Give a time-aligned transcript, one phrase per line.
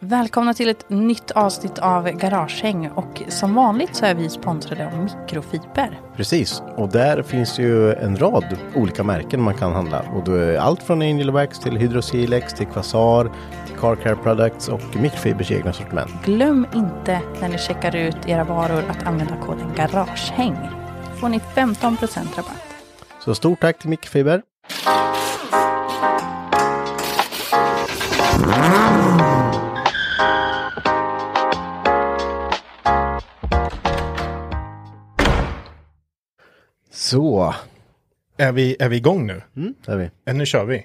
[0.00, 4.92] Välkomna till ett nytt avsnitt av Garagehäng och som vanligt så är vi sponsrade av
[4.98, 6.00] Mikrofiber.
[6.16, 10.00] Precis, och där finns ju en rad olika märken man kan handla.
[10.00, 13.30] Och då är allt från Angel Wax till Hydrosilex till Quasar
[13.66, 16.10] till Car Care Products och Mikrofibers egna sortiment.
[16.24, 20.56] Glöm inte när ni checkar ut era varor att använda koden Garagehäng.
[21.20, 22.62] får ni 15% rabatt.
[23.24, 24.42] Så stort tack till Mikrofiber.
[37.06, 37.54] Så,
[38.36, 39.42] Är vi, är vi igång nu?
[39.56, 40.10] mm, är vi.
[40.24, 40.76] Ja, nu kör vi.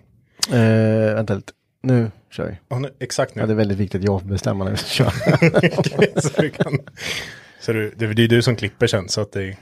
[0.52, 2.58] Eh, vänta lite, nu kör vi.
[2.70, 3.42] Ja, nu, exakt nu.
[3.42, 5.12] Ja, det är väldigt viktigt att jag får bestämma när vi ska köra.
[6.22, 6.80] så du kan,
[7.62, 9.58] så du, det, det är du som klipper sen, så att det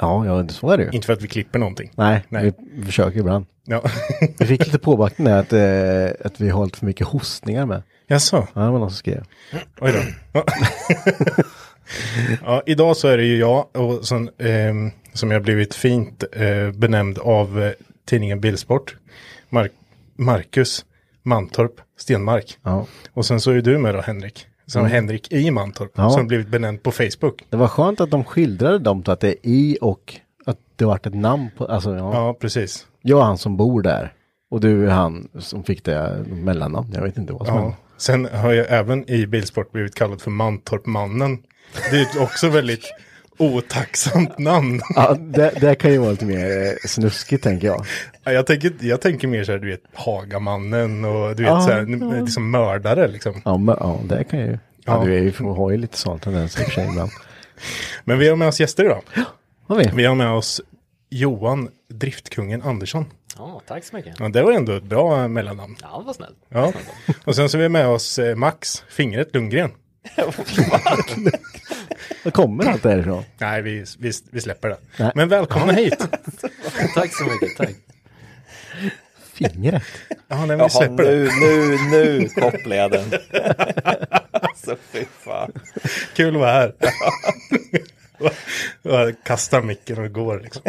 [0.00, 0.90] ja, ja, så är det ju.
[0.92, 1.92] inte för att vi klipper någonting.
[1.94, 2.52] Nej, Nej.
[2.74, 3.46] vi försöker ibland.
[3.64, 3.82] Ja.
[4.38, 7.82] Vi fick lite påbackning där att, eh, att vi har lite för mycket hostningar med.
[8.06, 9.24] Jaså, Ja, det var någon som skrev.
[9.80, 9.98] oj då.
[12.44, 12.62] Ja.
[12.66, 17.18] idag så är det ju jag och som, ehm, som jag blivit fint eh, benämnd
[17.18, 17.72] av eh,
[18.04, 18.96] tidningen Bilsport.
[19.48, 19.72] Mark,
[20.16, 20.84] Marcus
[21.22, 22.58] Mantorp Stenmark.
[22.62, 22.86] Ja.
[23.12, 24.46] Och sen så är du med då Henrik.
[24.66, 24.92] Som Mm.
[24.92, 25.92] Henrik i Mantorp.
[25.94, 26.10] Ja.
[26.10, 27.44] Som blivit benämnd på Facebook.
[27.48, 30.14] Det var skönt att de skildrade dem till att det är i och
[30.46, 32.14] att det vart ett namn på, alltså ja.
[32.14, 32.86] Ja, precis.
[33.02, 34.12] Jag är han som bor där.
[34.50, 36.90] Och du är han som fick det mellannamn.
[36.94, 37.62] Jag vet inte vad som Ja.
[37.62, 37.76] hände.
[37.96, 41.38] Sen har jag även i Bilsport blivit kallad för Mantorpmannen.
[41.90, 42.84] Det är också väldigt
[43.40, 44.80] otacksamt namn.
[44.94, 47.86] Ja, det, det kan ju vara lite mer eh, snuskigt tänker jag.
[48.24, 51.60] Ja, Jag tänker, jag tänker mer så här, du vet, Hagamannen och du vet, Ja,
[51.60, 51.86] så här,
[52.16, 52.20] ja.
[52.24, 53.42] liksom mördare liksom.
[53.44, 54.50] Ja, men, ja det kan ju.
[54.52, 55.04] Ja, Ja.
[55.04, 57.10] du är ju, har ju lite sån tendens i och för sig ibland.
[58.04, 59.02] Men vi har med oss gäster idag.
[59.68, 59.90] Har vi?
[59.94, 60.60] Vi har med oss
[61.10, 63.04] Johan Driftkungen Andersson.
[63.38, 64.14] Ja, tack så mycket.
[64.18, 65.76] Ja, det var ändå ett bra mellannamn.
[65.82, 66.36] Ja, vad snällt.
[66.48, 66.72] Ja.
[67.24, 69.70] Och sen så är vi med oss eh, Max Fingret Lundgren.
[72.24, 73.24] Var kommer allt det här ifrån?
[73.38, 74.76] Nej, vi, vi, vi släpper det.
[74.98, 75.12] Nej.
[75.14, 75.98] Men välkomna hit.
[76.94, 77.74] Tack så mycket, tack.
[79.32, 79.82] Fingret?
[80.28, 81.10] Ja, nej, vi Jaha, släpper det.
[81.10, 83.12] nu, nu, nu kopplar jag den.
[84.32, 85.52] alltså fy fan.
[86.14, 86.74] Kul att vara här.
[88.82, 90.62] Och Kasta micken och går liksom.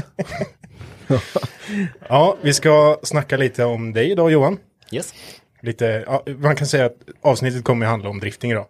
[2.09, 4.57] ja, vi ska snacka lite om dig idag Johan.
[4.91, 5.13] Yes.
[5.62, 8.66] Lite, ja, man kan säga att avsnittet kommer att handla om drifting idag.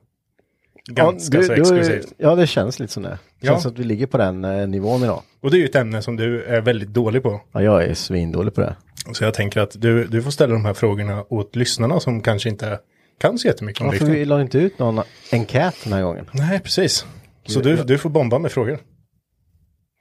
[0.90, 2.14] Ganska ja, så du- du- exklusivt.
[2.18, 3.10] Ja, det känns lite sådär.
[3.40, 3.52] Det Ja.
[3.54, 5.22] känns att vi ligger på den eh, nivån idag.
[5.42, 7.42] Och det är ju ett ämne som du är väldigt dålig på.
[7.52, 8.76] Ja, jag är svindålig på det.
[9.14, 12.50] Så jag tänker att du, du får ställa de här frågorna åt lyssnarna som kanske
[12.50, 12.80] inte
[13.20, 14.20] kan så jättemycket om Varför drifting.
[14.20, 15.02] vi la inte ut någon
[15.32, 16.26] enkät den här gången?
[16.34, 17.06] Nej, precis.
[17.46, 18.80] Så du, du får bomba med frågor.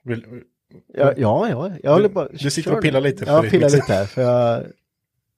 [0.05, 0.25] Vill,
[0.94, 1.73] Ja, ja, ja.
[1.83, 3.09] Jag håller bara, du sitter och pillar det.
[3.09, 4.05] lite Ja, ditt pillar lite här.
[4.06, 4.65] För jag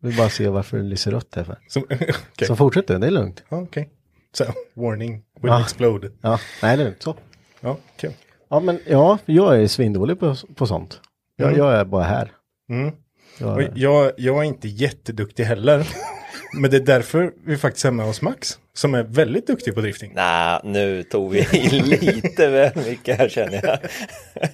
[0.03, 1.45] vill bara se varför det lyser rött här.
[1.45, 1.59] För.
[1.69, 2.47] som, okej.
[2.47, 3.43] Så fortsätt du, det är lugnt.
[3.49, 3.91] Ja, okej.
[4.33, 4.45] Så,
[4.75, 5.61] warning, will Ja.
[5.61, 6.11] explode.
[6.21, 7.03] Ja, nej det är lugnt.
[7.03, 7.17] Så.
[7.61, 8.13] Ja, kul.
[8.51, 11.01] Ja, men ja, jag är svindålig på, på sånt.
[11.37, 11.59] Jag, Mm.
[11.59, 12.31] jag är bara här.
[12.71, 12.95] Mm.
[13.39, 15.89] Jag, Och jag, jag är inte jätteduktig heller.
[16.61, 18.59] Men det är därför vi faktiskt är med oss Max.
[18.75, 20.13] Som är väldigt duktig på drifting.
[20.15, 21.43] Nej, nu tog vi
[21.83, 23.79] lite väl mycket här känner jag.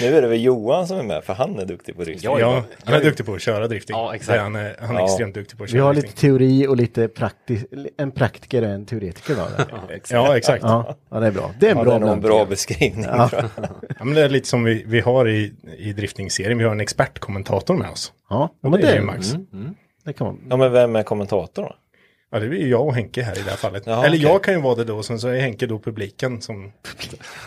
[0.00, 2.30] Nu är det väl Johan som är med, för han är duktig på drifting.
[2.30, 3.96] Ja, Ja, han är duktig på att köra drifting.
[3.96, 4.28] Ja, exakt.
[4.32, 5.04] Det är Han är, han är Ja.
[5.06, 6.10] extremt duktig på att Vi köra har drifting.
[6.10, 7.66] lite teori och lite praktisk,
[7.98, 9.34] en praktiker och en teoretiker.
[9.34, 10.00] Då, där.
[10.10, 10.62] Ja, exakt.
[10.64, 10.84] Ja.
[10.88, 11.50] ja, ja, det är bra.
[11.60, 13.04] Det är en Ja, det bra är nog en bra beskrivning.
[13.04, 13.30] Ja.
[13.32, 13.44] jag.
[14.06, 16.58] men det är lite som vi, vi har i, i driftingserien.
[16.58, 18.12] Vi har en expertkommentator med oss.
[18.30, 19.32] Ja, Och men det är det, ju Max.
[20.04, 20.40] det kan man.
[20.50, 21.74] Ja, men vem är kommentator då?
[22.34, 23.82] Ja, det är ju jag och Henke här i det här fallet.
[23.86, 24.28] Ja, Eller okej.
[24.28, 26.72] jag kan ju vara det då, sen så är Henke då publiken som...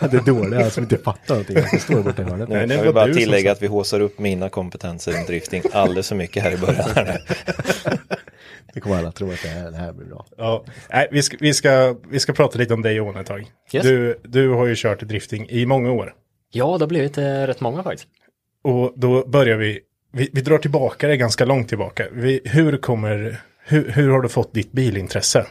[0.10, 1.56] Det är dåliga som inte fattar någonting.
[1.56, 2.48] Jag står borta i hörnet.
[2.48, 5.62] Nej, det kan var vi bara tillägga att vi håsar upp mina kompetenser i drifting
[5.72, 6.84] alldeles för mycket här i början.
[8.74, 10.26] Det kommer alla tro att det här, det här blir bra.
[10.36, 13.46] Ja, nej, vi, ska, vi, ska, vi ska prata lite om dig Johan ett tag.
[13.72, 13.84] Yes.
[13.84, 16.14] Du, du har ju kört drifting i många år.
[16.52, 18.08] Ja, det har blivit eh, rätt många faktiskt.
[18.64, 19.80] Och då börjar vi,
[20.12, 22.06] vi, vi drar tillbaka det ganska långt tillbaka.
[22.12, 25.46] Vi, hur kommer, hur, hur har du fått ditt bilintresse?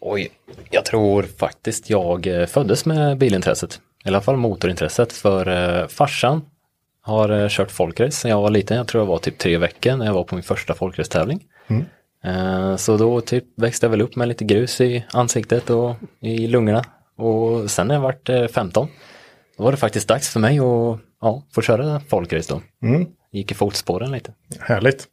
[0.00, 0.28] Oj,
[0.70, 3.80] jag tror faktiskt jag eh, föddes med bilintresset.
[4.04, 5.48] I alla fall motorintresset för
[5.80, 6.42] eh, farsan
[7.02, 8.76] har eh, kört folkrace sedan jag var liten.
[8.76, 11.44] Jag tror jag var typ tre veckor när jag var på min första folkracetävling.
[12.24, 16.46] Eh, så då typ växte jag väl upp med lite grus i ansiktet och i
[16.46, 16.84] lungorna.
[17.16, 18.88] Och sen när jag vart eh, 15
[19.56, 22.62] då var det faktiskt dags för mig att ja, få köra folkrace då.
[23.36, 24.32] Gick i fotspåren lite.
[24.60, 25.04] Härligt.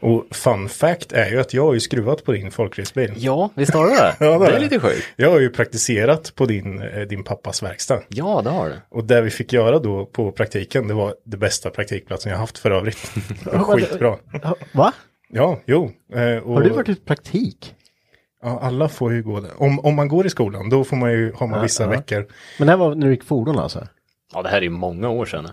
[0.00, 3.12] Och fun fact är ju att jag har ju skruvat på din folkracebil.
[3.16, 4.16] Ja, visst har du det?
[4.20, 5.06] Ja, det är är lite sjukt.
[5.16, 8.00] Jag har ju praktiserat på din, eh, din pappas verkstad.
[8.08, 8.74] Ja, det har du.
[8.88, 12.58] Och det vi fick göra då på praktiken, det var det bästa praktikplatsen jag haft
[12.58, 13.12] för övrigt.
[13.44, 14.18] Det var skitbra.
[14.42, 14.92] Ja, Va?
[15.28, 15.90] Ja, jo.
[16.14, 17.74] eh, Och, Har du varit ute praktik?
[18.42, 19.50] Ja, alla får ju gå där.
[19.62, 21.88] Om, om man går i skolan, då får man ju, har man vissa ja.
[21.90, 22.26] veckor.
[22.58, 23.86] Men det här var när du gick fordon alltså?
[24.34, 25.48] Ja, det här är ju många år sedan.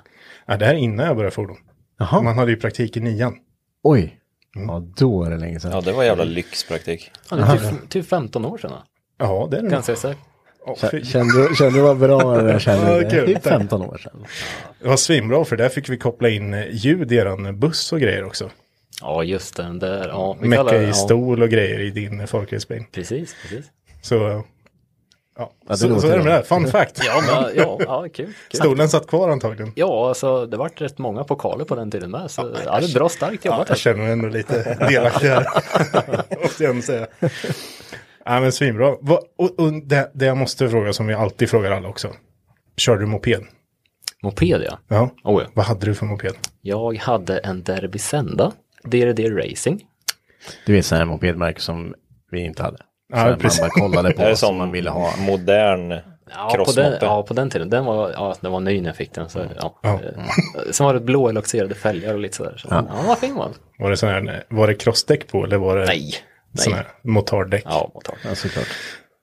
[0.45, 1.57] Ja, det här är innan jag började fordon.
[2.00, 2.22] Jaha.
[2.22, 3.36] Man hade ju praktik i nian.
[3.84, 4.16] Oj.
[4.56, 5.72] Ja, då är det länge sedan.
[5.72, 7.12] Ja, det var jävla lyxpraktik.
[7.30, 8.72] Ja, det är typ, typ 15 år sedan.
[9.18, 9.69] Ja, det är det.
[9.69, 10.18] Ganska säkert.
[10.66, 12.92] Ja, Kä- fy- Kände, du- kände du vad bra det där kände?
[13.01, 14.25] Ja, det är 15 år sedan.
[14.81, 18.24] Det var svinbra för där fick vi koppla in ljud i eran buss och grejer
[18.24, 18.50] också.
[19.02, 20.07] Ja, just den där.
[20.07, 22.84] Ja, Mecka i ja, stol och grejer i din folkracebil.
[22.92, 23.66] Precis, precis.
[24.02, 24.44] Så,
[25.39, 25.51] ja.
[25.68, 26.44] Ja, det så, så är det med det.
[26.44, 27.01] Fun fact.
[27.06, 28.12] Ja, men, ja, ja kul.
[28.13, 28.33] kul.
[28.59, 29.71] Stolen satt kvar antagligen.
[29.75, 32.31] Ja, alltså det vart rätt många pokaler på den tiden med.
[32.31, 33.69] Så ja, det är bra starkt Ja, jobbat.
[33.69, 35.45] jag känner mig ändå lite delaktig här.
[36.44, 37.07] måste jag ändå säga.
[38.25, 38.88] Ja, men svinbra.
[38.89, 42.13] Och, och det, det jag måste fråga som vi alltid frågar alla också.
[42.77, 43.44] Körde du moped?
[44.24, 44.80] Moped ja.
[44.88, 45.09] Ja.
[45.24, 45.50] Oh, ja.
[45.53, 46.33] Vad hade du för moped?
[46.62, 48.51] Jag hade en Derby Senda.
[48.83, 49.85] DRD Racing.
[50.65, 51.94] Du vet sådana här mopedmärken som
[52.31, 52.77] vi inte hade.
[53.09, 53.59] Ja, Så man precis.
[53.61, 55.13] bara kollade Det på är vad man ville ha.
[55.17, 56.00] modern Ja
[56.50, 56.97] på, den, crossmoppe.
[57.01, 57.69] ja, på den tiden.
[57.69, 59.29] Den var, ja, den var ny när jag fick den.
[59.29, 59.79] Så, ja.
[59.83, 59.89] Ja.
[59.94, 60.00] Eh,
[60.71, 62.57] Sen var det blå eloxerade fälgar och lite sådär.
[62.57, 62.85] Så, ja.
[63.07, 63.53] vad fin var den.
[63.79, 66.13] Var det sån här, var det crossdäck på eller var det Nej.
[66.57, 67.63] sån här motardäck?
[67.65, 68.15] Ja, motor.
[68.29, 68.67] Ja, såklart.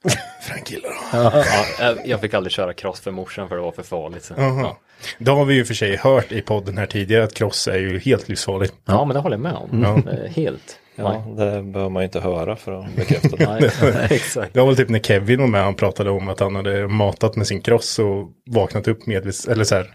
[0.43, 1.33] Frank gillar dem.
[1.35, 1.45] Ja,
[1.81, 4.25] jag- jag fick aldrig köra cross för morsan för det var för farligt.
[4.25, 4.35] Så.
[4.37, 4.79] Ja.
[5.19, 7.99] Då har vi ju för sig hört i podden här tidigare att cross är ju
[7.99, 8.75] helt livsfarligt.
[8.85, 9.83] ja, men det håller jag med om.
[9.83, 10.13] Ja.
[10.13, 10.79] Eh, Helt.
[10.97, 13.73] Ja, det behöver man ju inte höra för att bekräfta det.
[13.95, 14.55] Nej, exakt.
[14.55, 17.37] Det var väl typ när Kevin var med, han pratade om att han hade matat
[17.37, 19.91] med sin cross och vaknat upp medvis, eller så här.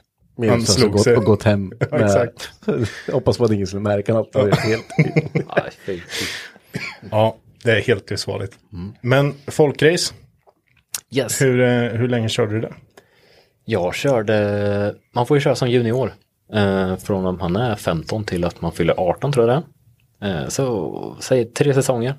[0.50, 1.16] Han slog gått, sig.
[1.18, 1.72] och gått hem.
[1.80, 2.52] Ja, med- exakt.
[3.12, 4.34] Hoppas på att ingen skulle märka något.
[4.34, 4.86] Det var helt...
[7.12, 8.54] Ja, det är helt livsfarligt.
[9.02, 10.14] Men folkrace,
[11.16, 11.42] Yes.
[11.42, 11.68] hur, eh,
[12.00, 12.74] hur länge körde du det?
[13.66, 16.14] Jag körde, man får ju köra som junior.
[16.54, 19.64] Eh, från om han är 15 till att man fyller 18 tror jag det är.
[20.22, 22.16] Eh, Så säg tre säsonger.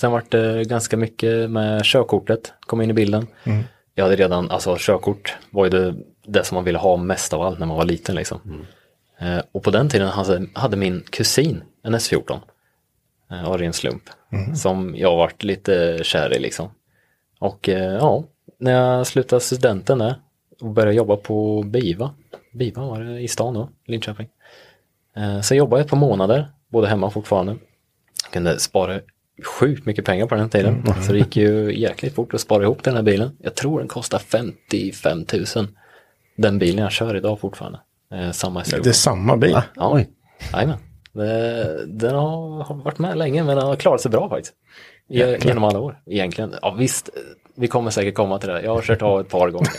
[0.00, 3.26] Sen vart det ganska mycket med körkortet, kom in i bilden.
[3.94, 5.94] Jag hade redan, alltså körkort var ju det,
[6.26, 8.40] det som man ville ha mest av allt när man var liten liksom.
[9.18, 12.38] Eh, och på den tiden hade, hade min kusin en S14.
[13.30, 14.02] Eh, av ren slump.
[14.56, 16.70] Som jag vart lite kär i liksom.
[17.38, 18.24] Och ja,
[18.58, 20.14] när jag slutade studenten där
[20.60, 22.10] och började jobba på Biva.
[22.52, 24.28] Biva var det i stan då, Linköping.
[25.42, 27.56] Så jobbade jag ett par månader, bodde hemma fortfarande.
[28.24, 29.00] Jag kunde spara
[29.44, 30.82] sjukt mycket pengar på den tiden.
[31.02, 33.36] Så det gick ju jäkligt fort att spara ihop den här bilen.
[33.38, 35.24] Jag tror den kostar 55
[35.56, 35.66] 000.
[36.36, 37.80] Den bilen jag kör idag fortfarande.
[38.14, 39.58] Eh, samma Det är samma bil.
[39.76, 40.00] Ja,
[40.52, 40.78] jajamän.
[41.86, 44.54] Den har, har varit med länge men den har klarat sig bra faktiskt.
[45.08, 46.54] Ge- Genom alla år egentligen.
[46.62, 47.10] Ja visst,
[47.56, 48.62] vi kommer säkert komma till det.
[48.62, 49.70] Jag har kört av ett par gånger.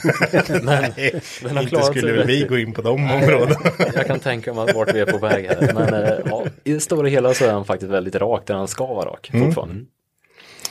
[1.44, 3.56] Men har Inte skulle väl vi gå in på de områdena.
[3.96, 5.72] Jag kan tänka mig vart vi är på väg här.
[5.74, 8.68] Men eh, ja, i det stora hela så är han faktiskt väldigt rak där han
[8.68, 9.86] ska vara rak fortfarande.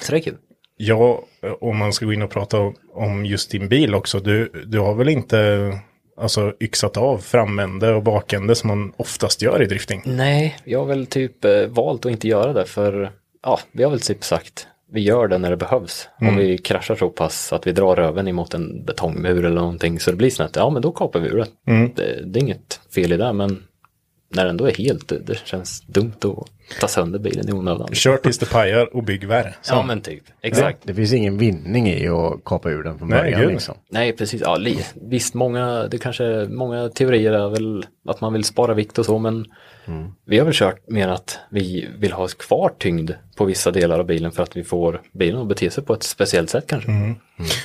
[0.01, 0.37] Så det är kul.
[0.77, 1.23] Ja,
[1.61, 4.21] om man ska gå in och prata om- om just din bil också.
[4.21, 5.73] Du, du har väl inte
[6.17, 10.03] alltså, yxat av framände och bakände som man oftast gör i drifting?
[10.05, 13.11] Nej, jag har väl typ eh, valt att inte göra det för
[13.43, 16.09] ja, vi har väl typ sagt vi gör det när det behövs.
[16.21, 16.33] Mm.
[16.33, 20.11] Om vi kraschar så pass att vi drar röven emot en betongmur eller någonting så
[20.11, 21.73] det blir snett, ja men då kapar vi ur det.
[21.73, 21.93] Mm.
[21.95, 22.23] det.
[22.25, 23.63] Det är inget fel i det men
[24.29, 27.95] när det ändå är helt, det, det känns dumt att ta sönder bilen i onödan.
[27.95, 29.55] Kör tills det pajar och bygg värre.
[29.63, 29.75] Så.
[29.75, 30.79] Ja men typ, exakt.
[30.83, 33.41] Det finns ingen vinning i att kapa ur den från Nej, början.
[33.41, 33.51] gud.
[33.53, 33.75] liksom.
[33.91, 34.41] Nej, precis.
[34.45, 38.99] Ja, li- visst, många, det kanske, många teorier är väl att man vill spara vikt
[38.99, 39.45] och så, men
[40.27, 44.07] vi har väl kört mer att vi vill ha kvar tyngd på vissa delar av
[44.07, 46.91] bilen för att vi får bilen att bete sig på ett speciellt sätt kanske.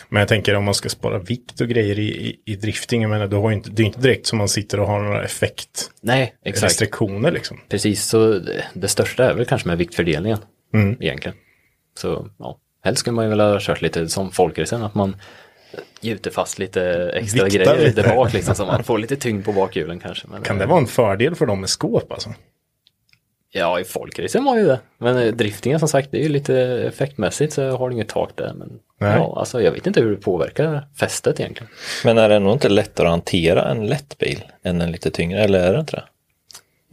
[0.10, 3.10] Men jag tänker om man ska spara vikt och grejer i, i, i drifting, jag
[3.12, 5.20] menar, du har inte, det är inte direkt som man sitter och har några
[6.02, 6.36] Nej, exakt.
[6.44, 7.60] effektrestriktioner liksom.
[7.70, 10.38] Precis, så det, det största är väl kanske med viktfördelningen
[10.74, 10.98] Mm.
[11.02, 11.38] egentligen.
[11.98, 15.16] Så ja, helst skulle man ju vilja ha kört lite som folkracen, att man
[16.02, 18.02] gjuter fast lite extra Viktar grejer lite.
[18.02, 20.28] där bak liksom, så man får lite tyngd på bakhjulen kanske.
[20.28, 22.30] Men, Kan det vara en fördel för dem med skåp alltså?
[23.54, 24.80] Ja, i folkracen var ju det.
[24.98, 28.30] Men eh, driftingen som sagt, det är ju lite effektmässigt så jag har inget tak
[28.36, 28.54] där.
[28.54, 29.16] Men Nej.
[29.18, 31.72] ja, alltså jag vet inte hur det påverkar fästet egentligen.
[32.06, 35.44] Men är det nog inte lättare att hantera en lätt bil än en lite tyngre,
[35.44, 36.04] eller är det inte det?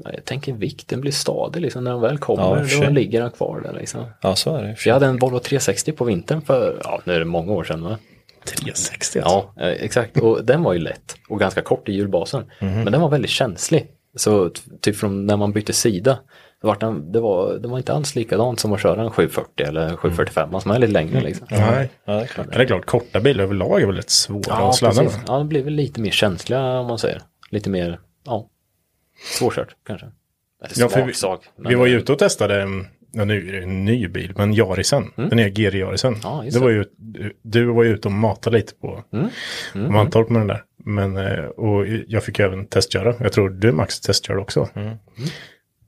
[0.05, 3.21] Ja, Jag tänker vikten blir stadig liksom när de väl Ja, kommer, för då ligger
[3.21, 4.05] den kvar där liksom.
[4.21, 4.77] Ja, så är det.
[4.87, 7.83] jag hade en Volvo 360 på vintern för, ja nu är det många år sedan
[7.83, 7.99] va?
[8.45, 9.49] 360 alltså?
[9.57, 10.19] Ja, eh, exakt.
[10.19, 12.45] Och den var ju lätt och ganska kort i hjulbasen.
[12.61, 12.83] Mhm.
[12.83, 13.87] Men den var väldigt känslig.
[14.17, 14.51] Så
[14.81, 16.19] typ från när man bytte sida,
[16.61, 19.67] så vart den, det, var, det var inte alls likadant som att köra en 740
[19.67, 21.47] eller 745 som är lite längre liksom.
[21.51, 21.91] Nej.
[22.05, 22.47] Ja, det är klart.
[22.51, 25.13] Ja, det är klart, korta bilar överlag är väl rätt svåra att sladda med.
[25.27, 27.23] Ja, de blir väl lite mer känsliga om man säger.
[27.51, 28.47] Lite mer, ja,
[29.23, 30.07] svårkört kanske.
[30.77, 31.13] Ja, för vi,
[31.57, 34.33] men- vi var ju ute och testade, mm, ja, nu är det en ny bil,
[34.37, 36.17] men Yarisen, den nya GR-Yarisen.
[36.23, 36.85] Ja, just det var ju,
[37.43, 39.29] du var ju ute och matade lite på Mm.
[39.73, 40.63] på Mantorp med den där.
[40.85, 43.15] Men, eh, och jag fick även testköra.
[43.21, 44.69] Jag tror du Max testkörde också.
[44.75, 44.97] Mm.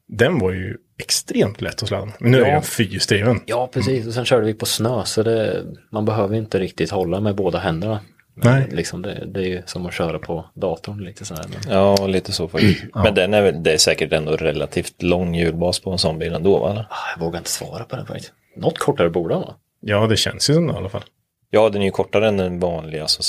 [0.09, 2.13] Den var ju extremt lätt att sladda.
[2.19, 2.53] Men nu är Ja.
[2.53, 3.41] den fyrhjulsdriven.
[3.47, 4.07] Ja, precis.
[4.07, 7.59] Och sen körde vi på snö så det, man behöver inte riktigt hålla med båda
[7.59, 8.01] händerna.
[8.45, 8.69] Nej.
[8.71, 11.45] Liksom det, det är ju som att köra på datorn lite sådär.
[11.49, 12.85] Men, Ja, lite så faktiskt.
[12.95, 16.35] Men den är, väl- det är säkert ändå relativt lång hjulbas på en sån bil
[16.35, 16.87] ändå, va?
[16.91, 18.33] ah, jag vågar inte svara på den faktiskt.
[18.57, 19.55] Något kortare borde den vara.
[19.81, 21.05] Ja, det känns ju som det i alla fall.
[21.51, 23.23] Ja, den är ju kortare än en vanlig, alltså,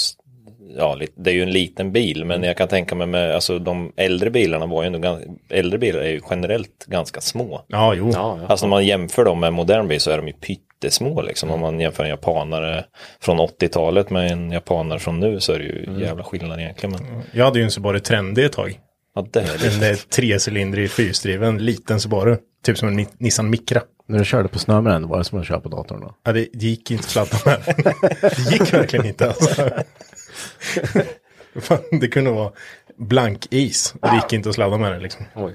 [0.78, 3.94] ja, det är ju en liten bil, men jag kan tänka mig med, alltså de
[3.96, 7.62] äldre bilarna var ju ändå, ganska, äldre bilar är ju generellt ganska små.
[7.68, 8.12] Ja, jo.
[8.14, 8.48] Ja, ja.
[8.48, 10.34] Alltså om man jämför dem med modern bil så är de ju
[10.82, 11.52] pyttesmå liksom.
[11.52, 12.86] Om man jämför en japanare
[13.20, 16.96] från 80-talet med en japanare från nu så är det ju jävla skillnad egentligen.
[16.96, 18.80] Men, Jag hade ju en Subaru Trendy ett tag.
[19.16, 19.90] ja, det är En det.
[19.90, 22.38] eh, trecylindrig fyrhjulsdriven liten Subaru.
[22.66, 23.82] Typ som en Ni- Nissan Micra.
[24.08, 26.16] När du körde på snö med den, var det som att köra på datorn då?
[26.24, 27.86] Ja, det, det gick inte att sladda med.
[28.22, 29.28] det gick verkligen inte.
[29.28, 29.70] Alltså.
[32.02, 32.52] Det kunde vara
[32.98, 33.94] blank is.
[34.02, 35.26] Det gick inte att sladda med den liksom.
[35.36, 35.54] Oj.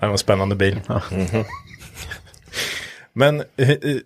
[0.00, 0.80] Det var en spännande bil.
[3.12, 3.96] Men eh, eh,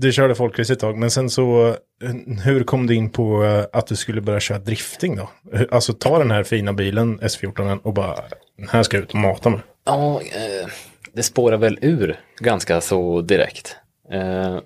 [0.00, 1.68] du körde folkrace ett tag, men sen så,
[2.02, 5.30] eh, hur kom du in på eh, att du skulle börja köra drifting då?
[5.52, 8.14] Eh, alltså ta den här fina bilen, S14, och bara,
[8.56, 9.60] den här ska jag ut och mata med.
[9.84, 10.68] Ja, eh,
[11.12, 13.76] det spårar väl ur ganska så direkt.
[14.10, 14.58] Eh,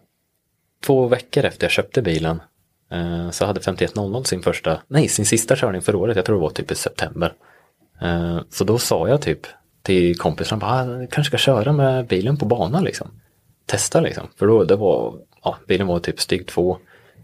[0.86, 2.42] två veckor efter jag köpte bilen
[2.92, 6.42] eh, så hade 5100 sin första, nej sin sista körning för året, jag tror det
[6.42, 7.32] var typ i september.
[8.02, 9.40] Eh, så då sa jag typ
[9.82, 13.10] till kompisarna, bara, jag kanske ska köra med bilen på banan liksom.
[13.72, 15.14] Testa liksom, för då det var,
[15.44, 16.78] ja bilen var typ steg två,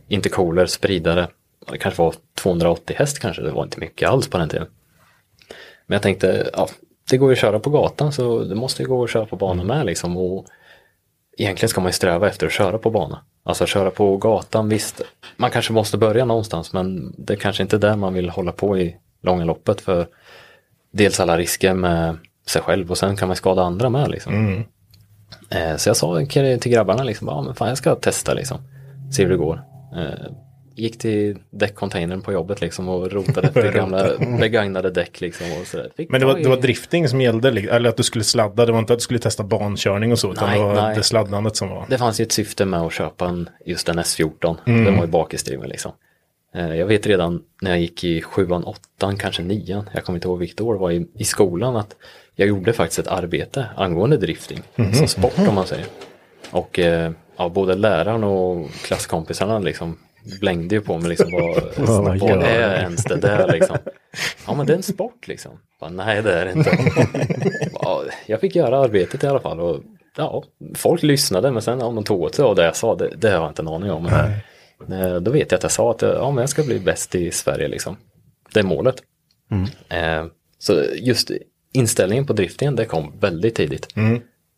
[0.08, 1.28] intercooler, spridare,
[1.70, 4.66] det kanske var 280 häst kanske, det var inte mycket alls på den tiden.
[5.86, 6.68] Men jag tänkte, ja,
[7.10, 9.36] det går ju att köra på gatan så det måste ju gå att köra på
[9.36, 10.16] banan med liksom.
[10.16, 10.46] Och
[11.38, 13.24] egentligen ska man ju sträva efter att köra på bana.
[13.42, 15.02] Alltså köra på gatan, visst,
[15.36, 18.52] man kanske måste börja någonstans men det är kanske inte är där man vill hålla
[18.52, 20.06] på i långa loppet för
[20.92, 24.34] dels alla risker med sig själv och sen kan man skada andra med liksom.
[24.34, 24.64] Mm
[25.76, 28.58] så jag sa till grabbarna liksom, ja men fan jag ska testa liksom,
[29.12, 29.62] se hur det går.
[29.96, 30.30] Eh,
[30.76, 34.08] gick till däckcontainern på jobbet liksom och rotade efter gamla
[34.40, 35.46] begagnade däck liksom.
[35.52, 35.66] Och.
[35.96, 38.72] Fick Men det var, det var drifting som gällde, eller att du skulle sladda, det
[38.72, 40.96] var inte att du skulle testa bankörning och så, utan Nej, det var nej.
[40.96, 41.86] det sladdandet som var.
[41.88, 44.56] Det fanns ju ett syfte med att köpa en, just en S14.
[44.64, 45.92] Den var ju bakisdriven liksom.
[46.54, 50.28] Eh, Jag vet redan när jag gick i sjuan, åttan, kanske nian, jag kommer inte
[50.28, 51.96] ihåg vilket år det var i, i skolan, att
[52.38, 54.62] jag gjorde faktiskt ett arbete angående drifting,
[54.94, 55.86] som sport om man säger.
[56.50, 59.98] Och eh, ja, både läraren och klasskompisarna liksom
[60.40, 61.32] blängde ju på mig liksom,
[61.76, 63.76] vad, Vad är ens det där liksom?
[64.46, 65.52] Ja men det är en sport liksom.
[65.80, 66.70] Bara, Nej det är det inte.
[67.72, 69.80] Ja, jag fick göra arbetet i alla fall och
[70.16, 73.12] ja, folk lyssnade men sen om de tog åt sig av det jag sa, det,
[73.16, 74.10] det har jag inte en aning om.
[74.86, 77.14] Men, eh, då vet jag att jag sa att ja, men jag ska bli bäst
[77.14, 77.96] i Sverige liksom.
[78.54, 79.02] Det är målet.
[79.88, 80.26] Eh,
[80.58, 81.30] så just
[81.78, 83.96] inställningen på driftingen det kom väldigt tidigt.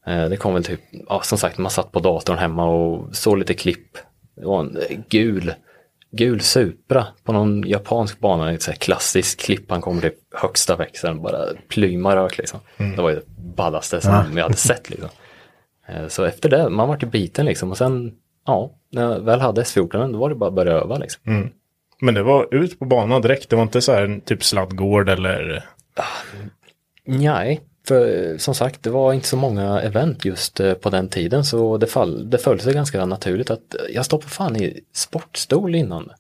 [0.07, 3.39] Eh, Det kom väl typ, ja, som sagt man satt på datorn hemma och såg
[3.39, 3.99] lite klipp.
[4.37, 5.55] Det var en eh, gul,
[6.13, 9.71] gul Supra på någon japansk bana, ett så här klassiskt klipp.
[9.71, 12.61] Han kom till högsta växeln, bara plyma rök liksom.
[12.97, 13.23] Det var ju det
[13.57, 15.09] ballaste som jag hade sett liksom.
[15.89, 18.13] Eh, Så efter det, man vart biten liksom och sen,
[18.47, 21.23] ja, när jag väl hade S14 då var det bara att börja öva liksom.
[22.03, 23.51] Men det var ut på banan direkt.
[23.51, 25.65] Det var inte så här typ sladdgård eller...
[27.19, 31.45] Nej, för som sagt det var inte så många event just eh, på den tiden
[31.45, 35.75] så det, fall, det föll sig ganska naturligt att eh, jag stoppade fan i sportstol
[35.75, 36.11] innan.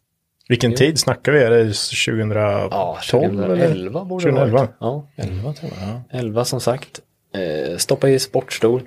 [0.48, 1.42] Vilken tid snackar vi?
[1.42, 2.68] Är det 2012?
[2.70, 3.56] Ja, eller?
[3.56, 4.58] 2011 borde det 2011?
[4.58, 4.70] varit.
[4.80, 6.20] Ja, 11 tror jag.
[6.20, 7.00] 11 som sagt.
[7.34, 8.82] Eh, stoppa i sportstol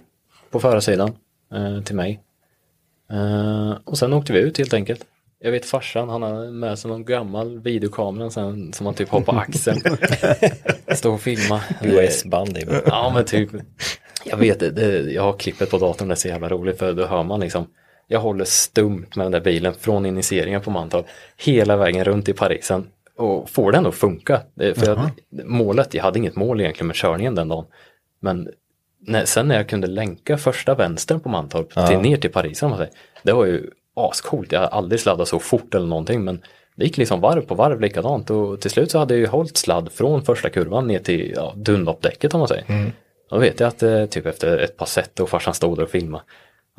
[0.51, 1.15] på förarsidan
[1.53, 2.19] eh, till mig.
[3.11, 5.05] Eh, och sen åkte vi ut helt enkelt.
[5.45, 9.21] Jag vet farsan, han har med sig någon gammal videokamera sen, som han typ har
[9.21, 9.81] på axeln.
[10.95, 11.61] Står och filmar.
[11.81, 12.65] US-band i.
[12.85, 13.49] Ja men typ.
[14.25, 16.93] Jag vet det, det, jag har klippet på datorn, det är så jävla roligt för
[16.93, 17.67] då hör man liksom.
[18.07, 21.05] Jag håller stumt med den där bilen från initieringen på Mantorp
[21.37, 24.41] hela vägen runt i Parisen och får den att funka.
[24.53, 25.09] Det, för jag,
[25.45, 27.65] målet, jag hade inget mål egentligen med körningen den dagen.
[28.19, 28.49] Men
[28.99, 32.63] när, sen när jag kunde länka första vänstern på Mantorp till ner till Paris,
[33.23, 34.51] det var ju ascoolt.
[34.51, 36.41] Jag har aldrig sladdat så fort eller någonting men
[36.75, 39.57] det gick liksom varv på varv likadant och till slut så hade jag ju hållit
[39.57, 42.91] sladd från första kurvan ner till ja, Dunlopdäcket om man säger.
[43.29, 45.89] Då vet jag att eh, typ efter ett par set och farsan stod där och
[45.89, 46.23] filmade.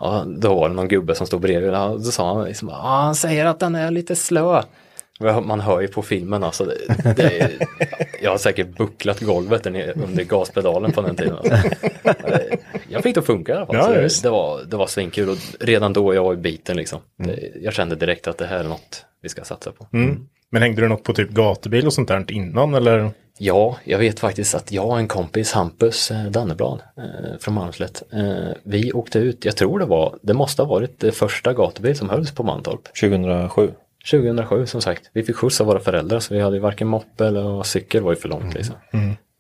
[0.00, 1.71] Ja, då var det någon gubbe som stod bredvid.
[1.71, 4.62] Ja, då sa han liksom, ah, han säger att den är lite slö.
[5.21, 6.64] Man hör ju på filmen alltså.
[6.64, 7.50] Det, det är,
[8.23, 11.35] jag har säkert bucklat golvet där nere under gaspedalen på den tiden.
[11.37, 11.54] Alltså.
[12.04, 12.40] Eh,
[12.88, 13.76] Jag fick det att funka i alla fall.
[13.76, 17.00] Ja, det, det, var, det var svinkul och redan då jag var i biten liksom.
[17.16, 19.87] Det, jag kände direkt att det här är något vi ska satsa på.
[20.50, 23.11] Men hängde du något på typ gatubil och sånt där innan eller?
[23.38, 28.02] Ja, jag vet faktiskt att jag och en kompis, Hampus eh, Danneblad eh, från Malmslätt,
[28.62, 32.09] vi åkte ut, jag tror det var, det måste ha varit det första gatubil som
[32.11, 32.80] hölls på Mantorp.
[33.00, 33.71] 2007.
[34.11, 35.11] 2007 som sagt.
[35.13, 38.13] Vi fick skjuts av våra föräldrar så vi hade ju varken moppe eller cykel var
[38.13, 38.75] ju för långt liksom.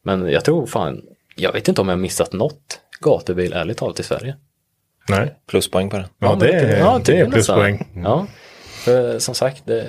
[0.02, 1.02] Men jag tror fan,
[1.36, 4.36] jag vet inte om jag missat något gatubil ärligt talat i Sverige.
[5.08, 5.34] Nej.
[5.46, 6.06] Pluspoäng på den.
[6.18, 7.88] Ja, men det, är, ja, det är pluspoäng.
[8.04, 8.26] Ja,
[8.84, 9.86] för som sagt, det,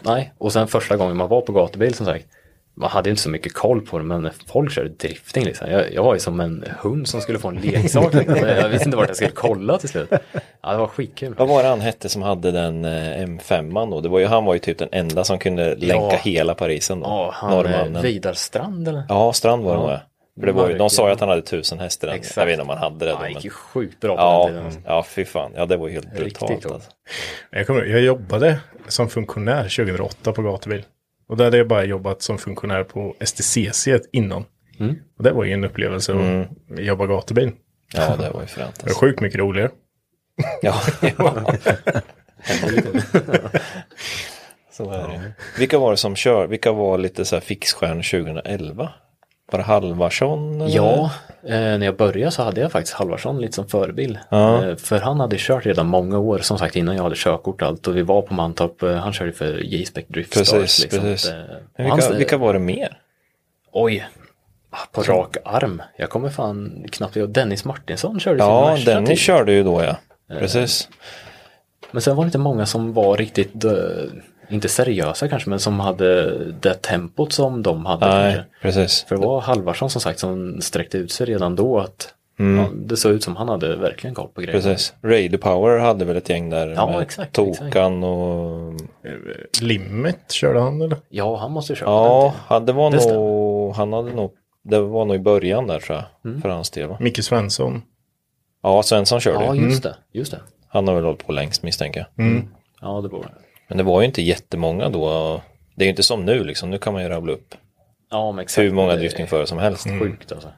[0.00, 0.32] nej.
[0.38, 2.26] Och sen första gången man var på gatubil som sagt,
[2.74, 5.70] man hade inte så mycket koll på det, men folk körde drifting liksom.
[5.70, 8.14] Jag, jag var ju som en hund som skulle få en leksak.
[8.14, 8.36] Liksom.
[8.48, 10.08] Jag visste inte vart jag skulle kolla till slut.
[10.62, 11.34] Ja, det var skitkul.
[11.38, 14.00] Vad var det han hette som hade den eh, M5an då?
[14.00, 17.06] Det var ju, han var ju typ den enda som kunde länka hela Parisen då.
[17.06, 18.02] Ja, han eh, Norrmannen.
[18.02, 19.02] Vidar Strand eller?
[19.08, 19.90] Ja, Strand var det Ja.
[19.92, 20.00] ja.
[20.40, 22.08] För det var ju, de sa ju att han hade tusen hästar.
[22.08, 22.36] Exakt.
[22.36, 23.10] Jag vet inte om han hade det.
[23.10, 23.54] Ja, han gick ju Men...
[23.56, 24.82] sjukt bra på Ja, den tiden.
[24.86, 25.52] ja, fy fan.
[25.56, 26.66] Ja, det var ju helt brutalt.
[26.66, 26.90] Alltså.
[27.50, 30.84] Jag, kommer, jag jobbade som funktionär 2008 på gatubil.
[31.30, 34.44] Och där hade jag bara jobbat som funktionär på STCC innan.
[34.80, 34.94] Mm.
[35.18, 37.50] Och det var ju en upplevelse att jobba gatubil.
[37.94, 38.74] Ja, det var ju fränt.
[38.78, 39.00] Det var Alltså.
[39.00, 39.70] sjukt mycket roligare.
[40.62, 41.54] Ja, ja.
[44.72, 45.32] så är det.
[45.58, 46.46] Vilka var det som kör?
[46.46, 48.92] Vilka var lite så här fixstjärnor 2011?
[49.50, 50.60] Var det Halvarsson?
[50.60, 50.76] eller?
[50.76, 51.10] Ja,
[51.42, 54.18] eh, när jag började så hade jag faktiskt Halvarsson lite som förebild.
[54.28, 54.64] Ja.
[54.66, 57.68] Eh, för han hade kört redan många år, som sagt innan jag hade körkort och
[57.68, 57.86] allt.
[57.86, 60.82] Och vi var på Mantorp, eh, han körde för J-Spec Drift Precis.
[60.82, 61.00] Liksom.
[61.00, 61.30] precis.
[61.30, 61.36] Eh,
[61.76, 62.98] Men vilka, hans- vilka var det mer?
[63.72, 64.08] Oj,
[64.72, 65.82] Ah, på rak arm.
[65.96, 67.30] Jag kommer fan knappt ihåg.
[67.30, 69.18] Dennis Martinsson körde Ja, sin Merca den ni tid.
[69.18, 69.96] körde ju då ja.
[70.38, 70.88] Precis.
[71.90, 73.72] Men sen var det inte många som var riktigt, eh,
[74.50, 78.06] inte seriösa kanske, men som hade det tempot som de hade.
[78.06, 79.04] Nej, precis.
[79.08, 82.96] För det var Halvarsson som sagt som sträckte ut sig redan då att ja, det
[82.96, 84.62] såg ut som han hade verkligen koll på grejerna.
[84.62, 84.74] Mm.
[84.74, 84.94] Precis.
[85.02, 88.74] Radio Power hade väl ett gäng där Ja, med exakt, Tokan och...
[89.62, 90.98] Limit körde han eller?
[91.08, 93.18] Ja, han måste ju köra Ja, han, det var Det stämmer.
[93.18, 93.74] nog...
[93.74, 94.32] Han hade nog...
[94.62, 96.30] Det var nog i början där tror jag.
[96.30, 96.42] Mm.
[96.42, 96.96] För hans del va?
[97.00, 97.82] Micke Svensson.
[98.62, 99.44] Ja, Svensson körde.
[99.44, 99.62] Ja, ju.
[99.62, 99.96] just det.
[100.12, 100.40] Just det.
[100.68, 102.42] Han har väl hållit på längst misstänker jag.
[102.80, 103.30] Ja, det var det.
[103.70, 105.42] Men det var ju inte jättemånga då.
[105.74, 106.70] Det är ju inte som nu liksom.
[106.70, 107.54] Nu kan man ju rabbla upp
[108.10, 108.64] Ja, men exakt.
[108.64, 109.86] hur många driftingförare som helst.
[110.00, 110.48] Sjukt alltså.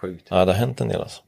[0.00, 0.26] Sjukt.
[0.30, 1.22] Ja, det har hänt en del alltså.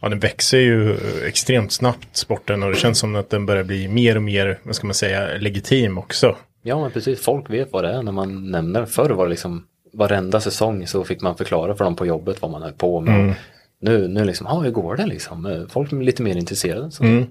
[0.00, 3.88] Ja, den växer ju extremt snabbt sporten och det känns som att den börjar bli
[3.88, 6.36] mer och mer, vad ska man säga, legitim också.
[6.62, 7.20] Ja, men precis.
[7.20, 8.86] Folk vet vad det är när man nämner.
[8.86, 12.50] Förr var det liksom varenda säsong så fick man förklara för dem på jobbet vad
[12.50, 13.20] man höll på med.
[13.20, 13.34] Mm.
[13.80, 15.66] Nu, nu liksom, ja hur går det liksom?
[15.70, 16.90] Folk är lite mer intresserade.
[16.90, 17.04] Så.
[17.04, 17.26] Mm.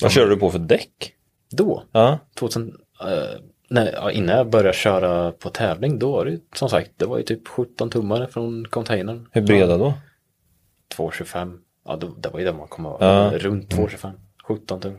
[0.00, 1.12] Vad körde du på för däck?
[1.56, 3.40] Då, Ja, 2000, eh,
[3.70, 7.18] nej, ja, innan jag började köra på tävling, då var det som sagt, det var
[7.18, 9.28] ju typ 17 tummare från containern.
[9.32, 9.94] hur breda då?
[10.96, 11.58] 2,25.
[11.84, 12.84] Ja, det, det var ju det man kom.
[12.84, 13.30] Ja.
[13.34, 14.12] Runt 2,25.
[14.48, 14.98] 17 tum.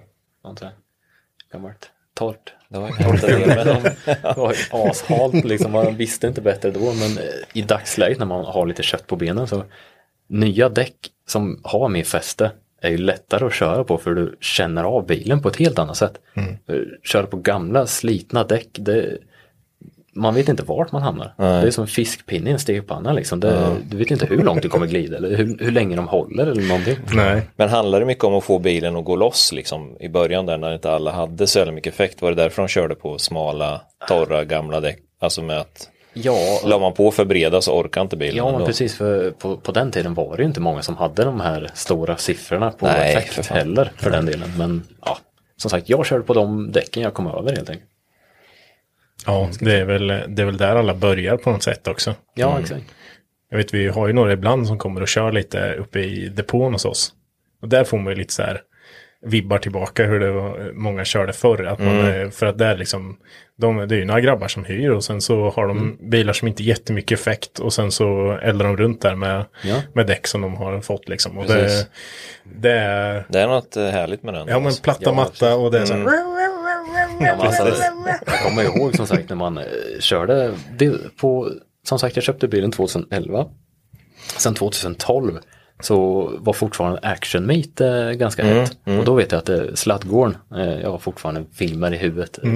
[1.51, 1.91] Gammalt.
[2.13, 2.53] Torrt.
[2.69, 5.71] Det var ju Det var ju ashalt liksom.
[5.71, 6.79] Man visste inte bättre då.
[6.79, 9.63] Men eh, i dagsläget när man har lite kött på benen så
[10.27, 10.95] nya däck
[11.27, 12.51] som har mer fäste
[12.85, 15.97] är ju lättare att köra på för du känner av bilen på ett helt annat
[15.97, 16.13] sätt.
[16.33, 16.57] Mm.
[16.65, 19.17] För Köra på gamla slitna däck, det,
[20.15, 21.33] man vet inte vart man hamnar.
[21.37, 21.61] Nej.
[21.61, 23.39] Det är som en fiskpinne i en stekpanna liksom.
[23.39, 26.47] Det, Du vet inte hur långt du kommer glida eller hur, hur länge de håller
[26.47, 26.97] eller någonting.
[27.13, 27.41] Nej.
[27.55, 30.57] Men handlar det mycket om att få bilen att gå loss liksom i början där
[30.57, 32.21] när inte alla hade så mycket effekt?
[32.21, 34.99] Var det därför de körde på smala, torra, gamla däck?
[35.19, 38.35] Alltså med att Ja, la man på för breda så orkar inte bilen.
[38.35, 38.97] Ja, men precis.
[38.97, 42.17] För på, på den tiden var det ju inte många som hade de här stora
[42.17, 43.57] siffrorna på Nej, för effekt fan.
[43.57, 44.49] heller för den delen.
[44.57, 45.17] Men ja,
[45.57, 47.89] som sagt, jag körde på de däcken jag kom över helt enkelt.
[49.25, 52.15] Ja, det är, väl, det är väl där alla börjar på något sätt också.
[52.33, 52.85] Ja, exakt.
[53.49, 56.73] Jag vet, vi har ju några ibland som kommer och kör lite uppe i depån
[56.73, 57.13] hos oss.
[57.61, 58.61] Och där får man ju lite så här
[59.25, 61.63] vibbar tillbaka hur det var, många körde förr.
[61.65, 62.31] Att man, Mm.
[62.31, 63.17] För att där liksom,
[63.57, 66.09] de, det är ju några grabbar som hyr och sen så har de Mm.
[66.09, 69.81] bilar som inte jättemycket effekt och sen så eldar de runt där med, Ja.
[69.93, 71.37] med däck som de har fått liksom.
[71.37, 71.87] Och det,
[72.43, 74.47] det är, Det är något eh, härligt med den.
[74.47, 77.25] ja men platta Ja, matta och det är så här, Mm.
[77.25, 77.83] Ja, alltså,
[78.25, 79.63] jag kommer ihåg som sagt när man eh,
[79.99, 81.49] körde det på,
[81.87, 83.45] som sagt jag köpte bilen 2011.
[84.37, 85.39] Sen 2012
[85.79, 88.77] så var fortfarande Action Meet eh, ganska hett.
[88.83, 92.39] Och då vet jag att eh, Sladdgården, eh, jag har fortfarande filmer i huvudet.
[92.43, 92.51] Eh,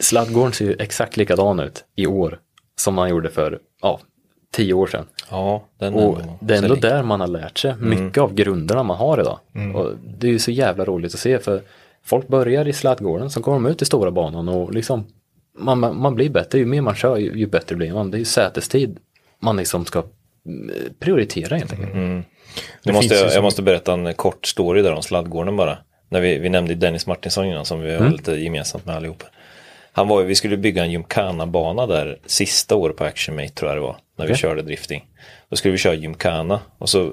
[0.00, 2.38] Sladdgården ser ju exakt likadan ut i år
[2.78, 4.00] som man gjorde för ja,
[4.52, 5.06] tio år sedan.
[5.30, 6.82] Ja, den Och det är ändå lik.
[6.82, 9.38] där man har lärt sig mycket av grunderna man har idag.
[9.74, 11.62] Och det är ju så jävla roligt att se för
[12.04, 15.06] folk börjar i sladdgården, så kommer de ut i stora banan och liksom
[15.58, 18.10] man, man, man blir bättre, ju mer man kör ju, ju bättre blir man.
[18.10, 18.98] Det är ju sätestid
[19.40, 20.10] man liksom ska mm,
[21.00, 21.92] prioritera helt enkelt.
[22.82, 25.78] Det måste jag, som- jag måste berätta en kort story där om sladdgården bara.
[26.08, 29.22] När vi, vi nämnde Dennis Martinsson innan som vi har lite gemensamt med allihop.
[29.92, 33.76] Han var vi skulle bygga en Gymkhana-bana där sista året på Action Mate tror jag
[33.76, 33.96] det var.
[34.16, 35.04] När vi körde drifting.
[35.48, 37.12] Då skulle vi köra Gymkhana och så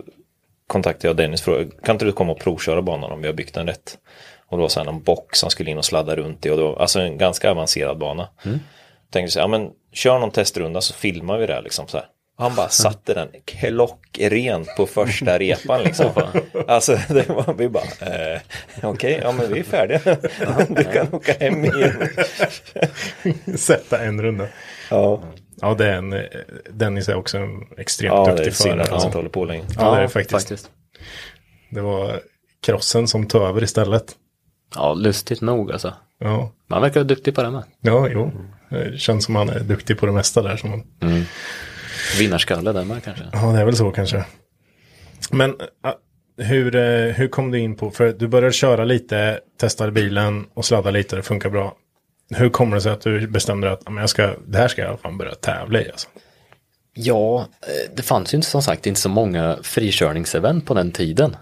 [0.68, 3.54] kontaktade jag Dennis frågade, kan inte du komma och provköra banan om vi har byggt
[3.54, 3.98] den rätt?
[4.48, 6.58] Och det var så här någon box han skulle in och sladda runt i och
[6.58, 8.30] det var alltså en ganska avancerad bana.
[9.12, 11.98] Tänkte så här, ja men kör någon testrunda så filmar vi det här liksom så
[11.98, 12.06] här.
[12.38, 16.10] Han bara satte den klockrent på första repan liksom.
[16.68, 18.42] Alltså det var, vi bara, eh,
[18.84, 20.00] okej, ja men vi är färdiga.
[20.70, 22.08] Du kan åka hem igen.
[23.58, 24.48] sätta en runda.
[24.90, 25.24] Ja,
[25.62, 26.16] Ja, det är en,
[26.70, 28.98] Dennis är också en extremt ja det är duktig synd att förare.
[29.00, 29.66] han inte håller på längre.
[29.78, 30.70] Ja, det är det faktiskt.
[31.70, 32.20] Det var
[32.66, 34.16] krossen som tog över istället.
[34.76, 35.94] Ja, lustigt nog alltså.
[36.20, 37.64] Ja, Man verkar vara duktig på det med.
[37.82, 38.32] ja jo.
[38.70, 40.58] Det känns som han är duktig på det mesta där.
[40.58, 40.84] Som man...
[42.20, 43.24] Vinnarskalle där med kanske.
[43.34, 44.26] Ja, det är väl så kanske.
[45.32, 45.50] Men
[45.86, 45.92] äh,
[46.38, 50.66] hur, eh, hur kom du in på, för du började köra lite, testade bilen och
[50.66, 51.76] sladda lite, det funkar bra.
[52.36, 54.68] Hur kommer det sig att du bestämde dig att "Ja, men jag ska, det här
[54.68, 55.90] ska jag fan börja tävla i?
[55.92, 56.08] Alltså?
[56.94, 61.36] Ja, eh, det fanns ju inte som sagt inte så många frikörningsevent på den tiden.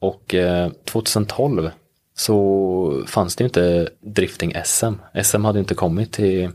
[0.00, 1.70] Och eh, 2012
[2.16, 4.94] så fanns det ju inte drifting SM.
[5.22, 6.50] SM hade inte kommit till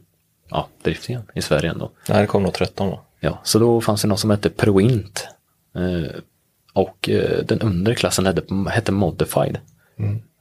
[0.50, 1.92] ja, driftingen i Sverige ändå.
[2.10, 3.02] Nej, det kom nog 13 då.
[3.20, 5.28] Ja, så då fanns det något som hette Proint.
[5.76, 6.20] Eh,
[6.74, 8.26] och eh, den undre klassen
[8.70, 9.58] hette, Modified.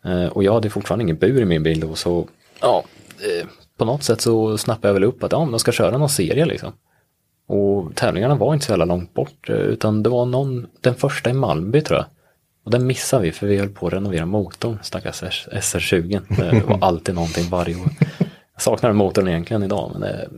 [0.04, 2.28] Eh, och jag hade fortfarande ingen bur i min bil då så
[2.60, 2.84] ja,
[3.76, 6.44] på något sätt så snappade jag väl upp att ja, de ska köra någon serie
[6.44, 6.72] liksom.
[7.46, 11.32] Och tävlingarna var inte så jävla långt bort utan det var någon, den första i
[11.32, 12.06] Malmby tror jag.
[12.64, 16.20] Och den missade vi för vi höll på att renovera motorn, stackars SR20.
[16.28, 17.90] Det var alltid någonting varje år.
[18.54, 20.28] Jag saknar motorn egentligen idag men det.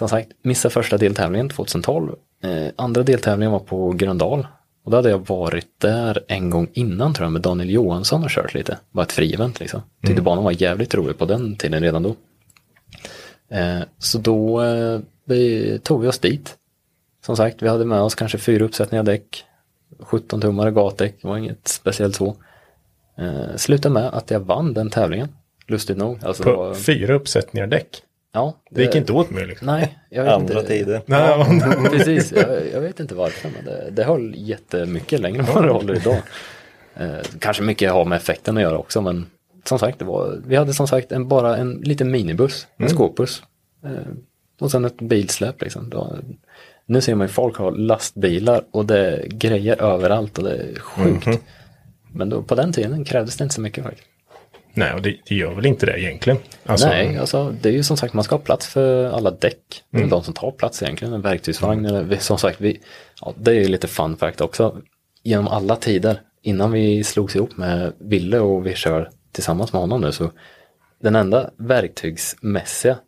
[0.00, 2.12] Som sagt, missade första deltävlingen 2012.
[2.42, 4.46] Eh, andra deltävlingen var på Gröndal.
[4.84, 8.30] Och då hade jag varit där en gång innan tror jag med Daniel Johansson och
[8.30, 8.78] kört lite.
[8.90, 9.82] Var ett frievent liksom.
[10.06, 12.16] Tyckte banan var jävligt rolig på den tiden redan då.
[13.48, 16.56] Eh, så då eh, vi tog vi oss dit.
[17.26, 19.44] Som sagt, vi hade med oss kanske fyra uppsättningar däck.
[20.00, 22.36] 17 tummare gatdäck, det var inget speciellt så.
[23.18, 25.28] Eh, slutade med att jag vann den tävlingen.
[25.66, 26.24] Lustigt nog.
[26.24, 28.02] Alltså, På var, fyra uppsättningar däck.
[28.32, 29.66] Ja, Det gick inte åt mig liksom.
[29.66, 30.68] Nej, jag vet Andra inte.
[30.72, 31.02] tider.
[31.06, 35.64] Nej, Precis, jag, jag vet inte varför men det, det höll jättemycket längre än vad
[35.64, 36.22] det håller idag.
[36.96, 39.26] Eh, kanske mycket har med effekten att göra också men
[39.64, 43.42] som sagt, det var, vi hade som sagt en, bara en liten minibuss, en skåpbuss.
[43.84, 43.90] Eh,
[44.60, 45.90] och sen ett bilsläp liksom.
[45.90, 46.18] Det var,
[46.86, 50.78] nu ser man ju folk ha lastbilar och det är grejer överallt och det är
[50.78, 51.28] sjukt.
[52.12, 54.08] Men då, på den tiden krävdes det inte så mycket faktiskt.
[54.74, 56.38] Nej, och det, det gör väl inte det egentligen.
[56.66, 59.82] Alltså, Nej, alltså det är ju som sagt man ska ha plats för alla däck.
[59.90, 62.80] Det är de som tar plats egentligen, en verktygsvagn eller vi- som sagt vi,
[63.20, 64.76] ja, det är ju lite fun fact också.
[65.22, 70.00] Genom alla tider, innan vi slogs ihop med Ville och vi kör tillsammans med honom
[70.00, 70.30] nu så
[71.02, 72.98] den enda verktygsmässiga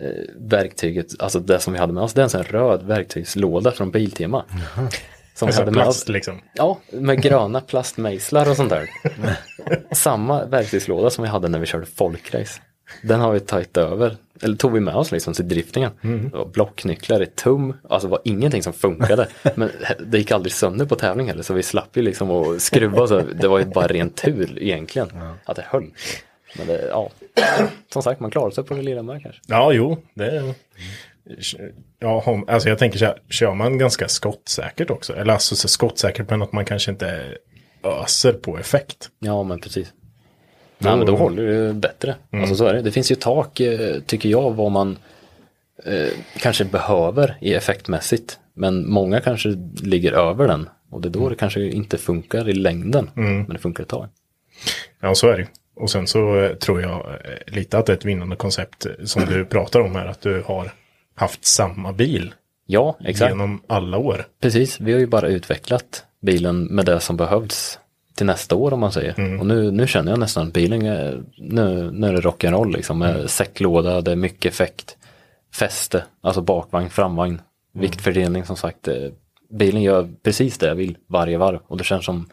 [0.00, 0.08] eh,
[0.40, 3.90] verktyget, alltså det som vi hade med oss, det är en sån röd verktygslåda från
[3.90, 4.44] Biltema.
[5.34, 6.08] Som vi Alltså hade med plast oss.
[6.08, 6.40] liksom.
[6.54, 8.88] Ja, med gröna plastmejslar och sånt där.
[9.94, 12.60] Samma verktygslåda som vi hade när vi körde folkrace.
[13.02, 15.90] Den har vi tagit över, eller tog vi med oss liksom till driftingen.
[16.02, 19.28] Det var blocknycklar i tum, alltså det var ingenting som funkade.
[19.54, 19.70] Men
[20.06, 23.20] det gick aldrig sönder på tävling heller så vi slapp ju liksom att skruva så
[23.20, 25.08] det var ju bara ren tur egentligen
[25.44, 25.90] att det höll.
[26.58, 27.10] Men det, ja,
[27.92, 29.40] som sagt man klarar sig på det lilla med kanske.
[29.46, 30.54] Ja, jo, det
[31.98, 35.16] Ja, alltså jag tänker så här, kör man ganska skottsäkert också?
[35.16, 37.36] Eller alltså så skottsäkert men att man kanske inte
[37.82, 39.10] öser på effekt.
[39.18, 39.92] Ja men precis.
[40.78, 42.14] Nej men då håller det bättre.
[42.32, 42.82] Alltså så är det.
[42.82, 44.98] Det finns ju tak, eh, tycker jag, vad man
[45.84, 46.08] eh,
[46.38, 48.38] kanske behöver i effektmässigt.
[48.54, 49.48] Men många kanske
[49.82, 50.68] ligger över den.
[50.90, 53.10] Och det är då det kanske inte funkar i längden.
[53.14, 54.08] Men det funkar ett tag.
[55.00, 55.48] Ja, så är det.
[55.74, 59.24] Och sen så eh, tror jag eh, lite att det är ett vinnande koncept som
[59.28, 60.72] du pratar om här, att du har
[61.14, 62.34] haft samma bil
[62.66, 63.30] Ja, exakt.
[63.30, 64.26] genom alla år.
[64.40, 67.78] Precis, vi har ju bara utvecklat bilen med det som behövs
[68.14, 69.40] till nästa år om man säger.
[69.40, 72.98] Och nu, nu känner jag nästan att bilen är, nu, nu är det rock'n'roll liksom
[72.98, 74.96] med säcklåda, det är mycket effekt,
[75.54, 77.40] fäste, alltså bakvagn, framvagn,
[77.74, 78.88] viktfördelning som sagt.
[78.88, 78.94] eh,
[79.50, 82.28] Bilen gör precis det jag vill varje varv och det känns som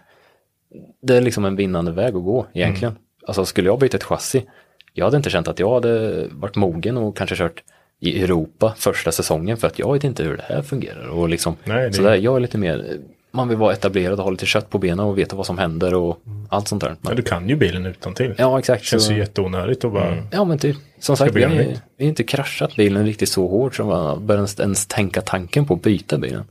[1.02, 2.96] det är liksom en vinnande väg att gå egentligen.
[3.28, 4.46] Alltså skulle jag byta ett chassi,
[4.94, 7.64] jag hade inte känt att jag hade varit mogen och kanske kört
[8.00, 11.08] i Europa första säsongen för att jag vet inte hur det här fungerar.
[11.08, 12.98] Och liksom, Nej, det- så där, jag är lite mer,
[13.32, 15.94] man vill vara etablerad och ha lite kött på benen och veta vad som händer
[15.94, 16.90] och allt sånt där.
[16.90, 18.36] Ja, Men, du kan ju bilen utan till.
[18.38, 18.84] ja exakt.
[18.84, 20.24] Känns så- ju jätteonödigt att bara...
[20.32, 23.88] Ja men typ, som sagt, vi har, ju- inte kraschat bilen riktigt så hårt som
[23.88, 26.44] man börjar ens, ens tänka tanken på att byta bilen.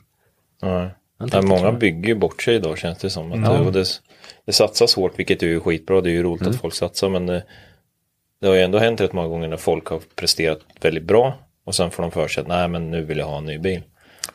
[0.61, 0.91] Ja.
[1.21, 3.33] Jag Ja, många bygger ju bort sig idag känns det som.
[3.33, 3.85] Att det, och det,
[4.47, 6.01] det satsas hårt vilket är ju skitbra.
[6.01, 6.55] Det är ju roligt Mm.
[6.55, 7.41] att folk satsar men
[8.41, 11.75] det, har ju ändå hänt rätt många gånger när folk har presterat väldigt bra och
[11.75, 13.83] sen får de för sig att nej men nu vill jag ha en ny bil.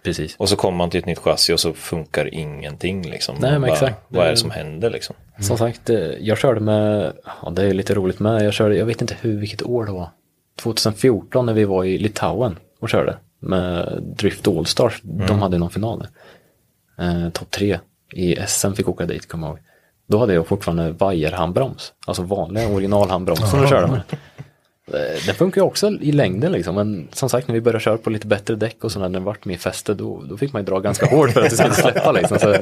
[0.04, 0.36] Precis.
[0.38, 3.36] Och så kommer man till ett nytt chassi och så funkar ingenting liksom.
[3.40, 3.98] Nej, men exakt.
[4.08, 5.16] Vad är det som händer liksom?
[5.40, 8.86] Som sagt, eh, jag körde med, ja det är lite roligt med, jag körde, jag
[8.86, 10.10] vet inte hur, vilket år det var.
[10.56, 15.02] 2014 när vi var i Litauen och körde med Drift Allstars.
[15.04, 16.08] De hade någon final.
[17.00, 17.80] Eh, Topp tre
[18.14, 19.66] i SM fick åka dit, kommer jag ihåg.
[20.08, 24.02] Då hade jag fortfarande vajerhandbroms, alltså vanliga originalhandbromsen att köra med.
[24.88, 27.98] Eh, Den funkar ju också i längden liksom, men som sagt när vi började köra
[27.98, 30.62] på lite bättre däck och så när den vart mer fäste då, då fick man
[30.62, 32.40] ju dra ganska hårt för att det skulle släppa liksom.
[32.40, 32.56] Så,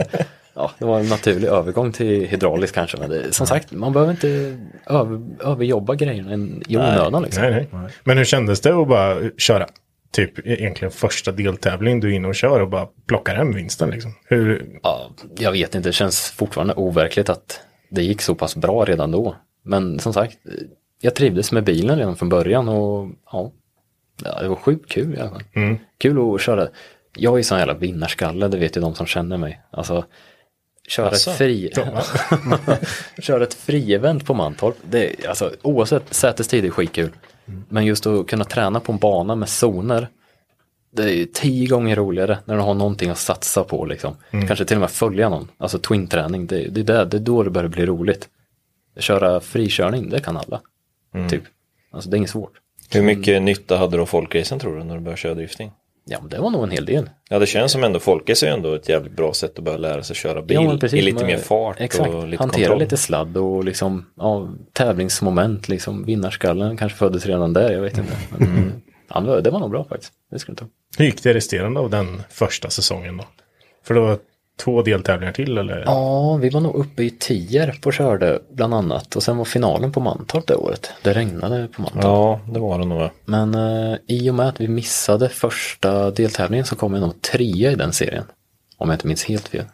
[0.54, 4.12] ja, det var en naturlig övergång till hydraulisk kanske, men det, som sagt man behöver
[4.12, 6.34] inte över, överjobba grejerna
[6.68, 7.44] i onödan liksom.
[7.44, 7.90] Nej, nej.
[8.04, 9.68] Men hur kändes det att bara köra?
[10.12, 14.14] Typ egentligen första deltävling du är inne och kör och bara plockar hem vinsten liksom.
[14.26, 18.86] Hur, Ja, jag vet inte, det känns fortfarande overkligt att det gick så pass bra
[18.86, 19.36] redan då.
[19.64, 20.38] Men som sagt,
[21.02, 23.52] jag trivdes med bilen redan från början och ja,
[24.42, 25.44] det var sjukt kul i alla fall.
[25.98, 26.68] Kul att köra.
[27.16, 29.62] Jag är ju sån jävla vinnarskalle, det vet ju de som känner mig.
[29.72, 30.06] Alltså,
[30.88, 31.32] köra Asså?
[31.32, 31.72] ett fri...
[33.22, 37.12] köra ett frievent på Mantorp, det är, alltså oavsett sätestid är skitkul.
[37.46, 40.08] Men just att kunna träna på en bana med zoner,
[40.92, 44.16] det är ju tio gånger roligare när du har någonting att satsa på liksom.
[44.48, 47.44] Kanske till och med följa någon, alltså twin-träning, det, det, är där, det är då
[47.44, 48.30] det börjar bli roligt.
[48.98, 50.62] Köra frikörning, det kan alla.
[51.30, 51.44] Typ.
[51.92, 52.54] Alltså det är inget svårt.
[52.90, 55.72] Hur mycket nytta hade av folkracen tror du när du började köra drifting?
[56.06, 57.10] Ja men det var nog en hel del.
[57.30, 60.04] Ja det känns som ändå folkrace är ändå ett jävligt bra sätt att börja lära
[60.04, 61.00] sig köra bil Ja, precis.
[61.00, 62.10] i lite Man- mer fart Exakt.
[62.10, 62.80] och lite Hantera kontroll.
[62.80, 68.14] lite sladd och liksom ja, tävlingsmoment, liksom vinnarskallen kanske föddes redan där, jag vet inte.
[68.38, 68.72] Men, Mm.
[69.14, 70.14] ja, det var- nog bra faktiskt.
[70.32, 70.68] Det skulle tro.
[70.98, 73.24] hur gick det resterande av den första säsongen då?
[73.84, 74.18] För det var
[74.64, 75.84] två deltävlingar till eller?
[75.86, 79.92] Ja, vi var nog uppe i Tierp och körde bland annat och sen var finalen
[79.92, 80.92] på Mantorp det året.
[81.04, 82.04] Det regnade på Mantorp.
[82.04, 83.10] Ja det var det nog.
[83.26, 87.72] Men eh, i och med att vi missade första deltävlingen så kom jag nog trea
[87.72, 88.24] i den serien.
[88.78, 89.66] Om jag inte minns helt fel.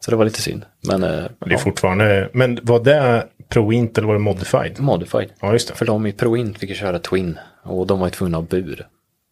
[0.00, 0.64] Så det var lite synd.
[0.88, 4.80] Men eh, Det är ja, fortfarande, men var det Pro-Int eller var det Modified?
[4.80, 5.28] modified.
[5.40, 5.74] Ja just det.
[5.74, 8.86] För de i Pro-Int fick ju köra Twin och de var ju tvungna att bur.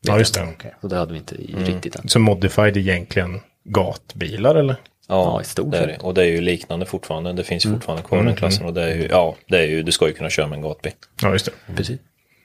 [0.07, 0.47] Ja just det.
[0.81, 2.09] Så det hade vi inte i- riktigt än.
[2.09, 4.77] Så Modified är egentligen gatbilar eller?
[5.09, 5.99] Ja, i stort det är det.
[5.99, 7.33] Och det är ju liknande fortfarande.
[7.33, 8.27] Det finns ju fortfarande kvar Mm.
[8.27, 8.67] den klassen.
[8.67, 10.63] Och det är ju, ja, det är ju, du ska ju kunna köra med en
[10.63, 10.93] gatbil.
[11.23, 11.75] Ja just det.
[11.77, 12.01] Precis.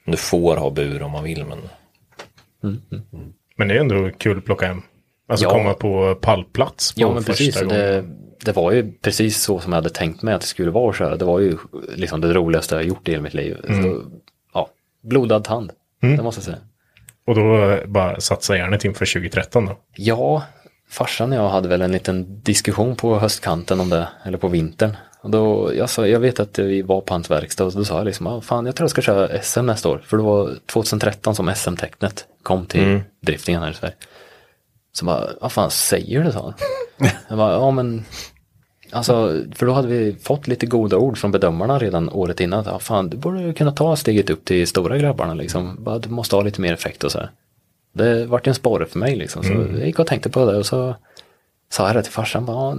[0.06, 1.58] Du får ha bur om man vill men
[3.56, 4.82] Men det är ändå kul att plocka hem.
[5.28, 5.50] Alltså Ja.
[5.50, 7.68] komma på pallplats på Ja men första precis, gången.
[7.78, 8.04] det,
[8.44, 10.96] det var ju precis så som jag hade tänkt mig att det skulle vara att
[10.96, 11.16] köra.
[11.16, 11.56] Det var ju
[11.96, 13.56] liksom det roligaste jag gjort i hela mitt liv.
[13.66, 14.02] Så,
[14.54, 14.68] ja,
[15.02, 16.58] blodad tand, det måste jag säga.
[17.26, 19.76] Och då bara satsa järnet inför 2013 då.
[19.96, 20.42] Ja,
[20.94, 24.96] farsan och jag hade väl en liten diskussion på höstkanten om det, eller på vintern.
[25.20, 27.96] Och då, jag, sa, jag vet att vi var på hans verkstad och då sa
[27.96, 30.02] jag liksom, ah, fan jag tror jag ska köra SM nästa år.
[30.06, 33.94] För det var 2013 som SM-tecknet kom till driftingen här i Sverige.
[34.92, 36.32] Så bara, vad fan säger du?
[36.32, 36.54] sa han.
[37.28, 38.04] Jag bara, ja men
[38.90, 42.64] Alltså, för då hade vi fått lite goda ord från bedömarna redan året innan.
[42.66, 45.76] Ja, fan, du borde kunna ta steget upp till stora grabbarna liksom.
[45.84, 47.30] Bara, du måste ha lite mer effekt och så här.
[47.94, 49.42] Det vart en sporre för mig liksom.
[49.42, 50.94] Så jag gick och tänkte på det och så
[51.68, 52.46] sa jag det till farsan.
[52.46, 52.76] Bara,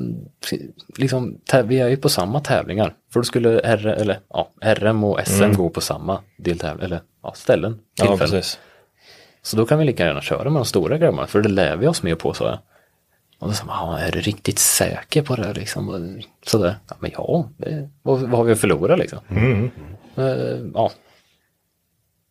[0.98, 2.94] liksom, vi är ju på samma tävlingar.
[3.14, 7.34] För då skulle R, eller, ja, RM och SM gå på samma deltävling, eller ja,
[7.36, 7.80] ställen.
[7.96, 8.60] Ja, precis.
[9.42, 11.88] Så då kan vi lika gärna köra med de stora grabbarna, för det lär vi
[11.88, 12.60] oss mer på, sa jag.
[13.40, 16.20] Och då sa man, "Ja, är du riktigt säker på det liksom?
[16.46, 16.76] Sådär.
[16.90, 19.20] Ja, men ja, det, vad, vad har vi att förlora liksom?
[20.16, 20.26] Eh,
[20.74, 20.92] ja.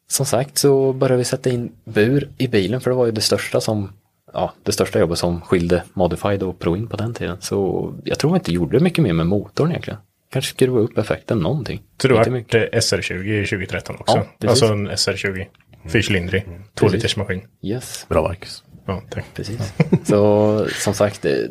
[0.07, 3.21] Som sagt så började vi sätta in bur i bilen, för det var ju det
[3.21, 3.93] största som
[4.33, 7.37] Ja, det största jobbet som skilde Modified och Pro-In på den tiden.
[7.41, 9.99] Så jag tror vi inte gjorde mycket mer med motorn egentligen.
[10.33, 11.83] Kanske skruva upp effekten någonting.
[12.03, 12.75] Så var mycket.
[12.75, 14.23] eh, SR20 i 2013 också?
[14.39, 15.47] Ja, alltså en SR20.
[15.89, 16.45] Fyrcylindrig.
[16.75, 17.41] Två liters maskin.
[17.63, 18.07] Yes.
[18.09, 18.65] Bra Marcus.
[18.87, 19.25] Ja, tack.
[19.35, 19.73] Precis.
[20.05, 21.51] Så som sagt, det,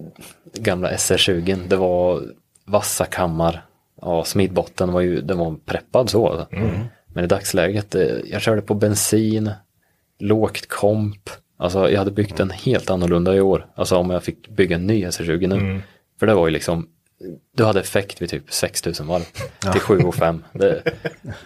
[0.54, 2.22] gamla SR20, det var
[2.66, 3.66] vassa kammar.
[4.02, 6.28] Ja, smidbotten var ju, den var preppad så.
[6.28, 6.48] alltså.
[7.14, 9.52] Men i dagsläget, eh, jag körde på bensin,
[10.20, 11.30] lågt komp.
[11.58, 13.68] Alltså jag hade byggt den helt annorlunda i år.
[13.76, 15.82] Alltså om jag fick bygga en ny SR20 nu.
[16.20, 16.88] För det var ju liksom,
[17.58, 19.22] du hade effekt vid typ 6000 varv
[19.72, 20.44] till 7 och 5.
[20.54, 20.84] Det,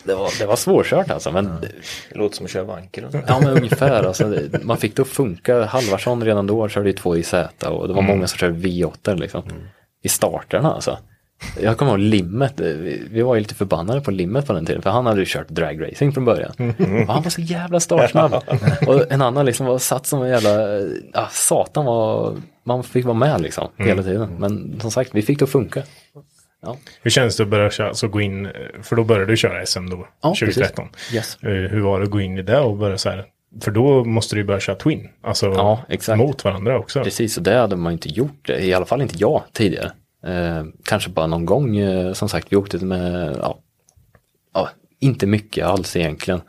[0.03, 1.31] det, var, det var svårkört alltså.
[1.31, 1.45] Men
[2.11, 3.05] Det låter som att köra vankel.
[3.27, 5.65] Ja men ungefär, alltså, man fick det att funka.
[5.65, 9.15] Halvarsson redan då körde ju två i Z och det var många som körde V8
[9.19, 9.43] liksom.
[10.03, 10.97] I starterna alltså.
[11.61, 14.89] Jag kommer ihåg Limmet, vi, var ju lite förbannade på Limmet på den tiden för
[14.89, 16.51] han hade ju kört dragracing från början.
[17.07, 18.33] Och han var så jävla startsnabb.
[18.87, 20.49] och en annan liksom var satt som en jävla,
[21.13, 24.35] ja satan var, man fick vara med liksom hela tiden.
[24.39, 25.83] Men som sagt, vi fick det att funka.
[26.61, 28.49] Ja, Hur känns det att börja köra, alltså gå in,
[28.83, 30.87] för då började du köra SM då, Ja, 2013.
[30.91, 31.13] precis.
[31.15, 31.37] Yes.
[31.43, 33.25] Eh, Hur var det att gå in i det och börja så här,
[33.63, 35.45] för då måste du ju börja köra Twin, alltså
[35.97, 37.03] Ja, mot varandra också.
[37.03, 39.91] Precis, och det hade man inte gjort, i alla fall inte jag tidigare.
[40.25, 43.59] Eh, kanske bara någon gång, eh, som sagt, vi åkte med, ja,
[44.53, 46.41] ja, inte mycket alls egentligen.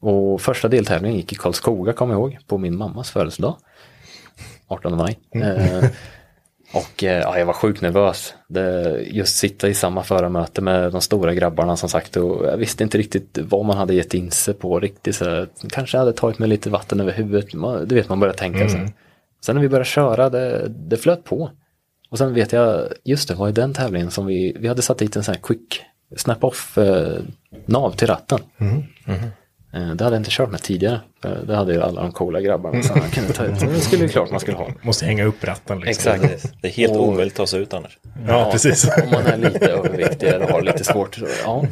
[0.00, 3.56] Och första deltävlingen gick i Karlskoga, kommer jag ihåg, på min mammas födelsedag.
[4.68, 5.18] 18 maj.
[5.34, 5.84] Eh,
[6.72, 8.34] och eh, ja, jag var sjukt nervös.
[8.48, 12.82] Det, just sitta i samma förarmöte med de stora grabbarna som sagt och jag visste
[12.84, 15.16] inte riktigt vad man hade gett in sig på riktigt.
[15.16, 17.54] Så kanske hade tagit mig lite vatten över huvudet.
[17.54, 18.94] Man, du vet, man börjar tänka sig.
[19.44, 21.50] Sen när vi började köra, det, det flöt på.
[22.10, 24.98] Och sen vet jag, just det, var i den tävlingen som vi, vi hade satt
[24.98, 25.82] dit en sån här quick
[26.16, 27.18] snap-off eh,
[27.66, 28.38] nav till ratten.
[29.72, 31.00] Eh, det hade jag inte kört med tidigare.
[31.22, 33.60] För det hade ju alla de coola grabbarna som man kunde ta ut.
[33.60, 34.68] Det skulle ju klart man skulle ha.
[34.82, 36.12] Måste hänga upp ratten liksom.
[36.12, 36.32] Exakt.
[36.32, 36.52] Precis.
[36.62, 37.98] Det är helt Och- omöjligt att ta sig ut annars.
[38.28, 38.84] Ja, precis.
[39.04, 41.14] Om man är lite överviktig eller har lite svårt.
[41.14, 41.64] så- Ja.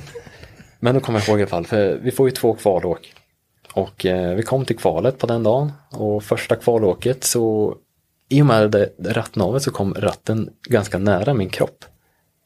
[0.81, 3.12] Men då kommer jag ihåg i alla fall, för vi får ju två kvalåk.
[3.72, 7.74] Och eh, vi kom till kvalet på den dagen och första kvalåket så
[8.28, 11.84] i och med det rattnavet så kom ratten ganska nära min kropp.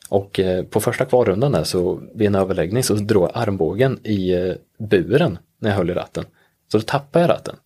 [0.09, 4.33] Och eh, på första kvalrundan där så vid en överläggning så drog jag armbågen i
[4.33, 6.25] eh, buren när jag höll i ratten.
[6.73, 7.57] Så då tappade jag ratten.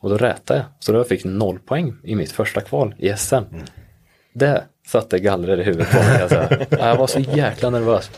[0.00, 0.66] Och då rätade jag.
[0.78, 3.42] Så då fick jag noll poäng i mitt första kval i SM.
[4.32, 6.28] Det satte gallrer i huvudet på mig.
[6.28, 6.66] säga.
[6.70, 8.10] jag var så jäkla nervös.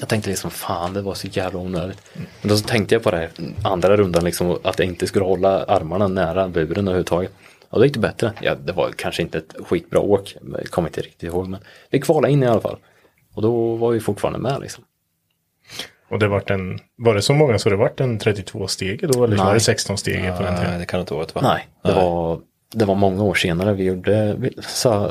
[0.00, 2.02] Jag tänkte liksom fan det var så jävla onödigt.
[2.14, 3.30] Men då så tänkte jag på det här
[3.64, 7.32] andra rundan liksom att jag inte skulle hålla armarna nära buren överhuvudtaget.
[7.70, 8.32] Och då gick det bättre.
[8.40, 10.36] Ja, det var kanske inte ett skitbra åk.
[10.58, 12.76] Jag kommer inte riktigt ihåg men vi kvalade in i alla fall.
[13.34, 14.84] Och då var vi fortfarande med liksom.
[16.10, 19.24] Och det vart en, var det så många så det vart en 32 steg då?
[19.24, 19.54] Eller var Nej.
[19.54, 20.78] det 16 steg på den Nej, tiden?
[20.80, 21.40] det kan inte vara ett va?
[21.44, 22.40] Nej, det var,
[22.74, 23.72] det var många år senare.
[23.74, 25.10] Vi gjorde, vi, så,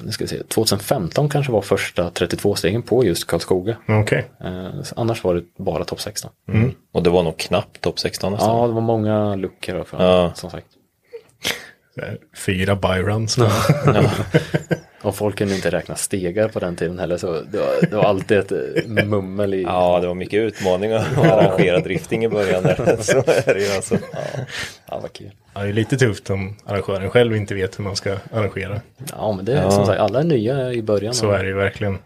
[0.00, 3.76] nu ska vi se, 2015 kanske var första 32-stegen på just Karlskoga.
[3.88, 4.30] Okej.
[4.44, 6.30] Eh, så annars var det bara topp 16.
[6.92, 8.56] Och det var nog knappt topp 16 nästan.
[8.56, 10.32] Ja, det var många luckor för, Ja.
[10.34, 10.66] som sagt.
[12.36, 13.38] Fyra byruns.
[15.02, 18.04] Och folk kunde inte räkna stegar på den tiden heller, så det var, det var
[18.04, 19.62] alltid ett eh, mummel i...
[19.62, 22.62] Ja, det var mycket utmaningar att arrangera drifting i början.
[22.62, 22.96] Där.
[23.00, 23.98] Så är det ju alltså.
[24.90, 25.30] Ja, vad kul.
[25.54, 28.80] Ja, det är lite tufft om arrangören själv inte vet hur man ska arrangera.
[29.10, 31.14] Ja, men det är som sagt, alla är nya i början.
[31.14, 31.98] Så är det ju verkligen.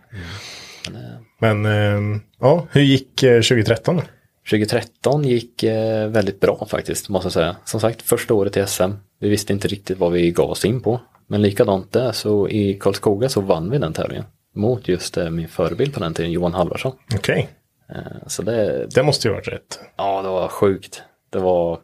[1.38, 4.02] Men ehm, ja, hur gick eh, 2013 då?
[4.50, 7.56] 2013 gick eh, väldigt bra faktiskt, måste jag säga.
[7.64, 8.90] Som sagt, första året i SM.
[9.20, 11.00] Vi visste inte riktigt vad vi gav oss in på.
[11.26, 14.24] Men likadant där, så i Karlskoga så vann vi den tävlingen.
[14.54, 16.92] Mot just eh, min förebild på den tiden, Johan Halvarsson.
[17.14, 17.48] Okej,
[17.88, 19.80] Eh, så det, det måste ju varit rätt.
[19.96, 21.02] ja, det var sjukt.
[21.30, 21.78] Det var,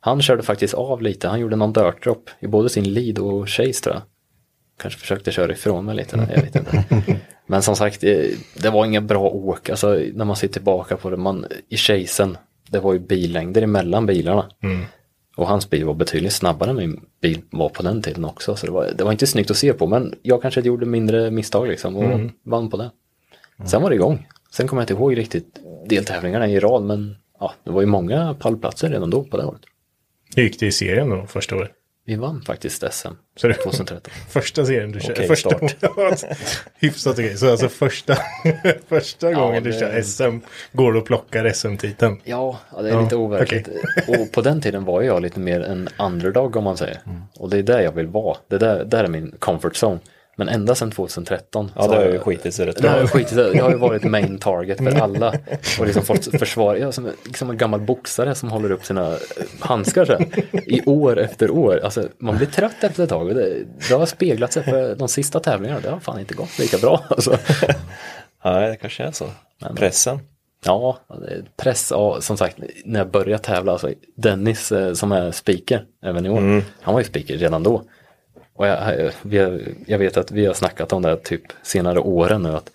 [0.00, 3.48] han körde faktiskt av lite, han gjorde någon dirt drop i både sin lead och
[3.48, 4.02] chase tror jag.
[4.80, 6.84] Kanske försökte köra ifrån mig lite, jag vet inte.
[7.46, 9.70] Men som sagt, det, det var inga bra åk.
[9.70, 12.36] Alltså när man ser tillbaka på det, man, i chasen,
[12.70, 14.46] det var ju billängder emellan bilarna.
[15.36, 18.56] Och hans bil var betydligt snabbare än min bil var på den tiden också.
[18.56, 21.30] Så det var, det var inte snyggt att se på men jag kanske gjorde mindre
[21.30, 22.30] misstag liksom och Mm.
[22.42, 22.90] vann på det.
[23.66, 24.26] Sen var det igång.
[24.50, 28.34] Sen kommer jag inte ihåg riktigt deltävlingarna i rad men ja, det var ju många
[28.40, 29.60] pallplatser redan då på det året.
[30.36, 31.70] Hur gick det i serien då första året?
[32.08, 34.12] Vi vann faktiskt SM Så det- 2013.
[34.28, 35.76] Första serien du kör, Okej, första start.
[36.80, 38.16] Hyfsat okej, så alltså första,
[38.88, 40.38] första gången du det- kör SM
[40.72, 42.20] går du och plockar SM-titeln.
[42.24, 43.68] Ja, ja, det är Ja, lite overkligt.
[44.08, 46.98] Och på den tiden var jag lite mer en underdog om man säger.
[47.38, 48.36] Och det är där jag vill vara.
[48.48, 49.98] Det där, där är min comfort zone.
[50.38, 51.70] Men ända sedan 2013.
[51.76, 53.56] Ja, det har ju skitit sig rätt Det har ju skitit sig.
[53.56, 55.34] Jag har ju varit main target för alla.
[55.78, 56.78] Och liksom fått försvara.
[56.78, 59.16] Jag som, som en gammal boxare som håller upp sina eh,
[59.60, 60.26] handskar så här,
[60.66, 61.80] I år efter år.
[61.84, 63.34] Alltså, man blir trött efter ett tag.
[63.34, 65.80] Det, det har speglat sig för de sista tävlingarna.
[65.80, 67.04] Det har fan inte gått lika bra.
[67.08, 67.38] Alltså.
[68.44, 69.26] Nej, det kanske är så.
[69.76, 70.18] Pressen.
[70.64, 70.98] Ja,
[71.56, 71.90] press.
[71.90, 76.30] Ja, som sagt, när jag började tävla, alltså Dennis eh, som är speaker även i
[76.30, 76.40] år,
[76.80, 77.82] han var ju speaker redan då.
[78.56, 79.12] Och jag, har,
[79.86, 82.70] jag vet att vi har snackat om det här typ senare åren nu, att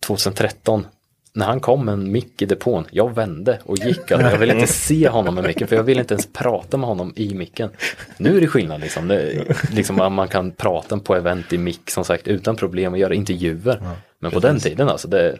[0.00, 0.86] 2013,
[1.32, 4.10] när han kom med en mick i depån, jag vände och gick.
[4.10, 6.88] Alltså, jag ville inte se honom med micken, för jag ville inte ens prata med
[6.88, 7.70] honom i micken.
[8.16, 9.08] Nu är det skillnad, liksom.
[9.08, 13.14] Det, liksom man kan prata på event i mick, som sagt, utan problem och göra
[13.14, 13.82] intervjuer.
[14.18, 15.38] Men på den tiden, alltså, det,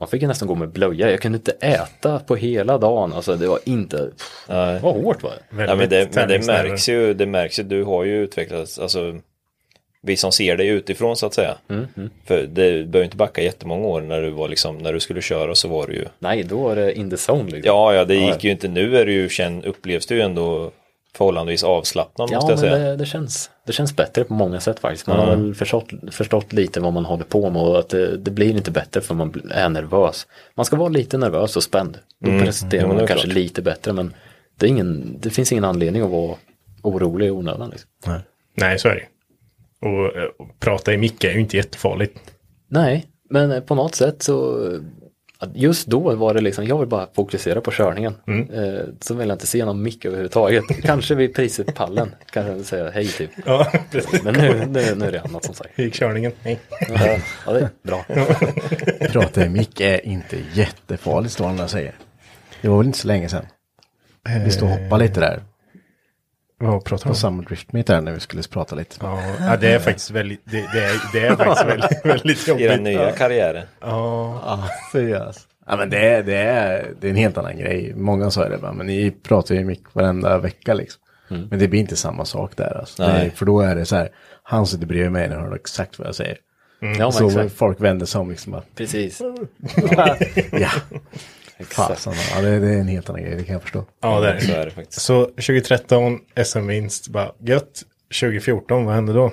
[0.00, 1.10] man fick ju nästan gå med blöja.
[1.10, 3.12] Jag kunde inte äta på hela dagen.
[3.12, 4.10] Alltså det var inte,
[4.48, 4.74] Nej.
[4.74, 5.62] det var hårt var det.
[5.64, 9.14] Ja, men, det, men det märks ju, det märks ju, du har ju utvecklats, alltså
[10.02, 11.56] vi som ser dig utifrån så att säga.
[12.24, 15.54] För det behöver inte backa jättemånga år när du var liksom, när du skulle köra
[15.54, 17.62] så var du ju Nej, då var det in the zone liksom.
[17.64, 18.68] Ja, ja, det gick ju inte.
[18.68, 20.70] Nu är du ju känd, upplevs du ju ändå
[21.16, 22.90] förhållandevis avslappnad Ja, måste jag men säga.
[22.90, 25.06] det, det, känns, det känns bättre på många sätt faktiskt.
[25.06, 28.30] Man har väl förstått, förstått lite vad man håller på med och att det, det
[28.30, 30.26] blir inte bättre för man är nervös.
[30.54, 31.98] Man ska vara lite nervös och spänd.
[32.20, 33.34] Då presterar Ja, men det man är kanske klart.
[33.34, 34.14] lite bättre men
[34.58, 36.36] det, är ingen, det finns ingen anledning att vara
[36.82, 37.70] orolig i onödan.
[37.70, 37.90] Liksom.
[38.56, 39.06] Nej, så är det
[39.88, 42.18] och, eh, och prata i mick är ju inte jättefarligt.
[42.68, 44.58] Nej, men på något sätt så
[45.54, 48.14] just då var det liksom, jag vill bara fokusera på körningen.
[48.26, 50.64] Eh, så vill jag inte se någon mick överhuvudtaget.
[50.82, 53.30] Kanske vid priset pallen, kanske säga hej typ.
[53.46, 53.72] Ja.
[54.24, 55.70] Men nu, nu, nu är det annat som sagt.
[55.74, 56.32] Hur gick körningen?
[56.42, 56.60] Nej.
[57.46, 58.04] Ja, det är bra.
[59.12, 61.94] Prata i mick är inte jättefarligt står han och säger.
[62.62, 63.46] Det var väl inte så länge sedan.
[64.44, 65.40] Vi stod och hoppade lite där
[66.60, 67.14] Vad pratar du på om?
[67.14, 68.96] samma driftmeet där när vi skulle prata lite.
[69.00, 72.50] Ja, ja, det är faktiskt väldigt, det, det, är, det är faktiskt väldigt, väldigt I
[72.50, 72.68] jobbigt.
[72.68, 73.66] den nya karriären.
[73.80, 75.46] Ja, Ja, seriöst.
[75.66, 77.92] Ja men det är, det, är, det är en helt annan grej.
[77.96, 81.02] Många sa det bara, men ni pratar ju mick varenda vecka liksom.
[81.28, 83.02] Men det blir inte samma sak där alltså.
[83.02, 83.12] Nej.
[83.12, 84.08] Nej, för då är det så här,
[84.42, 86.36] han sitter bredvid mig och hör exakt vad jag säger.
[86.80, 87.52] Ja, men så exakt.
[87.56, 89.20] folk vänder sig om liksom bara, Precis.
[90.52, 90.70] ja,
[91.60, 91.88] exakt.
[91.88, 92.12] fasen.
[92.34, 93.84] Ja, det, det är en helt annan grej, det kan jag förstå.
[94.02, 94.56] ja det är Så det.
[94.56, 95.00] är det faktiskt.
[95.02, 97.82] Så 2013 SM-vinst, bara gött.
[98.20, 99.32] 2014, vad hände då?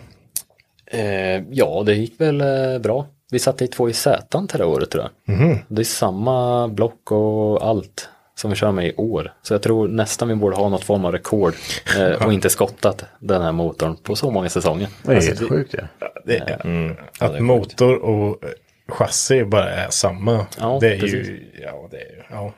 [0.91, 3.05] Eh, ja, det gick väl eh, bra.
[3.31, 5.59] Vi satte i två i Z till det året tror jag.
[5.67, 9.33] Det är samma block och allt som vi kör med i år.
[9.41, 11.53] Så jag tror nästan vi borde ha något form av rekord
[11.97, 14.87] eh, och inte skottat den här motorn på så många säsonger.
[15.03, 16.07] Det är Alltså, helt sjukt ja.
[16.25, 16.95] Det är, Mm.
[17.19, 18.43] att motor och
[18.87, 20.45] chassi bara är samma.
[20.59, 21.27] Ja, det är precis.
[21.29, 22.53] ju, ja det är ju, ja.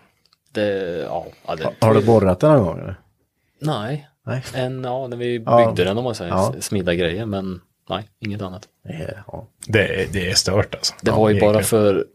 [0.52, 0.68] Det,
[1.08, 2.96] ja, ja, det, Har du borrat den någon gång eller?
[3.62, 4.44] Nej, Nej.
[4.54, 5.66] en, ja, när vi Ja.
[5.68, 6.54] byggde den om man säger, Ja.
[6.60, 8.68] smida grejer, men nej, inget annat.
[9.28, 9.48] Ja.
[9.68, 10.94] Det, är- det är stört alltså.
[11.02, 11.54] Det Ja, var ju egentligen.
[11.54, 12.06] bara för,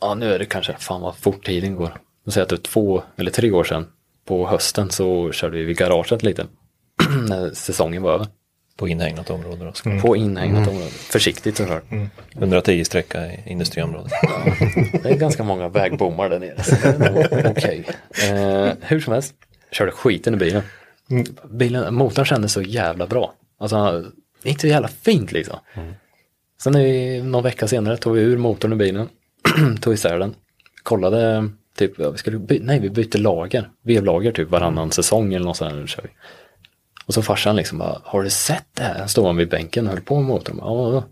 [0.00, 1.90] ja nu är det kanske, fan vad fort tiden går.
[2.24, 3.86] Jag säger att det är två eller tre år sedan
[4.24, 6.46] på hösten så körde vi vid garaget lite.
[7.28, 8.26] när säsongen var över.
[8.80, 9.90] På inhägnat område då.
[9.90, 10.00] Mm.
[10.02, 10.86] På inhägnat område.
[10.90, 11.84] Försiktigt såklart.
[12.34, 14.12] 110 sträcka i industriområdet.
[15.02, 17.50] Det är ganska många vägbommar där nere.
[17.50, 17.84] Okej.
[18.30, 19.34] Eh, hur som helst,
[19.72, 20.62] körde skiten i bilen.
[21.50, 21.94] bilen.
[21.94, 23.34] Motorn kändes så jävla bra.
[23.58, 24.04] Alltså,
[24.42, 25.58] det gick så jävla fint liksom.
[26.62, 29.08] Sen är vi, någon vecka senare tog vi ur motorn i bilen,
[29.80, 30.34] tog isär den,
[30.82, 35.46] kollade, typ, ja, vi skulle by- nej vi bytte lager, vevlager typ varannan säsong eller
[35.46, 36.10] något sånt där.
[37.10, 39.06] Och så farsan liksom bara, har du sett det här?
[39.06, 40.56] Stod han vid bänken och höll på med motorn.
[40.60, 41.04] Ja, då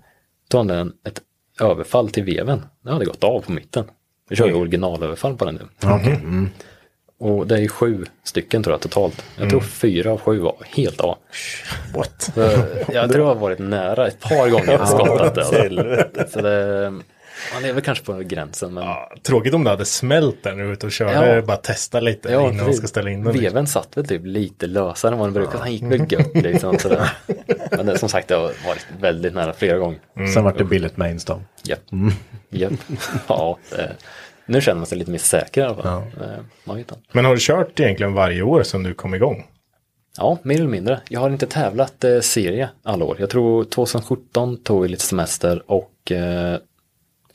[0.48, 1.20] tog han ett
[1.60, 2.62] överfall till veven.
[2.84, 3.84] Det hade gått av på mitten.
[4.28, 5.88] Vi kör ju originalöverfall på den nu.
[5.88, 6.12] Okej.
[6.12, 6.48] Mm.
[7.18, 9.24] Och det är sju stycken tror jag totalt.
[9.38, 11.18] Jag tror fyra av sju var helt av.
[11.94, 12.22] What?
[12.34, 12.40] Så
[12.92, 15.40] jag tror jag har varit nära ett par gånger och skottat det.
[15.40, 16.32] Alltså.
[16.32, 16.92] Så det.
[17.54, 18.84] Man är väl kanske på gränsen men.
[18.84, 21.36] Ja, tråkigt om det hade smält där är ute och körde.
[21.36, 21.42] Ja.
[21.42, 23.32] Bara testa lite Ja, innan man ska ställa in den.
[23.32, 23.42] liksom.
[23.44, 25.58] Veven satt väl typ lite lösare än vad den brukar.
[25.58, 26.78] Han gick väl gött liksom.
[26.78, 27.10] Sådär.
[27.70, 29.98] Men det, som sagt det har varit väldigt nära flera gånger.
[30.34, 31.40] Sen vart det billigt mains då.
[31.62, 31.80] Japp.
[32.50, 32.72] Japp.
[33.28, 33.92] Ja, det,
[34.46, 35.86] nu känner man sig lite mer säker i alla fall.
[36.02, 36.26] Eh,
[36.64, 37.02] Man vet inte.
[37.12, 39.46] Men har du kört egentligen varje år sedan du kom igång?
[40.16, 41.00] Ja, mer eller mindre.
[41.08, 43.16] Jag har inte tävlat eh, serie alla år.
[43.20, 46.58] Jag tror 2017 tog vi lite semester och eh,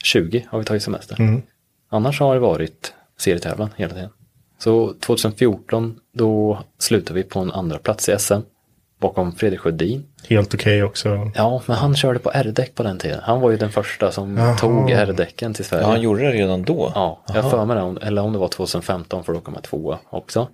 [0.04, 1.42] 20 har vi tagit semester.
[1.90, 4.10] Annars har det varit serietävlan hela tiden.
[4.58, 8.40] Så 2014 då slutade vi på en andra plats i SM
[9.00, 10.06] bakom Fredrik Sjödin.
[10.28, 11.32] Helt okej också.
[11.36, 13.20] Ja, men han körde på R-däck på den tiden.
[13.24, 14.58] Han var ju den första som Jaha.
[14.58, 15.84] tog R-däcken till Sverige.
[15.84, 16.92] Ja, han gjorde det redan då.
[16.96, 19.64] Ja, jag har för mig det, eller om det var 2015 för då kom jag
[19.64, 20.48] tvåa också.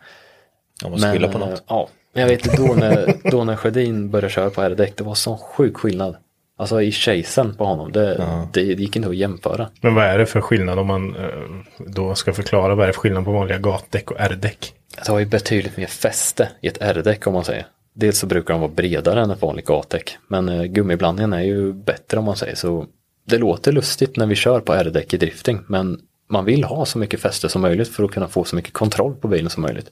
[0.83, 1.63] Om man skulle på eh, något.
[1.67, 5.15] Ja, men jag vet då när, då när Sjödin började köra på R-däck, det var
[5.15, 6.15] sån sjuk skillnad.
[6.59, 9.69] Alltså i chasen på honom, det, det gick inte att jämföra.
[9.81, 11.23] Men vad är det för skillnad om man eh,
[11.77, 14.73] då ska förklara vad är det för skillnad på vanliga gatdäck och R-däck?
[14.95, 17.65] Det har ju betydligt mer fäste i ett R-däck om man säger.
[17.93, 20.17] Dels så brukar de vara bredare än ett vanligt gatdäck.
[20.27, 22.85] Men eh, gummiblandningen är ju bättre om man säger så.
[23.25, 25.61] Det låter lustigt när vi kör på R-däck i drifting.
[25.67, 25.99] Men
[26.29, 29.15] man vill ha så mycket fäste som möjligt för att kunna få så mycket kontroll
[29.15, 29.91] på bilen som möjligt.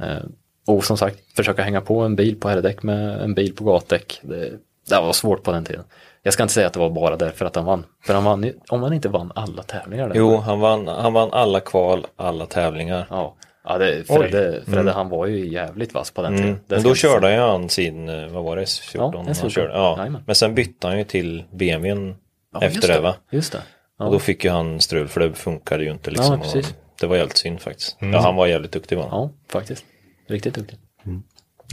[0.00, 0.24] Eh,
[0.66, 4.20] och som sagt, försöka hänga på en bil på R-däck med en bil på gatdäck.
[4.22, 4.52] Det,
[4.88, 5.84] det var svårt på den tiden.
[6.22, 7.84] Jag ska inte säga att det var bara därför att han vann.
[8.06, 10.08] För han vann ju, om han inte vann alla tävlingar.
[10.08, 10.16] där.
[10.16, 13.06] Jo, han vann, han vann alla kval, alla tävlingar.
[13.10, 16.48] Ja, ja det, Fredde, Fredde han var ju jävligt vass på den tiden.
[16.48, 16.60] Mm.
[16.66, 17.46] Men då körde säga.
[17.46, 18.90] han sin, eh, vad var det, S14?
[18.94, 19.48] Ja, han S14.
[19.48, 19.72] körde.
[19.72, 19.94] Ja.
[19.98, 20.22] Jajamän.
[20.26, 22.14] Men sen bytte han ju till BMWn
[22.52, 23.14] Ja, efter just det va?
[23.30, 23.62] Just det.
[23.98, 24.04] Ja.
[24.04, 26.34] Och då fick ju han strul för det funkade ju inte liksom.
[26.34, 26.74] Ja, precis.
[27.00, 27.96] Det var jävligt synd faktiskt.
[28.00, 29.08] Ja, han var jävligt duktig va?
[29.10, 29.84] ja, faktiskt.
[30.28, 30.78] Riktigt duktig.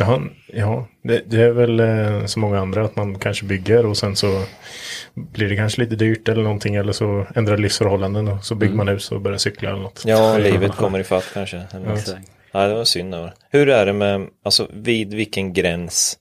[0.02, 3.98] Jaha, ja, det, det är väl eh, som många andra att man kanske bygger och
[3.98, 4.44] sen så
[5.14, 8.88] blir det kanske lite dyrt eller någonting eller så ändrar livsförhållanden och så bygger man
[8.88, 10.04] hus och börjar cykla eller något.
[10.06, 11.58] Ja, livet kommer ifatt kanske.
[11.94, 12.32] Exakt.
[12.54, 13.16] Nej, det var synd.
[13.16, 13.34] över.
[13.50, 16.18] Hur är det med, alltså vid vilken gräns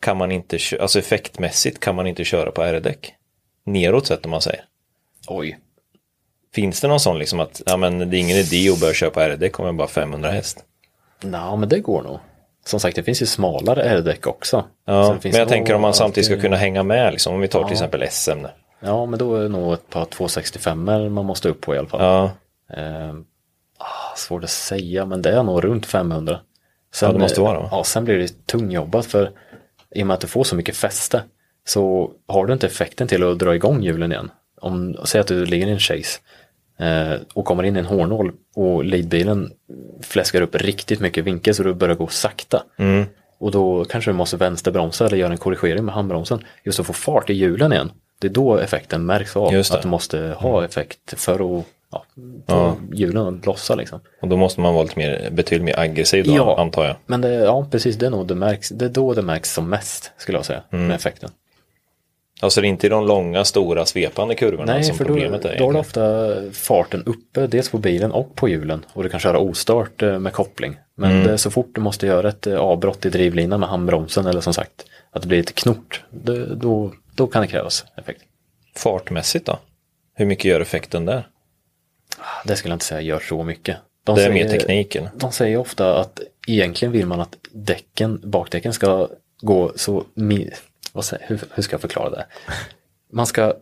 [0.00, 3.14] kan man inte, alltså effektmässigt kan man inte köra på R-däck?
[3.66, 4.64] Neråt sett om man säger.
[5.26, 5.58] Oj.
[6.54, 9.24] Finns det någon sån liksom att, ja men det är ingen idé att börja köpa
[9.24, 10.64] R-däck om jag bara har 500 häst?
[11.22, 12.18] Nej, men det går nog.
[12.64, 14.60] Som sagt, det finns ju smalare R-däck också.
[14.60, 17.48] Så Ja, men jag tänker om man samtidigt ska kunna hänga med liksom, om vi
[17.48, 17.72] tar till Ja.
[17.72, 18.46] exempel SM.
[18.80, 21.88] Ja, men då är det nog ett par 265 man måste upp på i alla
[21.88, 22.02] fall.
[22.02, 22.30] Ja,
[23.78, 26.40] ah, svårt att säga, men det är nog runt 500.
[26.94, 27.68] Sen, Ja, det måste vara, va?
[27.70, 29.30] Ja, sen blir det tungjobbat för
[29.94, 31.22] i och med att du får så mycket fäste
[31.66, 34.30] så har du inte effekten till att dra igång hjulen igen.
[34.60, 36.41] Om, säg att du ligger i en chase eh,
[37.34, 39.50] och kommer in i en hårnål och leadbilen
[40.00, 42.62] fläskar upp riktigt mycket vinkel så du börjar gå sakta.
[42.78, 43.04] Mm.
[43.38, 46.92] Och då kanske du måste vänsterbromsa eller göra en korrigering med handbromsen just att få
[46.92, 47.92] fart i hjulen igen.
[48.20, 49.52] Det är då effekten märks av.
[49.52, 49.70] Det.
[49.70, 52.04] Att du måste ha effekt för att ja,
[52.48, 54.00] få hjulen att lossa liksom.
[54.22, 56.60] och då måste man vara lite mer, betydligt mer aggressiv då, Ja.
[56.60, 56.96] antar jag.
[57.06, 58.68] Men det, ja, precis, det är nog det märks.
[58.68, 60.86] Det är då det märks som mest skulle jag säga, Mm.
[60.86, 61.30] med effekten.
[62.42, 65.58] Alltså det är inte de långa, stora, svepande kurvorna Nej, som för då, problemet är.
[65.58, 65.72] då har egentligen.
[65.74, 68.84] du ofta farten uppe, dels på bilen och på hjulen.
[68.92, 70.76] Och du kan köra ostart eh, med koppling.
[70.96, 71.26] Men Mm.
[71.26, 74.40] det, är så fort du måste göra ett eh, avbrott i drivlinan med handbromsen eller
[74.40, 78.22] som sagt att det blir ett knort, det, då, då kan det krävas effekt.
[78.76, 79.58] Fartmässigt då?
[80.14, 81.26] Hur mycket gör effekten där?
[82.44, 83.76] Det skulle jag inte säga gör så mycket.
[84.04, 85.08] De Det är säger- mer tekniken.
[85.16, 89.08] De säger ofta att egentligen vill man att däcken, bakdäcken ska
[89.42, 90.04] gå så,
[90.92, 92.26] vad hur, hur ska jag förklara det?
[93.12, 93.54] Man ska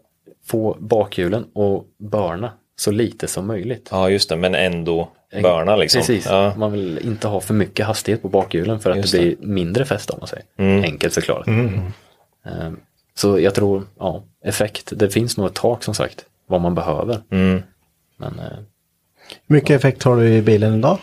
[0.47, 3.89] få bakhjulen och börna så lite som möjligt.
[3.91, 5.09] Ja, just det, men ändå
[5.43, 5.99] börna liksom.
[6.01, 6.55] Precis, Ja.
[6.57, 9.85] man vill inte ha för mycket hastighet på bakhjulen för att Just det blir mindre
[9.85, 10.45] fäste om man säger.
[10.59, 10.83] Mm.
[10.85, 11.47] Enkelt förklarat.
[11.47, 12.81] Ehm,
[13.15, 17.21] Så jag tror, ja, effekt, det finns nog ett tak som sagt, vad man behöver.
[17.31, 17.63] Mm.
[18.17, 18.45] Men eh,
[19.47, 20.99] Hur mycket effekt har du i bilen idag?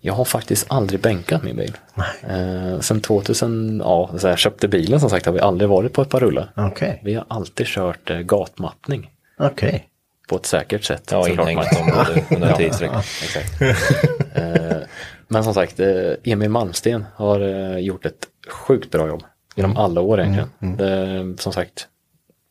[0.00, 1.76] Jag har faktiskt aldrig bänkat min bil.
[2.28, 6.02] Eh, sen 2000, ja, så jag köpte bilen som sagt har vi aldrig varit på
[6.02, 6.52] ett par rullar.
[6.56, 7.00] Okej.
[7.04, 9.88] Vi har alltid kört eh, gatmappning Okej.
[10.28, 11.08] på ett säkert sätt.
[11.10, 11.76] Ja, Max.
[11.80, 12.60] område under.
[13.22, 13.60] Exakt.
[14.34, 14.78] Eh,
[15.28, 19.22] Men som sagt, eh, Emil Malmsten har eh, gjort ett sjukt bra jobb
[19.54, 20.76] genom alla år egentligen.
[20.76, 21.88] Det, som sagt,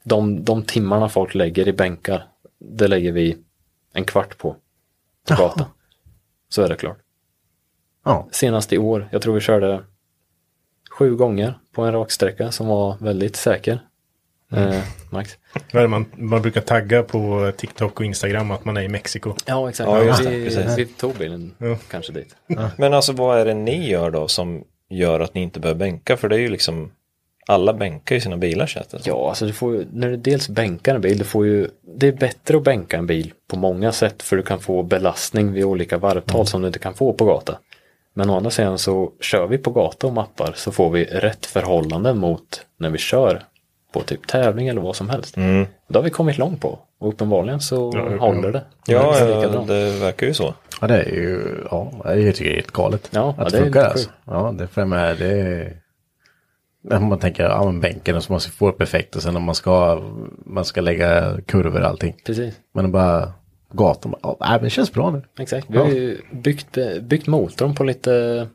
[0.04, 2.24] de, de timmarna folk lägger i bänkar,
[2.60, 3.38] det lägger vi
[3.94, 4.56] en kvart på,
[5.28, 5.66] på gatan.
[6.50, 6.98] Så är det klart.
[8.10, 8.28] Ja.
[8.32, 9.84] Senast i år, jag tror vi körde
[10.90, 13.80] sju gånger på en raksträcka som var väldigt säker.
[14.52, 14.80] Eh,
[15.10, 15.38] Max?
[15.74, 19.34] Man, man brukar tagga på TikTok och Instagram att man är i Mexiko.
[19.46, 19.90] Ja, exakt.
[19.90, 20.78] Ja, just det, vi, precis.
[20.78, 21.78] vi tog bilen Ja.
[21.92, 22.36] kanske dit.
[22.78, 26.18] Men alltså vad är det ni gör då som gör att ni inte behöver bänka?
[26.18, 26.92] För det är ju liksom,
[27.48, 29.00] alla bänkar ju sina bilar känns det.
[29.04, 32.08] Ja, alltså du får ju, när du dels bänkar en bil, du får ju, det
[32.08, 35.64] är bättre att bänka en bil på många sätt för du kan få belastning vid
[35.64, 37.60] olika varvtal som du inte kan få på gata.
[38.20, 41.46] Men å andra sidan så kör vi på gata och mappar så får vi rätt
[41.46, 43.44] förhållanden mot när vi kör
[43.94, 45.36] på typ tävling eller vad som helst.
[45.88, 48.64] Det har vi kommit långt på och uppenbarligen så Ja, håller det.
[48.86, 50.54] Ja, Det ja, det verkar ju så.
[50.82, 53.10] Ja, det är ju, ja, jag tycker det är helt galet.
[53.12, 54.10] Ja, att ja, det det är funkar alltså.
[54.26, 55.78] Ja, det för mig, det är...
[56.84, 59.44] När man tänker, ja men bänken och så måste få upp effekt och sen om
[59.44, 60.02] man ska,
[60.46, 62.16] man ska lägga kurvor och allting.
[62.26, 62.56] Precis.
[62.74, 63.34] Men det bara,
[63.72, 65.22] gatan bara, ja, men det känns bra nu.
[65.40, 65.68] Exakt.
[65.70, 68.48] Vi har ju byggt, byggt motorn på lite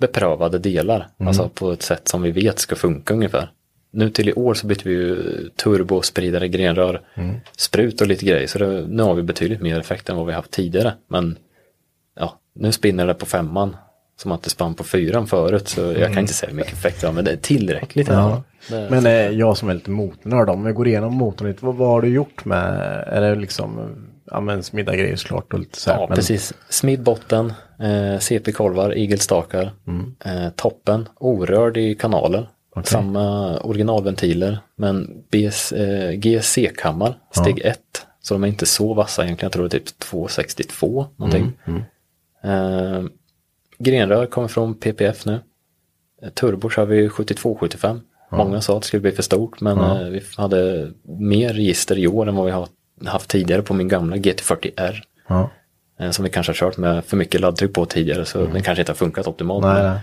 [0.00, 1.08] beprövade delar.
[1.26, 3.50] Alltså på ett sätt som vi vet ska funka ungefär.
[3.94, 5.16] Nu till i år så bytte vi ju
[5.56, 7.00] turbospridare, grenrör,
[7.56, 8.46] sprut och lite grejer.
[8.46, 10.94] Så det, nu har vi betydligt mer effekt än vad vi haft tidigare.
[11.08, 11.38] Men
[12.20, 13.76] ja, nu spinner det på femman
[14.16, 15.68] som att det spann på fyran förut.
[15.68, 18.06] Så jag kan inte säga hur mycket effekt det har, men det är tillräckligt.
[18.06, 18.30] fall.
[18.68, 21.74] Det- Men eh, jag som är lite motornörd, om vi går igenom motorn lite, vad,
[21.74, 22.74] vad har du gjort med,
[23.06, 26.52] är det liksom, ja men smidda grejer såklart och lite så här, Ja, men, precis.
[26.68, 29.72] Smidd botten, eh, CP-kolvar, igelstakar,
[30.24, 32.46] eh, toppen, orörd i kanalen.
[32.84, 37.78] Samma originalventiler, men BS, eh, GSC-kammar, steg 1.
[38.20, 41.52] Så de är inte så vassa egentligen, jag tror det är typ 262 någonting.
[42.44, 43.02] Eh,
[43.78, 45.40] grenrör kommer från PPF nu.
[46.22, 48.00] Eh, Turbo kör vi 72-75.
[48.30, 52.06] Många sa att det skulle bli för stort men eh, vi hade mer register i
[52.06, 52.68] år än vad vi har
[53.06, 55.02] haft tidigare på min gamla GT40R.
[55.28, 55.50] Ja.
[55.98, 58.82] Eh, Som vi kanske har kört med för mycket laddtryck på tidigare så den kanske
[58.82, 59.64] inte har funkat optimalt.
[59.64, 59.98] Nej,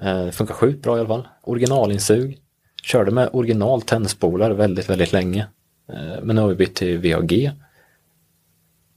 [0.00, 1.28] eh, Det funkar sjukt bra i alla fall.
[1.42, 2.38] Originalinsug.
[2.82, 5.46] Körde med original tändspolar väldigt, väldigt länge.
[5.92, 7.50] Eh, Men nu har vi bytt till VAG.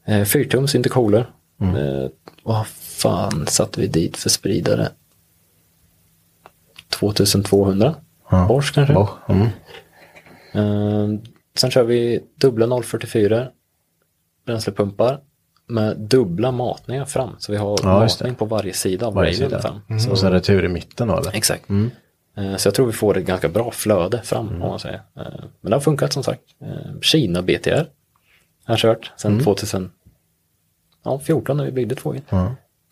[0.05, 1.25] Eh, Fyrtums intercooler.
[1.61, 2.09] Eh,
[2.43, 4.89] Vad fan satte vi dit för spridare?
[6.89, 7.95] 2200
[8.31, 8.45] Ja.
[8.47, 8.93] Bosch kanske?
[8.93, 9.47] Bosch, mm.
[11.57, 13.47] Sen kör vi dubbla 044
[14.45, 15.19] bränslepumpar
[15.67, 17.29] med dubbla matningar fram.
[17.39, 19.61] Så vi har Ja, matning på varje sida av Varje sida.
[19.61, 19.79] fram.
[19.89, 20.11] Mm.
[20.11, 21.35] Och så retur i mitten då eller?
[21.35, 21.65] Exakt.
[22.37, 25.01] Eh, Så jag tror vi får ett ganska bra flöde fram om man säger.
[25.17, 25.23] Eh,
[25.61, 26.41] Men det har funkat som sagt.
[26.61, 27.69] Eh, Kina BTR
[28.65, 32.21] har jag kört sedan 2014 när vi byggde två in.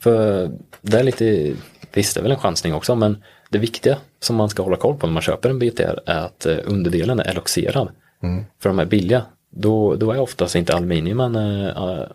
[0.01, 0.51] För
[0.82, 1.53] det är lite,
[1.93, 4.95] visst det är väl en chansning också men det viktiga som man ska hålla koll
[4.97, 7.89] på när man köper en BTR är att underdelen är eloxerad.
[8.61, 9.26] För de är billiga.
[9.51, 11.67] Då, då är oftast inte aluminiumen äh,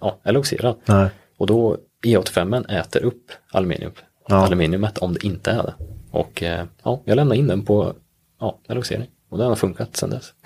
[0.02, 0.76] äh, eloxerad.
[0.86, 1.08] Nej.
[1.38, 3.92] Och då E85 äter upp aluminium,
[4.28, 4.36] Ja.
[4.36, 5.74] aluminiumet om det inte är det.
[6.10, 7.92] Och eh, ja, jag lämnade in den på
[8.40, 9.06] ja, eloxering.
[9.30, 10.32] Och den har funkat sedan dess.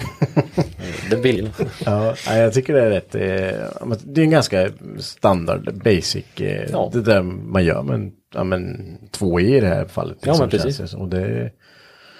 [0.77, 1.61] Eh, det är billigt.
[1.85, 3.15] Ja, jag tycker det är rätt.
[3.15, 6.91] Eh, men det är en ganska standard, basic, eh, Ja.
[6.93, 10.19] det där man gör med en, ja, men, två i det här fallet.
[10.21, 10.91] Ja, men känns precis.
[10.91, 10.97] det.
[10.97, 11.51] Och det,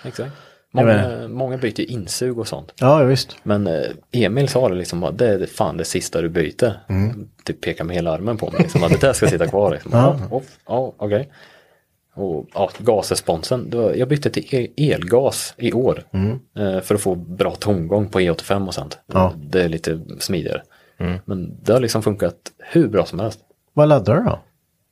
[0.05, 0.33] Exakt.
[0.75, 2.73] Många, många byter insug och sånt.
[2.81, 3.37] ja, visst.
[3.43, 6.73] Men eh, Emil sa det liksom, det är fan det sista du byter.
[7.45, 9.71] Typ pekar med hela armen på mig, liksom, att det där ska sitta kvar.
[9.71, 9.91] Liksom.
[10.31, 11.29] Ja, ja, okej.
[12.15, 16.05] Och ja, gasresponsen, var, jag bytte till elgas i år.
[16.59, 18.99] Eh, för att få bra tomgång på E85 och sånt.
[19.07, 19.33] Ja.
[19.37, 20.63] Det är lite smidigare.
[21.25, 23.41] Men det har liksom funkat hur bra som helst.
[23.73, 24.39] Vad laddar du då?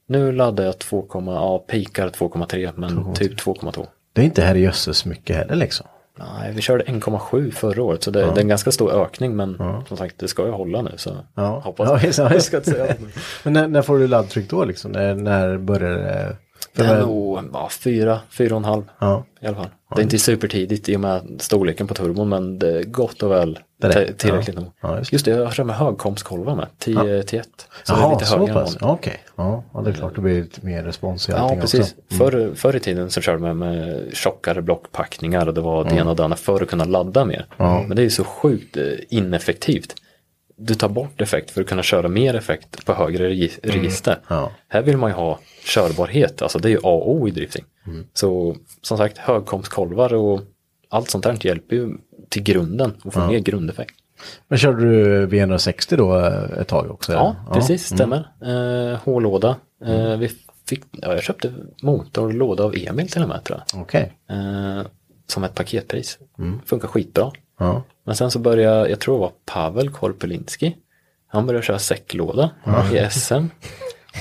[0.07, 3.87] Nu laddar jag 2, ja, pikar 2,3 men typ 2,2.
[4.13, 5.87] Det är inte här i jösses mycket heller liksom.
[6.19, 9.57] Nej, vi körde 1,7 förra året så det, det är en ganska stor ökning men
[9.89, 12.61] som sagt det ska ju hålla nu så Ja, hoppas ja, visst, ja, jag ska
[12.61, 12.95] säga.
[13.43, 14.93] Men när, när får du laddtryck då liksom?
[14.93, 16.37] När, när börjar det?
[16.75, 19.25] För Det är nog ja, fyra, fyra och en halv Ja.
[19.41, 19.69] i alla fall.
[19.97, 23.31] Det är inte supertidigt i och med storleken på turbon men det är gott och
[23.31, 24.63] väl rätt, tillräckligt ja.
[24.63, 24.73] nog.
[24.81, 25.25] Ja, just just.
[25.25, 27.49] det, jag kör med högkomstkolvar med, 10 till 1.
[27.83, 28.79] Så det är Jaha, lite högre än vanligt.
[28.81, 31.61] Ja, Okej, ja, ja, det är klart det blir lite mer respons i Ja, allting
[31.61, 31.81] precis.
[31.81, 31.95] också.
[31.95, 32.31] Mm.
[32.31, 36.11] Förr, förr i tiden så körde man med tjockare blockpackningar och det var det ena
[36.11, 37.47] och det andra för att kunna ladda mer.
[37.57, 39.95] Men det är så sjukt eh, ineffektivt.
[40.65, 44.19] Du tar bort effekt för att kunna köra mer effekt på högre regi- register.
[44.29, 44.53] Ja.
[44.69, 47.65] Här vill man ju ha körbarhet, alltså det är ju A och O i drifting.
[47.87, 48.07] Mm.
[48.15, 50.41] Så som sagt, högkomstkolvar och
[50.89, 51.91] allt sånt där hjälper ju
[52.29, 53.95] till grunden och få mer grundeffekt.
[54.49, 57.13] Men körde du V160 då eh, ett tag också?
[57.13, 57.55] Ja, eller?
[57.55, 58.29] precis, stämmer.
[58.93, 59.57] Eh, H-låda.
[59.85, 60.31] Eh, vi
[60.69, 61.53] fick, ja, jag köpte
[61.83, 63.81] motor och låda av Emil till och med tror jag.
[64.29, 64.87] Eh,
[65.27, 66.19] som ett paketpris.
[66.67, 67.31] Funkar skitbra.
[67.63, 67.83] Ja.
[68.05, 70.77] Men sen så började, jag tror det var Pavel Korpelinski.
[71.29, 72.51] Han började köra säcklåda
[72.93, 73.47] i SM.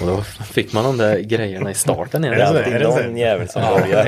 [0.01, 2.23] Och då fick man de där grejerna i starten.
[2.23, 2.57] Är det så?
[2.57, 4.03] alltid Är det någon jävel som börjar.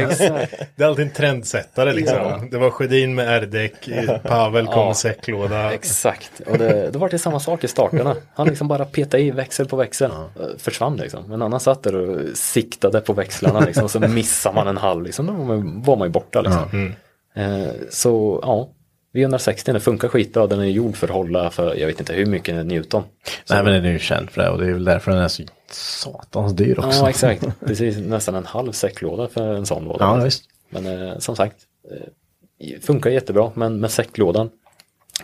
[0.76, 2.18] Det är alltid en trendsättare liksom.
[2.18, 2.42] Ja.
[2.52, 3.90] Det var Sjödin med R-däck,
[4.24, 4.86] Pavel kom Ja.
[4.86, 5.74] med säcklåda.
[5.74, 8.16] Exakt, och det, då var det samma sak i starterna.
[8.36, 10.12] Han liksom bara petade i växel på växel.
[10.12, 10.26] Eh,
[10.58, 11.24] Försvann liksom.
[11.28, 13.90] Men annan satt där och siktade på växlarna liksom.
[13.90, 15.26] Så missade man en halv liksom.
[15.26, 16.94] Då var man, ju borta liksom.
[17.36, 18.70] Eh, så ja,
[19.14, 20.48] V160 den funkar skitbra.
[20.48, 23.04] Den är gjord för att hålla för jag vet inte hur mycket Newton.
[23.46, 25.22] Så, Nej men den är ju känd för det och det är väl därför den
[25.22, 27.00] är så satans dyr också.
[27.00, 27.46] Ja, exakt.
[27.66, 30.06] Precis, nästan en halv säcklåda för en sån låda.
[30.06, 30.44] Ja, visst.
[30.70, 31.56] Men eh, som sagt,
[31.92, 33.52] eh, funkar jättebra.
[33.56, 34.50] Men med säcklådan,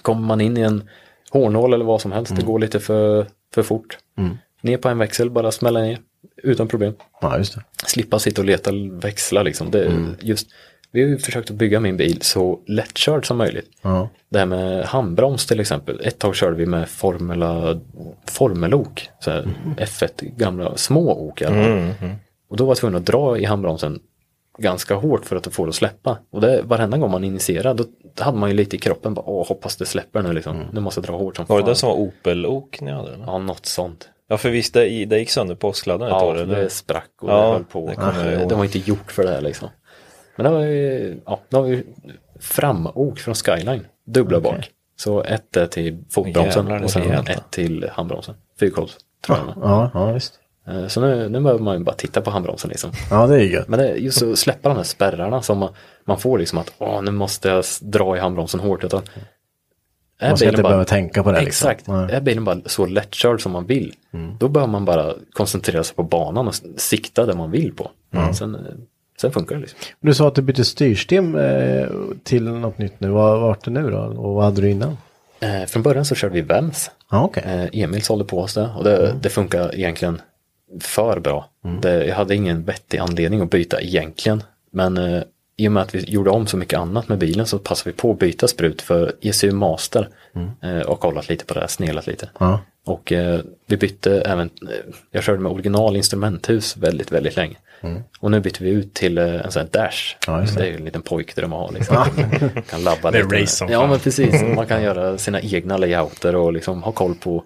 [0.01, 0.89] kommer man in i en
[1.31, 3.97] hårnål eller vad som helst, det går lite för, för fort.
[4.61, 5.99] ner på en växel, bara smälla ner
[6.43, 6.93] utan problem.
[7.21, 7.63] Ja, just det.
[7.85, 9.71] Slippa sitta och leta växlar liksom.
[9.71, 10.47] Det, är just,
[10.91, 13.69] vi har ju försökt att bygga min bil så lättkörd som möjligt.
[13.81, 14.09] Ja.
[14.29, 16.01] Det här med handbroms till exempel.
[16.03, 17.79] Ett tag körde vi med Formula,
[18.25, 19.09] formelok.
[19.19, 21.93] Så här, F1 gamla små ok alla fall.
[22.49, 23.99] Och då var jag tvungen att dra i handbromsen
[24.57, 26.17] ganska hårt för att få det att släppa.
[26.31, 27.83] Och det, varenda gång man initierar då
[28.19, 29.13] hade man ju lite i kroppen.
[29.13, 30.63] Bara, Åh, hoppas det släpper nu liksom.
[30.73, 31.69] Nu måste jag dra hårt som Var det fan.
[31.69, 33.13] det som var Opel-ok ni hade?
[33.13, 33.25] Eller?
[33.25, 34.09] Ja, något sånt.
[34.27, 36.35] Ja, för visst, det, det gick sönder påskladden ett Ja, år.
[36.37, 36.61] Eller?
[36.61, 37.87] det sprack och Ja, det höll på.
[37.87, 39.69] det det, var inte gjort för det här liksom.
[40.43, 41.83] Men det var ju, ja, det var ju
[42.39, 44.71] framåk från Skyline, dubbla bak.
[44.95, 48.35] Så ett är till fotbromsen Jävlar, det och sen ett till handbromsen.
[48.59, 49.63] Fyrkolvs, tror jag.
[49.69, 50.33] Ja, ja, visst.
[50.67, 52.91] Eh, Så nu, nu behöver man ju bara titta på handbromsen liksom.
[53.09, 53.67] Ja, det är gött.
[53.67, 55.73] Men det just att släppa de här spärrarna som man,
[56.05, 58.83] man får liksom att åh, nu måste jag dra i handbromsen hårt.
[58.83, 59.01] Utan
[60.21, 61.69] Man ska inte behöva tänka på det, liksom.
[61.69, 61.87] Exakt.
[61.87, 62.11] Nej.
[62.15, 63.93] Är bilen bara så lättkörd som man vill.
[64.39, 67.91] Då behöver man bara koncentrera sig på banan och sikta där man vill på.
[68.33, 68.61] Sen, eh,
[69.22, 69.80] sen funkar det liksom.
[69.99, 71.88] Du sa att du bytte styrsystem eh,
[72.24, 73.09] till något nytt nu.
[73.09, 73.97] Vad vart det nu då?
[73.97, 74.97] Och vad hade du innan?
[75.39, 76.91] Eh, från början så körde vi VEMS.
[77.11, 77.43] Ja, okej.
[77.45, 80.22] Eh, Emil sålde på oss det och det, det funkar egentligen
[80.80, 81.49] för bra.
[81.82, 84.43] Det, jag hade ingen vettig anledning att byta egentligen.
[84.72, 85.24] Men eh,
[85.57, 87.97] i och med att vi gjorde om så mycket annat med bilen så passade vi
[87.97, 90.09] på att byta sprut för ECU Master.
[90.63, 92.30] Eh, och kollat lite på det, här, snelat lite.
[92.39, 92.59] Ja.
[92.89, 97.55] Och eh, vi bytte även, eh, jag körde med original instrumenthus väldigt, väldigt länge.
[98.19, 100.15] Och nu bytte vi ut till eh, en sån här Dash.
[100.27, 100.63] Ja, det.
[100.63, 101.95] är ju en liten pojkdröm att ha liksom.
[102.69, 103.41] kan labba Det är lite.
[103.41, 107.15] race som Ja men precis, man kan göra sina egna layouter och liksom ha koll
[107.15, 107.43] på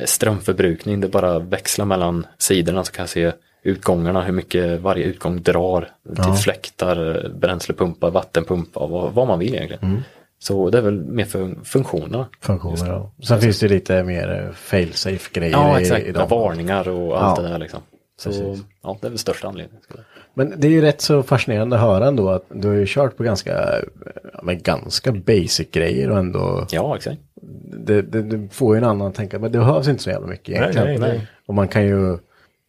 [0.00, 1.00] eh, strömförbrukning.
[1.00, 3.32] Det bara växlar mellan sidorna så kan jag se
[3.62, 9.54] utgångarna, hur mycket varje utgång drar till fläktar, eh, bränslepumpar, vattenpumpar, vad, vad man vill
[9.54, 10.04] egentligen.
[10.46, 12.26] Så det är väl mer för funktionerna.
[12.40, 13.12] Funktioner ja.
[13.26, 16.02] Sen finns det lite mer fail-safe grejer Ja, i, exakt.
[16.02, 16.28] i Med dem.
[16.28, 17.80] varningar och allt Ja, det där liksom.
[18.18, 19.82] Så ja, det är väl största anledningen.
[20.34, 23.16] Men det är ju rätt så fascinerande att höra ändå att du har ju kört
[23.16, 23.66] på ganska,
[24.42, 27.18] men ganska basic grejer och ändå Ja, exakt.
[27.86, 30.48] det, det, det får ju en annan tänka, men det behövs inte så jävla mycket
[30.48, 30.86] egentligen.
[30.86, 31.26] nej, nej.
[31.46, 32.18] Och man kan ju,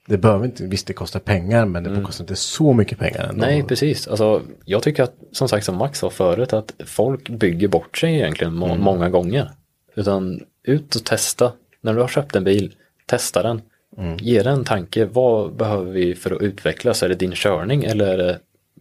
[0.07, 3.43] det behöver inte, visst det kostar pengar men det kostar inte så mycket pengar ändå.
[3.43, 3.49] Mm.
[3.55, 4.07] Nej, precis.
[4.07, 8.15] Alltså, jag tycker att, som sagt som Max sa förut, att folk bygger bort sig
[8.15, 8.81] egentligen må- Mm.
[8.81, 9.51] många gånger.
[9.95, 11.51] Utan ut och testa.
[11.81, 12.73] När du har köpt en bil,
[13.05, 13.61] testa den.
[13.97, 14.17] Mm.
[14.17, 17.03] Ge den en tanke, vad behöver vi för att utvecklas?
[17.03, 18.39] Är det din körning eller är det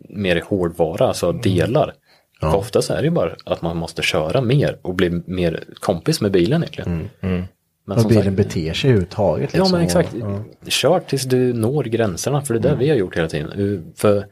[0.09, 1.41] mer hårdvara, alltså Mm.
[1.43, 1.93] delar?
[2.41, 6.20] För oftast är det ju bara att man måste köra mer och bli mer kompis
[6.20, 7.11] med bilen egentligen.
[7.87, 9.51] Men Och bilen sagt- beter sig överhuvudtaget.
[9.55, 9.78] Ja Liksom.
[9.78, 10.12] men exakt.
[10.14, 10.26] Och, ja.
[10.26, 10.43] Mm.
[10.66, 13.93] Kör tills du når gränserna för det är det vi har gjort hela tiden.
[13.97, 14.26] För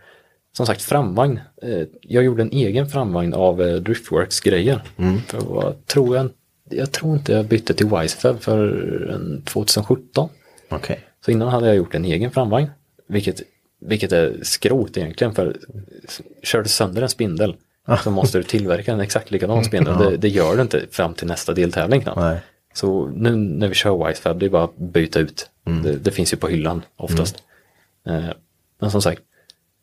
[0.56, 1.40] som sagt framvagn.
[1.62, 4.82] eh, Jag gjorde en egen framvagn av eh, Driftworks grejer.
[4.96, 5.20] Mm.
[5.26, 6.28] För tror jag,
[6.70, 8.68] jag tror inte jag bytte till Wisefab för
[9.14, 10.28] en 2017.
[10.68, 11.00] Okej.
[11.24, 12.70] Så innan hade jag gjort en egen framvagn.
[13.08, 13.42] Vilket,
[13.80, 15.34] vilket är skrot egentligen.
[15.34, 15.56] För
[16.42, 17.56] kör du sönder en spindel
[18.04, 19.98] så måste du tillverka en exakt likadan spindel.
[19.98, 22.20] Det, det gör du inte fram till nästa deltävling knappt.
[22.20, 22.38] Nej.
[22.72, 25.50] Så nu när vi kör Wisefab, det är bara att byta ut.
[25.82, 27.42] Det, det finns ju på hyllan oftast.
[28.06, 28.24] Eh,
[28.80, 29.22] men som sagt,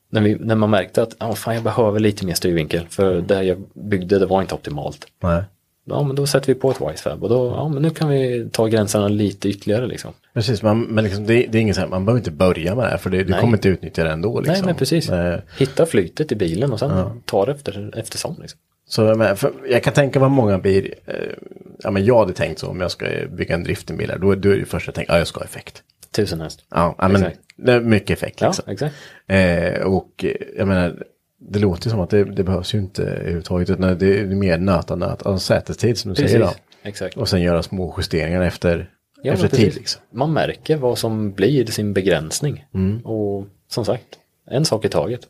[0.10, 3.44] när, vi, när man märkte att ah, fan, jag behöver lite mer styrvinkel för det
[3.44, 5.06] jag byggde det var inte optimalt.
[5.24, 5.44] Nej.
[5.86, 8.50] Ja men då sätter vi på ett Wisefab och då, ja men nu kan vi
[8.52, 10.14] ta gränserna lite ytterligare liksom.
[10.34, 12.86] Precis, man, men liksom, det, det är inget så här, man behöver inte börja med
[12.86, 14.40] det här för det, du kommer inte utnyttja det ändå.
[14.40, 14.54] Liksom.
[14.54, 15.10] Nej men precis.
[15.10, 18.36] Eh, Hitta flytet i bilen och sen ta det efter, eftersom.
[18.42, 18.60] Liksom.
[18.90, 19.32] Så
[19.70, 21.16] jag, kan tänka vad många blir, eh,
[21.80, 24.50] ja men jag hade tänkt så om jag ska bygga en driftenbil här, då, då
[24.50, 25.84] är det första jag tänker, ja jag ska ha effekt.
[26.12, 26.66] Tusen häst.
[26.70, 28.72] Ja, ja men det är mycket effekt Ja, liksom.
[28.72, 28.96] exakt.
[29.28, 30.26] Eh, och
[30.58, 31.04] jag menar,
[31.40, 34.96] det låter som att det, det behövs ju inte överhuvudtaget, utan det är mer nöta
[34.96, 36.46] nöt, alltså sätestid som du säger då.
[36.46, 36.62] Precis.
[36.84, 37.18] Exakt.
[37.18, 38.90] Och sen göra små justeringar efter,
[39.22, 39.76] Ja, efter tid precis.
[39.76, 40.02] liksom.
[40.12, 42.66] Man märker vad som blir sin begränsning.
[43.04, 44.06] Och som sagt,
[44.52, 45.22] en sak i taget.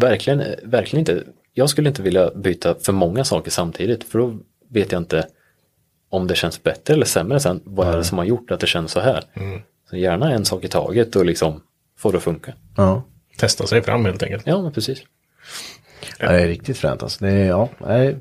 [0.00, 1.22] Verkligen, verkligen inte.
[1.56, 4.04] Jag skulle inte vilja byta för många saker samtidigt.
[4.04, 4.38] För då
[4.70, 5.26] vet jag inte
[6.08, 7.60] om det känns bättre eller sämre sen.
[7.64, 9.24] Vad är det som har gjort att det känns så här?
[9.90, 11.62] Så gärna en sak i taget och liksom
[11.98, 12.52] få det att funka.
[12.76, 13.02] Ja.
[13.36, 14.46] Testa sig fram helt enkelt.
[14.46, 15.02] Ja, men precis.
[16.18, 17.24] Ja, det är riktigt fränt alltså.
[17.24, 17.68] Det är, ja,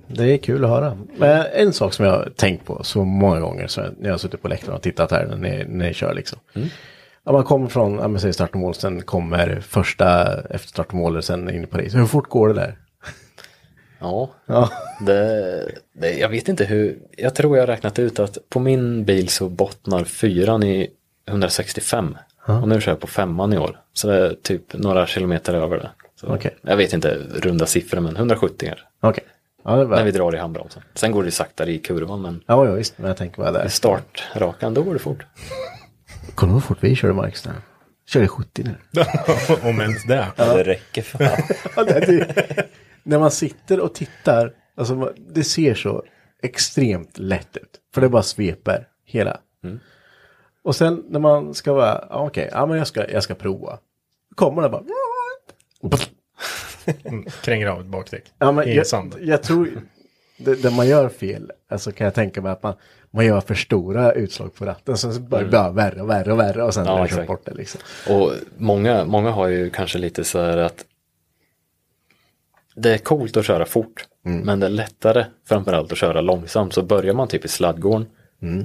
[0.08, 0.98] det är kul att höra.
[1.18, 4.18] Men en sak som jag har tänkt på så många gånger så när jag har
[4.18, 6.40] suttit på läktaren och tittat här när ni, när ni kör liksom.
[7.26, 10.88] Ja, man kommer från, ja, men säg start och mål, sen kommer första efter start
[10.88, 11.98] och mål, sen in på race.
[11.98, 12.78] Hur fort går det där?
[14.04, 14.70] Ja, Ja.
[15.06, 19.06] det, det, jag vet inte hur, jag tror jag har räknat ut att på min
[19.06, 20.90] bil så bottnar fyran i
[21.28, 23.80] 165 och nu kör jag på femman i år.
[23.94, 25.90] Så det är typ några kilometer över det.
[26.16, 26.56] Så Okej.
[26.62, 29.24] Jag vet inte runda siffror men 170 är Okej.
[29.66, 29.98] Ja, det var...
[29.98, 30.84] när vi drar i handbromsen.
[30.96, 32.98] Sen går det saktare i kurvan men ja, ja, visst.
[32.98, 33.66] Men jag tänker bara där.
[33.66, 35.26] i startrakan då går det fort.
[36.36, 37.54] Kommer du ihåg hur fort vi körde Marcus där?
[38.08, 38.76] Körde 70 nu.
[39.70, 40.28] Om ens det.
[40.36, 41.24] Det räcker för
[41.76, 42.66] Ja, det- det-
[43.04, 46.04] när man sitter och tittar, alltså det ser så
[46.42, 47.80] extremt lätt ut.
[47.94, 49.40] För det bara sveper hela.
[50.64, 53.80] Och sen när man ska vara, ja, okej, ja men jag ska, jag ska prova.
[54.36, 54.84] Kommer det bara.
[57.42, 58.24] Kränger av ett bakdäck.
[58.40, 58.86] Ja, men jag,
[59.22, 59.70] jag tror,
[60.38, 62.74] det, det man gör fel, alltså kan jag tänka mig att man,
[63.12, 64.98] man gör för stora utslag på ratten.
[64.98, 67.28] Så blir det bara värre och värre och värre och sen Ja, kört exakt.
[67.28, 67.82] bort det liksom.
[68.10, 70.86] Och många, många har ju kanske lite så här att
[72.76, 76.74] det är coolt att köra fort, men det är lättare framförallt att köra långsamt.
[76.74, 78.06] Så börjar man typ i sladdgården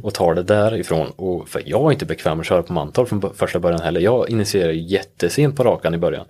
[0.02, 1.10] och tar det därifrån.
[1.16, 4.00] Och för jag är inte bekväm med att köra på Mantorp från första början heller.
[4.00, 6.26] Jag initierade jättesent på rakan i början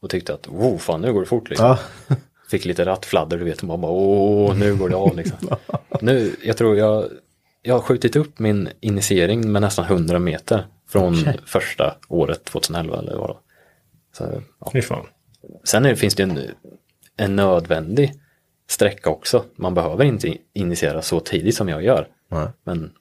[0.00, 1.66] och tyckte att wow, fan nu går det fort liksom.
[1.66, 2.16] Ja.
[2.50, 5.38] Fick lite rattfladder, du vet, och man bara åh, nu går det av liksom.
[6.00, 7.04] nu, jag tror jag,
[7.62, 11.14] jag har skjutit upp min initiering med nästan 100 meter från
[11.46, 13.36] första året 2011 eller vad det var.
[14.18, 15.06] Så, ja.
[15.64, 16.40] Sen är, finns det en,
[17.20, 18.12] en nödvändig
[18.68, 19.44] sträcka också.
[19.56, 22.08] Man behöver inte initiera så tidigt som jag gör.
[22.30, 22.48] Nej.
[22.64, 22.92] Men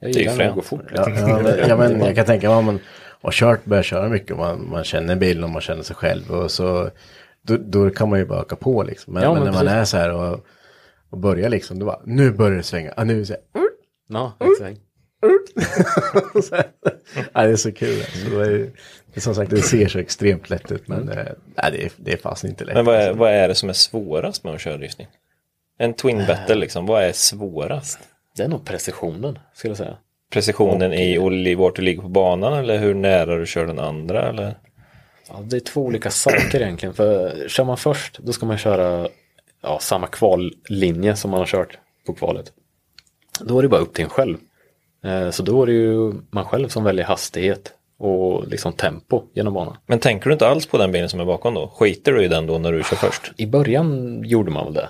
[0.00, 0.84] jag är ju gillar när det går fort.
[0.94, 1.28] Ja, liksom.
[1.28, 2.78] ja, men, ja, men jag kan tänka mig om man
[3.22, 6.30] har kört, börjar köra mycket och man, man känner bilen och man känner sig själv
[6.30, 6.90] och så
[7.42, 9.14] då, då kan man ju bara öka på liksom.
[9.14, 9.76] Men, Ja, men när man precis.
[9.76, 10.46] är så här och,
[11.10, 13.42] och börjar liksom, då bara, nu börjar det svänga, ah, nu är det så här,
[14.08, 14.80] Ja, exakt.
[17.32, 18.00] ja, det är så kul.
[18.00, 18.70] Alltså, det,
[19.20, 22.16] som sagt, det ser så extremt lätt ut men eh, nej, det, är, det är
[22.16, 22.74] fasen inte lätt.
[22.74, 25.06] Men vad är, vad är det som är svårast med att köra drifting?
[25.78, 27.98] En twin battle liksom, vad är svårast?
[28.36, 29.96] Det är nog precisionen, skulle jag säga.
[30.32, 34.28] Precisionen i och vart du ligger på banan eller hur nära du kör den andra
[34.28, 34.58] eller?
[35.28, 36.94] Ja, det är två olika saker egentligen.
[36.94, 39.08] För kör man först, då ska man köra
[39.62, 42.52] ja, samma kvallinje som man har kört på kvalet.
[43.40, 44.36] Då är det bara upp till en själv.
[45.04, 49.54] Eh, Så då är det ju man själv som väljer hastighet och liksom tempo genom
[49.54, 49.76] banan.
[49.86, 51.72] Men tänker du inte alls på den bilen som är bakom då?
[51.78, 53.32] Skiter du i den då när du kör först?
[53.36, 54.88] I början gjorde man väl det.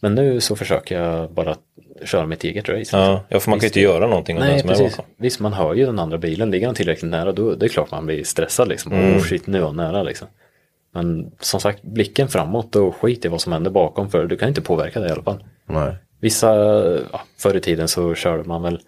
[0.00, 1.56] Men nu så försöker jag bara
[2.04, 2.96] köra mitt eget race.
[2.96, 4.96] Ja, ja för man kan ju inte göra någonting om den Nej, som är precis.
[4.96, 5.12] bakom.
[5.16, 6.50] Visst, man hör ju den andra bilen.
[6.50, 8.92] Ligger den tillräckligt nära, då det är klart man blir stressad liksom.
[8.92, 9.16] Mm.
[9.16, 10.28] Oh shit, nu var jag nära liksom.
[10.92, 14.48] Men som sagt, blicken framåt och skit i vad som händer bakom, för du kan
[14.48, 15.44] inte påverka det i alla fall.
[15.66, 15.94] Nej.
[16.20, 16.54] Vissa,
[17.12, 18.80] ja, förr i tiden så körde man väl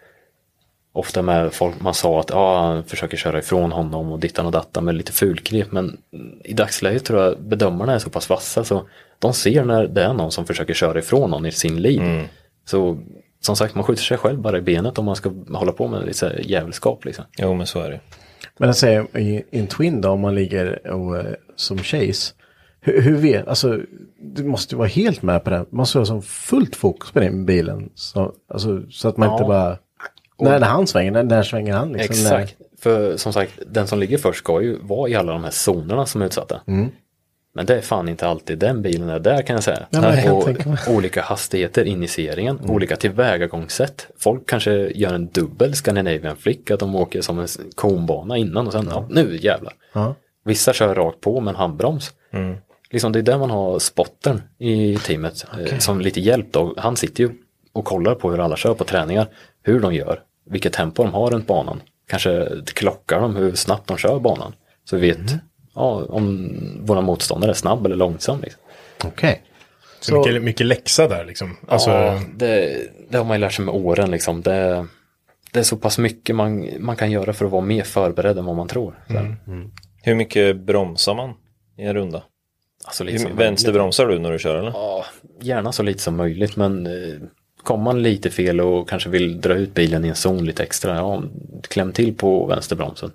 [0.99, 4.53] ofta med folk, man sa att ja, han försöker köra ifrån honom och dittan och
[4.53, 5.73] dattan med lite fulknep.
[5.73, 5.97] Men
[6.45, 8.89] i dagsläget tror jag bedömarna är så pass vassa så
[9.19, 12.25] de ser när det är någon som försöker köra ifrån någon i sin lead.
[12.65, 12.99] Så
[13.41, 16.07] som sagt, man skjuter sig själv bara i benet om man ska hålla på med
[16.07, 17.25] lite jävelskap liksom.
[17.39, 18.01] Jo men så är det.
[18.59, 22.35] Men jag säger i, i en Twin då, om man ligger och, eh, som chase.
[22.81, 23.79] Hur, hur vet, alltså
[24.21, 25.57] du måste ju vara helt med på det.
[25.57, 27.91] Man måste ha som fullt fokus på den bilen.
[27.95, 29.35] Så, alltså, så att man Ja.
[29.35, 29.79] inte bara,
[30.39, 32.14] när, när han svänger, när, när svänger han liksom?
[32.14, 32.57] Exakt.
[32.80, 36.07] För som sagt, den som ligger först ska ju vara i alla de här zonerna
[36.07, 36.61] som är utsatta.
[37.55, 39.86] Men det är fan inte alltid den bilen är där kan jag säga.
[39.91, 40.49] Ja, men och
[40.89, 44.07] olika hastigheter, initieringen, olika tillvägagångssätt.
[44.18, 48.72] Folk kanske gör en dubbel Scandinavian flick, att de åker som en konbana innan och
[48.72, 49.72] sen, ja, nu jävlar.
[49.93, 50.14] Ja.
[50.45, 52.12] Vissa kör rakt på med en handbroms.
[52.91, 56.74] Liksom det är där man har spottern i teamet eh, som lite hjälp då.
[56.76, 57.30] Han sitter ju
[57.72, 59.28] och kollar på hur alla kör på träningar,
[59.62, 60.20] hur de gör,
[60.51, 61.83] vilket tempo de har runt banan.
[62.09, 64.53] Kanske klockar de hur snabbt de kör banan.
[64.85, 65.35] Så vi vet
[65.75, 68.41] ja, om våra motståndare är snabb eller långsam.
[68.41, 68.61] Liksom.
[69.05, 69.43] Okej.
[70.01, 71.57] Så, mycket, mycket läxa där liksom.
[71.69, 72.79] Alltså, ja, det,
[73.09, 74.11] det har man ju lärt sig med åren.
[74.11, 74.43] Liksom.
[74.43, 74.87] Det,
[75.53, 78.45] det är så pass mycket man, man kan göra för att vara mer förberedd än
[78.45, 79.05] vad man tror.
[79.09, 79.35] Så,
[80.03, 81.35] Hur mycket bromsar man
[81.77, 82.23] i en runda?
[82.85, 83.81] Alltså, lite Hur, som vänster möjligt.
[83.81, 84.71] bromsar du när du kör eller?
[84.71, 85.05] Ja,
[85.41, 86.93] gärna så lite som möjligt men eh,
[87.63, 90.97] kommer man lite fel och kanske vill dra ut bilen i en zon lite extra,
[90.97, 91.23] ja,
[91.69, 93.11] kläm till på vänsterbromsen.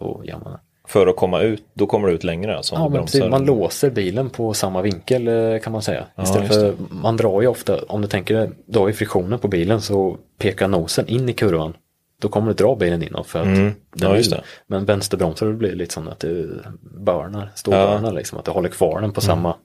[0.00, 0.60] Man det.
[0.88, 2.74] För att komma ut, då kommer du ut längre alltså?
[2.74, 6.04] Ja, men precis, man låser bilen på samma vinkel eh, kan man säga.
[6.14, 9.38] Ja, Istället just för, man drar ju ofta, om du tänker, du har ju friktionen
[9.38, 11.76] på bilen så pekar nosen in i kurvan.
[12.20, 13.72] Då kommer du dra bilen inåt för att Mm.
[13.94, 14.38] den Ja, just vill.
[14.38, 14.44] det.
[14.66, 16.62] Men vänsterbromsar blir lite som att du
[17.00, 17.48] börnar, Ja.
[17.54, 18.38] ståbörnar liksom.
[18.38, 19.56] Att du håller kvar den på samma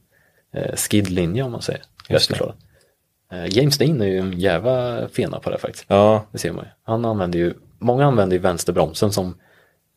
[0.53, 1.82] eh, skidlinje om man säger.
[2.09, 2.53] Just det.
[3.32, 5.86] Eh, James Dean är ju en jävla fena på det faktiskt.
[5.88, 6.69] Ja, Det ser man ju.
[6.84, 9.36] Han använder ju, många använder ju vänsterbromsen som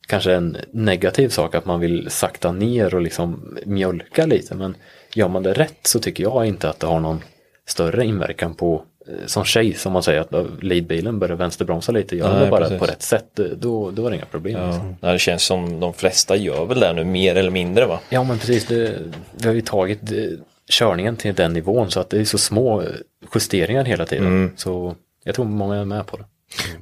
[0.08, 4.54] kanske en negativ sak att man vill sakta ner och liksom mjölka lite.
[4.54, 4.76] Men
[5.14, 7.20] gör man det rätt så tycker jag inte att det har någon
[7.68, 12.16] större inverkan på eh, som tjej som man säger att eh, leadbilen börjar vänsterbromsa lite,
[12.16, 12.78] gör Nej, det bara precis.
[12.78, 14.58] på rätt sätt, då, då är det inga problem.
[14.60, 14.66] ja.
[14.66, 14.96] liksom.
[15.00, 18.00] Det känns som de flesta gör väl det nu mer eller mindre va?
[18.08, 18.98] Ja men precis, det,
[19.36, 20.00] vi har ju tagit
[20.72, 22.84] körningen till den nivån så att det är så små
[23.34, 24.26] justeringar hela tiden.
[24.26, 24.50] Mm.
[24.56, 26.24] Så jag tror många är med på det.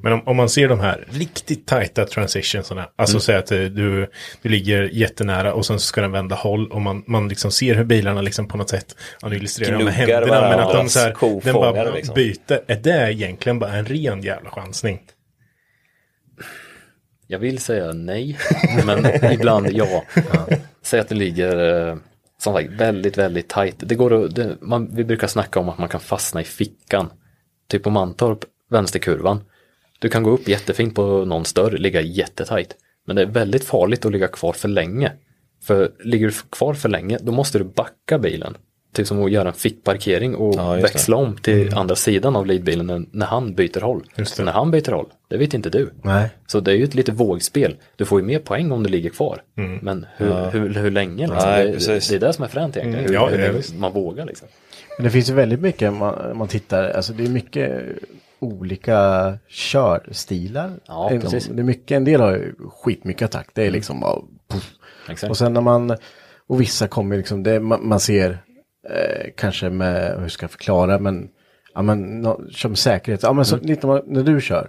[0.03, 3.21] Men om, om man ser de här riktigt tajta transitionsarna, alltså Mm.
[3.21, 4.11] säg att eh, du,
[4.43, 7.75] du ligger jättenära och sen så ska den vända håll och man, man liksom ser
[7.75, 10.73] hur bilarna liksom på något sätt, ja nu illustrerar jag med Gnuggar händerna, men att
[10.73, 12.15] de så här, den bara liksom.
[12.15, 15.01] byter, är det egentligen bara en ren jävla chansning?
[17.27, 18.39] Jag vill säga nej,
[18.87, 20.05] men ibland ja.
[20.83, 21.97] Säg att det ligger eh,
[22.43, 23.77] som sagt väldigt, väldigt tajt.
[23.79, 27.11] Det går att, det, man, vi brukar snacka om att man kan fastna i fickan.
[27.69, 29.41] Typ på Mantorp, vänsterkurvan.
[29.99, 32.77] Du kan gå upp jättefint på någon större, ligga jättetajt.
[33.07, 35.13] Men det är väldigt farligt att ligga kvar för länge.
[35.63, 38.57] För ligger du kvar för länge, då måste du backa bilen.
[38.93, 40.83] Typ som att göra en fickparkering och Ja, det.
[40.83, 44.05] växla om till andra sidan av leadbilen när, han byter håll.
[44.25, 45.91] Så när han byter håll, det vet inte du.
[46.03, 46.29] Nej.
[46.47, 47.77] Så det är ju ett lite vågspel.
[47.97, 49.43] Du får ju mer poäng om du ligger kvar.
[49.83, 51.27] Men hur, hur, hur länge?
[51.27, 51.49] Liksom?
[51.51, 53.07] Nej, det, det är det som är fränt egentligen.
[53.07, 53.77] Hur, Ja, hur ja, visst.
[53.79, 54.49] man vågar liksom.
[54.99, 57.83] Men det finns ju väldigt mycket man, man tittar, alltså det är mycket
[58.39, 60.71] olika körstilar.
[60.87, 61.47] Ja, En- precis.
[61.47, 64.23] Det är mycket, en del har ju skitmycket attack, det är liksom bara.
[65.29, 65.97] Och sen när man,
[66.47, 68.39] och vissa kommer liksom, det, man, man ser
[68.89, 71.29] eh, kanske med, hur ska jag förklara, men,
[71.75, 74.69] ja men, no, som säkerhet, ja men så, lite när du kör,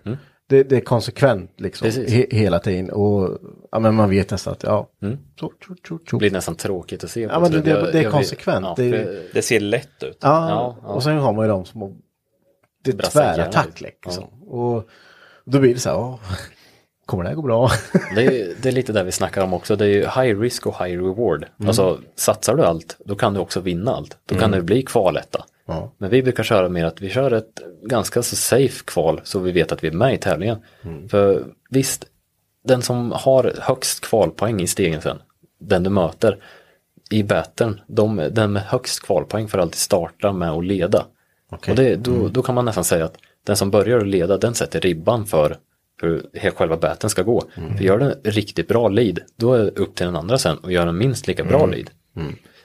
[0.50, 3.38] det, det är konsekvent liksom, he, hela tiden och,
[3.72, 4.90] ja men man vet nästan att, ja,
[5.40, 6.16] så, så, så, så.
[6.16, 7.28] Det blir nästan tråkigt att se.
[7.28, 7.34] på.
[7.34, 8.66] Ja, men det- jag- det är jag konsekvent.
[8.66, 10.18] Ja, Det Det ser lätt ut.
[10.22, 10.88] Ja, Ja, ja.
[10.88, 11.92] och sen har man ju de som har
[12.84, 13.82] det är tvärattack ut.
[13.82, 14.24] liksom.
[14.44, 14.90] Och
[15.46, 16.20] då blir det så här, "Åh,
[17.06, 17.70] kommer det här gå bra?
[18.16, 19.76] Det är, det är lite där vi snackar om också.
[19.76, 21.46] Det är ju high risk och high reward.
[21.68, 24.18] Alltså satsar du allt, då kan du också vinna allt.
[24.26, 25.46] Då kan det bli kvaletta.
[25.66, 25.92] Ja.
[25.98, 29.52] Men vi brukar köra mer att vi kör ett ganska så safe kval så vi
[29.52, 30.58] vet att vi är med i tävlingen.
[31.10, 32.06] För visst,
[32.64, 35.22] den som har högst kvalpoäng i stegen sen,
[35.60, 36.38] den du möter
[37.12, 41.06] i battern, de, den med högst kvalpoäng får alltid starta med att leda.
[41.52, 41.72] Okej.
[41.72, 44.54] Och det, då, då kan man nästan säga att den som börjar att leda, den
[44.54, 45.58] sätter ribban för
[46.02, 47.44] hur själva battern ska gå.
[47.78, 50.72] För gör den riktigt bra lead, då är det upp till den andra sen och
[50.72, 51.90] gör en minst lika bra lead.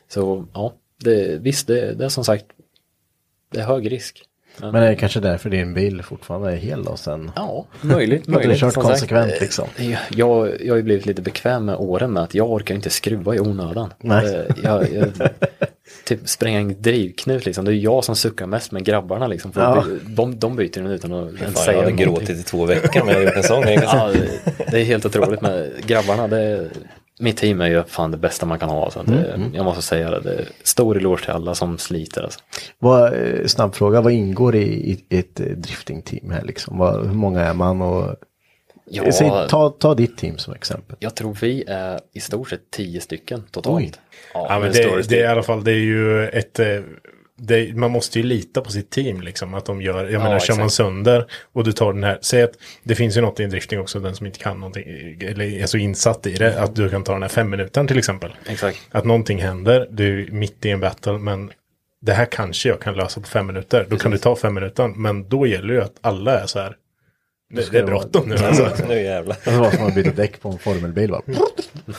[0.09, 0.73] Så ja,
[1.05, 2.45] det, visst, det, det är som sagt,
[3.53, 4.23] det är hög risk.
[4.61, 7.31] Men, Men det är kanske därför din bil fortfarande är hel då sen.
[7.37, 8.61] ja, möjligt, Att du har möjligt.
[8.61, 8.93] kört som sagt.
[8.93, 9.69] konsekvent Eh, liksom.
[10.11, 13.35] Jag, jag har ju blivit lite bekväm med åren med att jag orkar inte skruva
[13.35, 13.93] i onödan.
[14.01, 14.35] Nej.
[14.35, 15.09] Eh, Jag, jag,
[16.05, 17.65] typ spränga en drivknut liksom.
[17.65, 19.53] Det är jag som suckar mest med grabbarna liksom.
[19.53, 19.85] För Ja.
[20.07, 22.07] de, de byter den utan att ens Fan, jag säga hade någonting.
[22.15, 23.79] gråtit i två veckor om jag gjort en sån grej.
[23.83, 24.13] Ja,
[24.71, 26.29] det- är helt otroligt med grabbarna.
[26.29, 26.69] Det
[27.21, 28.91] mitt team är ju fan det bästa man kan ha.
[28.91, 30.21] Så det, Mm, Jag måste säga det.
[30.21, 32.23] det är stor eloge till alla som sliter.
[32.23, 32.41] Alltså.
[32.79, 34.61] Vad, eh, snabb fråga, vad ingår i,
[35.09, 36.79] i ett eh, driftingteam här liksom?
[36.79, 38.15] Vad, hur många är man och...
[38.91, 40.97] Ja, Säg, ta, ta ditt team som exempel.
[41.01, 43.77] Jag tror vi är i stort sett tio stycken totalt.
[43.77, 43.93] Oj.
[44.49, 46.81] Ja, men med det, det är i alla fall, det är ju ett, eh,
[47.39, 49.55] det, man måste ju lita på sitt team liksom.
[49.55, 50.77] Att de gör, jag menar kör man exakt.
[50.77, 53.81] sönder och du tar den här, säg att det finns ju något i en drifting
[53.81, 54.85] också, den som inte kan någonting,
[55.21, 57.99] eller är så insatt i det, att du kan ta den här fem minuten till
[57.99, 58.37] exempel.
[58.47, 58.79] Exakt.
[58.91, 61.51] Att någonting händer, du är mitt i en battle, men
[62.01, 63.87] det här kanske jag kan lösa på fem minuter.
[63.91, 66.77] Då kan du ta fem minuter, men då gäller ju att alla är så här.
[67.51, 68.73] Det, det är bråttom nu alltså.
[68.89, 69.37] Nu jävlar.
[69.45, 71.23] Det var som att byta däck på en formelbil va?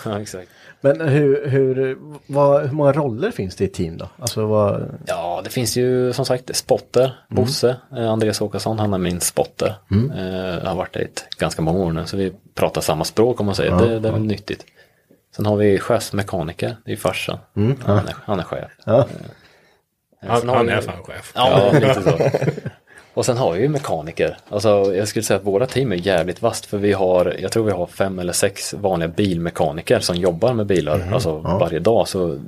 [0.05, 0.49] Ja, exakt.
[0.81, 1.97] Men hur, hur,
[2.27, 4.09] vad, hur många roller finns det i team då?
[4.19, 4.97] Alltså vad...
[5.05, 7.15] Ja, det finns ju som sagt spotter.
[7.29, 9.75] Bosse, eh, Andreas Åkesson, han är min spotter.
[9.91, 13.39] Eh, har varit det i ett ganska många år nu, så vi pratar samma språk
[13.39, 13.77] om man säger.
[13.77, 14.65] det, det är väl nyttigt.
[15.35, 17.37] Sen har vi chefsmekaniker, det är ju farsan.
[17.85, 18.71] han, är, han är chef.
[18.85, 18.99] Ja.
[18.99, 21.31] Eh, Han, han är fan chef.
[21.35, 22.17] Ja, lite så.
[23.17, 24.37] Och sen har vi ju mekaniker.
[24.49, 27.63] Alltså jag skulle säga att våra team är jävligt vast för vi har, jag tror
[27.65, 32.07] vi har fem eller sex vanliga bilmekaniker som jobbar med bilar, alltså varje dag.
[32.07, 32.39] Så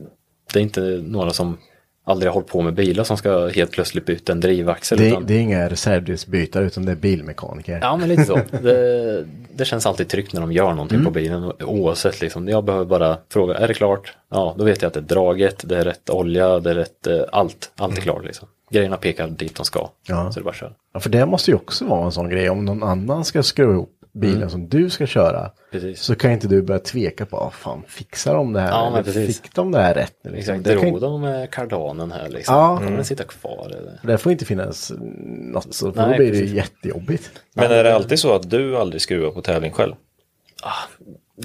[0.54, 1.58] det är inte några som
[2.06, 4.98] aldrig har hållit på med bilar som ska helt plötsligt byta en drivaxel.
[4.98, 7.80] Det, utan, det är inga reservdelsbytare utan det är bilmekaniker.
[7.82, 8.40] Ja men lite så.
[8.62, 11.06] Det, det känns alltid tryggt när de gör någonting Mm.
[11.06, 12.48] på bilen oavsett liksom.
[12.48, 14.14] Jag behöver bara fråga, är det klart?
[14.32, 17.08] Ja, då vet jag att det är draget, det är rätt olja, det är rätt,
[17.08, 18.48] eh, allt, allt är klart liksom.
[18.70, 19.80] Grejerna pekar dit de ska.
[19.80, 19.92] Mm.
[20.08, 20.32] Ja.
[20.32, 20.72] Så det bara köra.
[20.94, 22.50] Ja, för det måste ju också vara en sån grej.
[22.50, 25.52] Om någon annan ska skruva ihop bilen som du ska köra.
[25.72, 26.02] Precis.
[26.02, 28.70] Så kan inte du börja tveka på, ah, fan fixar de det här?
[28.70, 29.42] Ja, men Eller precis.
[29.42, 30.14] Fick de det här rätt?
[30.24, 30.36] Liksom?
[30.36, 32.56] Exakt, det, kan, drog de med kardanen här liksom?
[32.56, 32.78] Ja.
[32.78, 33.68] Kommer den sitta kvar?
[33.78, 34.00] Eller?
[34.04, 34.92] det får inte finnas
[35.28, 36.56] något så, för Nej, då blir det precis.
[36.56, 37.32] jättejobbigt.
[37.54, 39.96] Men är det alltid så att du aldrig skruvar på tävling själv?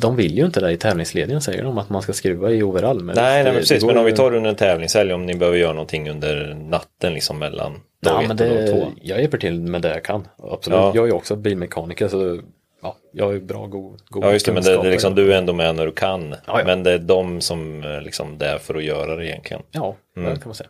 [0.01, 3.05] De vill ju inte det i tävlingsledningen säger de att man ska skruva i overall.
[3.05, 3.81] Men Nej, nej det- men precis.
[3.81, 7.15] det Men om vi tar under en tävlingshelg, om ni behöver göra någonting under natten
[7.15, 8.87] liksom mellan Ja, dag men ett och dag det, två.
[9.03, 10.29] jag hjälper till med det jag kan.
[10.39, 10.77] Absolut.
[10.77, 10.93] Ja.
[10.95, 12.41] Jag är ju också bilmekaniker så
[12.83, 15.15] ja, jag har ju bra god, god Ja just det, men det, det är liksom,
[15.15, 16.31] du är ändå med när du kan.
[16.47, 16.65] Ja, ja.
[16.67, 19.63] Men det är de som är liksom där för att göra det egentligen.
[19.71, 20.31] Ja, Mm.
[20.35, 20.69] det kan man säga.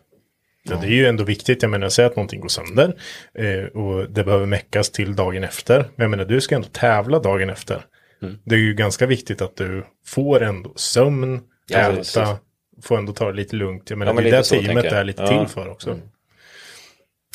[0.69, 2.95] Ja, det är ju ändå viktigt, jag menar, säg att någonting går sönder
[3.33, 5.77] eh, och det behöver meckas till dagen efter.
[5.77, 7.85] Men jag menar, du ska ändå tävla dagen efter.
[8.21, 8.37] Mm.
[8.43, 12.37] Det är ju ganska viktigt att du får ändå sömn, Ja, äta,
[12.83, 13.89] får ändå ta det lite lugnt.
[13.89, 15.27] Jag menar, Ja, men det är det så teamet är lite Ja.
[15.27, 15.99] till för också.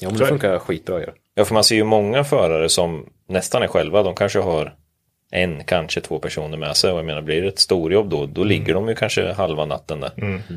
[0.00, 1.06] Ja, men det funkar skitbra ju.
[1.34, 4.02] Ja, för man ser ju många förare som nästan är själva.
[4.02, 4.74] De kanske har
[5.30, 6.92] en, kanske två personer med sig.
[6.92, 10.00] Och jag menar, blir det ett storjobb då, då ligger de ju kanske halva natten
[10.00, 10.10] där.
[10.10, 10.50] Fast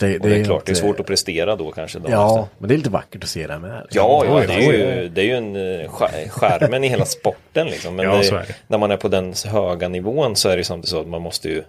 [0.00, 1.98] det, Och det är klart, det är svårt att prestera då kanske.
[1.98, 2.48] dagen Ja, efter.
[2.58, 3.86] men det är lite vackert att se det med.
[3.90, 7.66] Ja, ja, det är ju, det är ju en eh, skär- skärmen i hela sporten
[7.66, 7.96] liksom.
[7.96, 8.54] Men Ja, det, det.
[8.66, 11.48] när man är på den höga nivån så är det samtidigt så att man måste
[11.48, 11.62] ju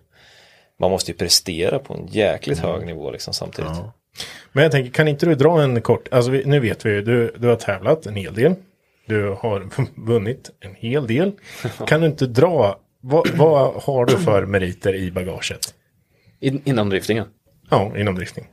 [0.79, 3.71] man måste ju prestera på en jäkligt hög nivå liksom samtidigt.
[4.51, 7.01] Men jag tänker, kan inte du dra en kort, alltså vi, nu vet vi ju,
[7.01, 8.55] du, du har tävlat en hel del.
[9.05, 9.69] Du har
[10.07, 11.31] vunnit en hel del.
[11.87, 15.73] Kan du inte dra, vad, vad har du för meriter i bagaget?
[16.39, 17.25] In, inom driftingen.
[17.69, 18.47] Ja, inom driftning.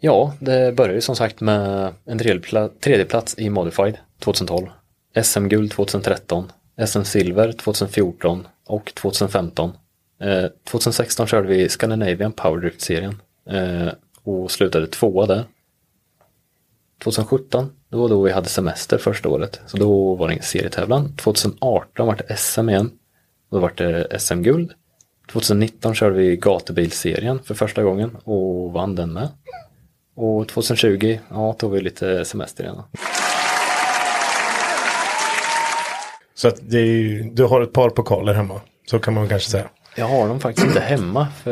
[0.00, 2.18] Ja, det började ju som sagt med en
[2.80, 4.66] tredjeplats i Modified 2012.
[5.22, 6.52] SM-guld 2013.
[6.86, 9.72] SM-silver 2014 och 2015.
[10.20, 13.88] Eh, 2016 körde vi Scandinavian Powerdrift-serien eh,
[14.22, 15.44] och slutade tvåa där.
[17.02, 21.16] 2017, det var då vi hade semester första året, så då var det ingen serietävlan.
[21.16, 22.90] 2018 var det SM igen,
[23.50, 24.72] då var det SM-guld.
[25.32, 29.28] 2019 körde vi gatubilserien för första gången och vann den med.
[30.16, 32.82] Och 2020, ja, tog vi lite semester igen.
[36.34, 38.60] Så att det är ju, du har ett par pokaler hemma.
[38.90, 39.68] Så kan man kanske säga.
[39.96, 41.50] Jag har dem faktiskt inte hemma för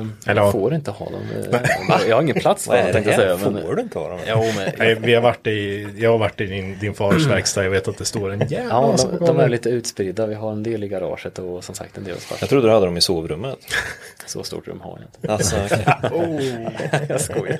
[0.00, 1.20] eh, Eller- jag får inte ha dem.
[1.52, 3.50] Eh, Jag har ingen plats för dem tänkte jag säga.
[3.52, 4.18] Men, Får du inte ha dem?
[4.28, 7.64] jo, men, Nej, vi har varit i, jag har varit i din, din fars verkstad.
[7.64, 10.26] Jag vet att det står en jävla ja, massa de, de är lite utspridda.
[10.26, 12.72] Vi har en del i garaget och som sagt en del hos Jag trodde du
[12.72, 13.58] hade dem i sovrummet.
[14.26, 15.32] Så stort rum har jag inte.
[15.32, 15.56] Alltså,
[17.08, 17.58] Jag skojar.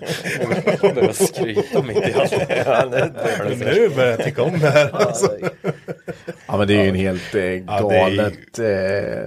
[0.83, 2.33] Jag börjar skryta mitt i allt.
[3.61, 4.91] nu börjar jag tycka om det här.
[4.93, 5.31] Alltså.
[6.47, 8.67] Ja, men det är ju en helt eh, det är ju- galet, eh,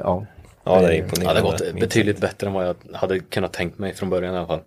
[0.04, 0.26] ja.
[0.70, 1.42] Ja, det är Ja, imponerande.
[1.42, 4.38] det har gått betydligt bättre än vad jag hade kunnat tänkt mig från början i
[4.38, 4.60] alla fall.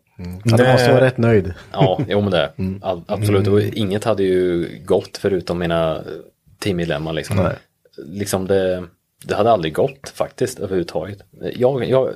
[0.45, 1.55] Ja, du måste vara rätt nöjd.
[1.73, 2.53] Ja, jo men det.
[2.83, 3.49] All, absolut.
[3.49, 6.03] Och inget hade ju gått förutom mina
[6.59, 7.37] teammedlemmar liksom.
[7.37, 7.55] Nej.
[7.97, 8.85] Liksom det,
[9.25, 11.19] det hade aldrig gått faktiskt överhuvudtaget.
[11.55, 12.09] Jag, jag,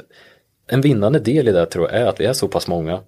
[0.69, 3.01] en vinnande del i det tror jag är att vi är så pass många.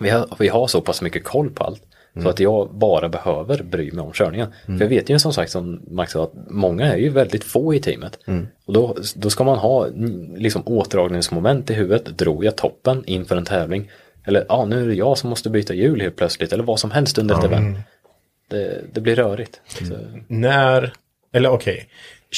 [0.00, 1.82] Vi har, vi har så pass mycket koll på allt.
[2.22, 4.52] Så att jag bara behöver bry mig om körningen.
[4.66, 7.74] För jag vet ju som sagt som Max sa att många är ju väldigt få
[7.74, 8.18] i teamet.
[8.66, 12.18] Och då, då ska man ha mm, liksom återdragningsmoment i huvudet.
[12.18, 13.90] Drog jag toppen inför en tävling?
[14.24, 16.52] Eller ja, nu är det jag som måste byta hjul helt plötsligt.
[16.52, 17.78] Eller vad som helst under ett event.
[18.48, 19.60] Det, det blir rörigt.
[19.66, 19.94] Så,
[20.28, 20.92] När,
[21.32, 21.88] eller okej,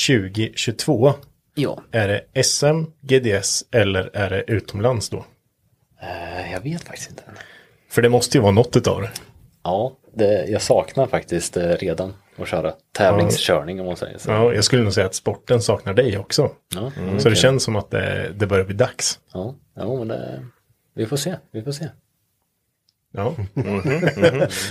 [0.08, 1.12] 2022.
[1.54, 5.24] ja, Är det SM, GDS eller är det utomlands då?
[6.02, 7.22] eh, jag vet faktiskt inte.
[7.90, 9.10] För det måste ju vara något utav det.
[9.64, 14.30] Ja, det, jag saknar faktiskt eh, redan att köra tävlingskörning om man säger så.
[14.30, 16.50] Ja, jag skulle nog säga att sporten saknar dig också.
[16.74, 19.18] Ja, Så det känns som att det, det börjar bli dags.
[19.32, 20.44] ja, ja men det,
[20.94, 21.88] vi får se, vi får se.
[23.16, 23.34] Ja,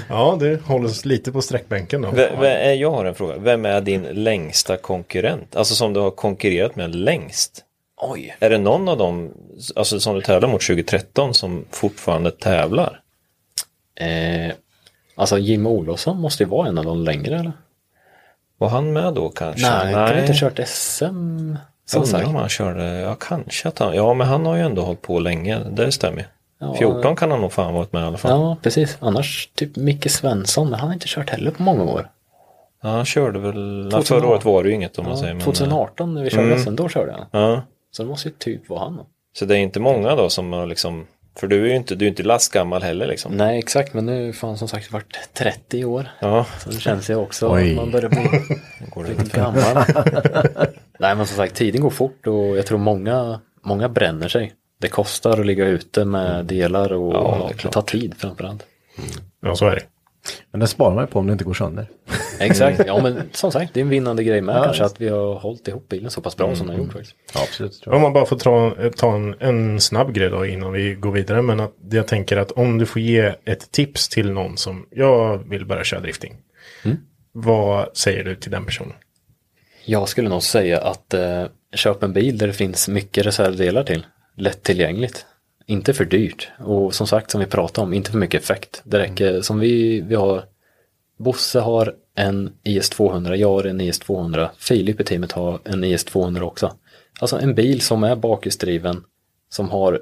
[0.10, 2.12] ja det håller oss lite på sträckbänken då.
[2.12, 3.38] V- v- eh, jag har en fråga.
[3.38, 5.56] Vem är din längsta konkurrent?
[5.56, 7.64] Alltså som du har konkurrerat med längst?
[7.98, 8.36] Oj.
[8.39, 9.34] Är det någon av dem,
[9.76, 13.00] alltså som du tävlar mot 2013 som fortfarande tävlar?
[14.00, 14.54] Eh,
[15.16, 17.51] alltså Jim Olofsson måste ju vara en av de längre eller?
[18.57, 19.70] Var han med då kanske?
[19.70, 21.55] Nej, han kan inte kört SM.
[21.93, 24.82] Jag undrar om han körde, ja kanske att han, ja men han har ju ändå
[24.82, 26.26] hållit på länge, det stämmer ju.
[26.59, 28.32] Ja, 14 kan han nog fan varit med i alla fall.
[28.32, 28.97] Ja, precis.
[28.99, 32.09] Annars typ Micke Svensson, men han har inte kört heller på många år.
[32.82, 34.03] Ja, han körde väl, ja, 2018.
[34.03, 35.34] förra året var det ju inget om man Ja, säger.
[35.34, 36.59] Men, 2018 när vi körde Mm.
[36.59, 37.26] SM, då körde han.
[37.32, 37.61] Ja,
[37.91, 38.98] Så det måste ju typ vara han.
[38.98, 39.06] då.
[39.38, 41.07] så det är inte många då som har liksom,
[41.39, 43.31] för du är ju inte, du är inte lastgammal heller liksom.
[43.34, 46.07] Nej, exakt, men nu har han som sagt varit 30 år.
[46.19, 47.69] Ja, Så det känns ju också Oj.
[47.72, 49.85] att man börjar bli lite gammal.
[50.99, 54.53] Nej, men som sagt, tiden går fort och jag tror många, många bränner sig.
[54.81, 58.65] Det kostar att ligga ute med delar och Ja, det tar tid framförallt.
[59.41, 59.81] Ja, så är det.
[60.52, 61.88] Men det sparar man ju på om det inte går sönder.
[62.40, 64.95] Exakt, ja men som sagt, det är en vinnande grej med Ja, kanske visst.
[64.95, 67.16] att vi har hållit ihop bilen så pass bra som den har gjort faktiskt.
[67.34, 67.84] Ja, absolut.
[67.88, 71.41] Om man bara får ta, ta en, en snabb grej då innan vi går vidare.
[71.41, 75.50] Men att jag tänker att om du får ge ett tips till någon som jag
[75.50, 76.36] vill börja köra drifting.
[77.32, 78.94] Vad säger du till den personen?
[79.86, 81.44] Jag skulle nog säga att eh,
[81.74, 84.06] köp en bil där det finns mycket reservdelar till.
[84.38, 85.26] Lättillgängligt.
[85.65, 86.52] Inte för dyrt.
[86.60, 88.81] Och som sagt som vi pratade om, inte för mycket effekt.
[88.84, 90.44] Det räcker som vi, vi har
[91.18, 96.76] Bosse har en IS200, jag har en IS200, Filip i teamet har en IS200 också.
[97.19, 99.03] Alltså en bil som är bakhjulsdriven,
[99.49, 100.02] som har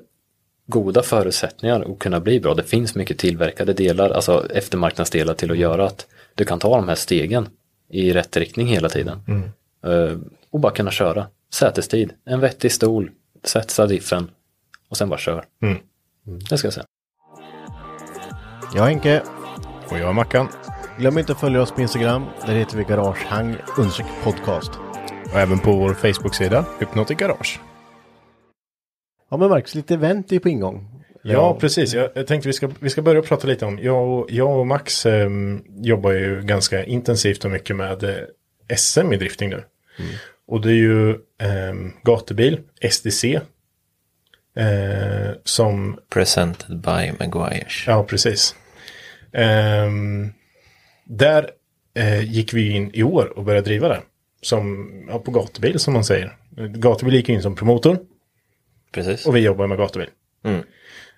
[0.68, 2.54] goda förutsättningar att kunna bli bra.
[2.54, 6.88] Det finns mycket tillverkade delar, alltså eftermarknadsdelar till att göra att du kan ta de
[6.88, 7.48] här stegen
[7.90, 9.20] i rätt riktning hela tiden.
[9.86, 10.18] Eh,
[10.50, 11.28] och bara kunna köra.
[11.54, 13.12] Sätestid, en vettig stol,
[13.44, 14.32] sätta diffen
[14.92, 15.46] och sen bara kör.
[15.62, 15.78] Mm.
[16.50, 16.86] Det ska jag säga.
[18.76, 19.22] Jag är Henke.
[19.90, 20.48] Och jag är Mackan.
[20.98, 22.26] Glöm inte att följa oss på Instagram.
[22.46, 23.56] Där heter vi Garagehang
[24.24, 24.72] podcast.
[25.32, 27.60] Och även på vår Facebook-sida, Hypnotic Garage.
[29.30, 31.04] Ja men Marcus, lite event är på ingång.
[31.24, 31.94] Ja, precis.
[31.94, 34.68] Jag, jag tänkte vi ska, vi ska börja prata lite om, jag och, jag och
[34.68, 39.64] Max ehm, jobbar ju ganska intensivt och mycket med eh, SM i drifting nu.
[40.48, 42.60] Och det är ju ehm, gatubil,
[42.92, 43.42] SDC.
[44.56, 47.84] Eh, som, Presented by Maguires.
[47.88, 48.56] ja precis.
[49.34, 50.34] Ehm,
[51.04, 51.50] där
[51.94, 54.02] eh, gick vi in i år och började driva det.
[54.42, 56.38] Som, ja, på gatubil som man säger.
[56.58, 58.00] Gatubil gick in som promotor.
[58.92, 59.26] Precis.
[59.26, 60.10] Och vi jobbar med gatubil.
[60.44, 60.58] Mm.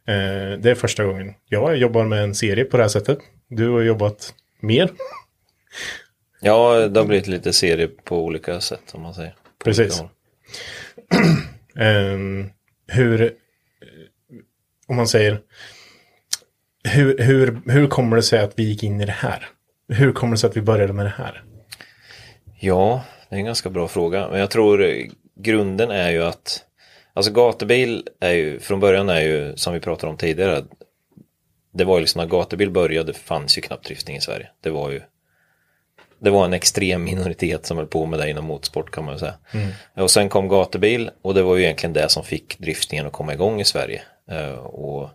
[0.06, 3.18] Eh, det är första gången jag jobbar med en serie på det här sättet.
[3.48, 4.90] Du har jobbat mer.
[6.42, 9.32] Ja, det har blivit lite serie på olika sätt om man säger.
[9.32, 10.04] På Precis
[12.88, 13.30] hur, eh,
[14.88, 15.42] om man säger,
[16.84, 19.50] hur, hur, hur kommer det sig att vi gick in i det här?
[19.88, 21.44] Hur kommer det sig att vi började med det här?
[22.60, 24.28] Ja, det är en ganska bra fråga.
[24.30, 25.06] Men jag tror eh,
[25.36, 26.66] grunden är ju att
[27.14, 30.64] Alltså gatubil är ju, från början är ju, som vi pratade om tidigare,
[31.74, 34.50] det var ju liksom när gatubil började fanns ju knappt drifting i Sverige.
[34.62, 35.02] Det var ju
[36.24, 39.34] det var en extrem minoritet som höll på med det inom motorsport kan man säga.
[39.96, 43.34] Och sen kom gatubil och det var ju egentligen det som fick driftingen att komma
[43.34, 44.02] igång i Sverige.
[44.32, 45.10] Eh, och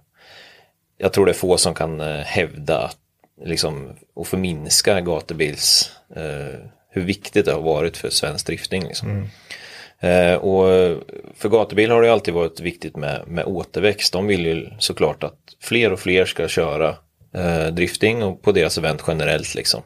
[0.98, 2.96] jag tror det är få som kan eh, hävda att,
[3.44, 6.60] liksom, och förminska gatubils, eh,
[6.90, 8.84] hur viktigt det har varit för svensk drifting.
[8.84, 9.28] Liksom.
[10.00, 10.66] Eh, och
[11.36, 14.12] för gatubil har det alltid varit viktigt med, med återväxt.
[14.12, 16.96] De vill ju såklart att fler och fler ska köra
[17.34, 19.82] eh, drifting och på deras event generellt liksom.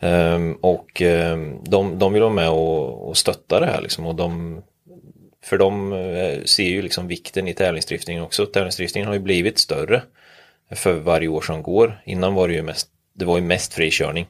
[0.00, 4.06] Ehm, och ehm, de, de vill vara med och, och stötta det här liksom.
[4.06, 4.62] Och de,
[5.44, 8.46] för de eh, ser ju liksom vikten i tävlingsdriftingen också.
[8.46, 10.02] Tävlingsdriftingen har ju blivit större
[10.70, 12.02] för varje år som går.
[12.04, 14.26] Innan var det ju mest det var ju mest frikörning.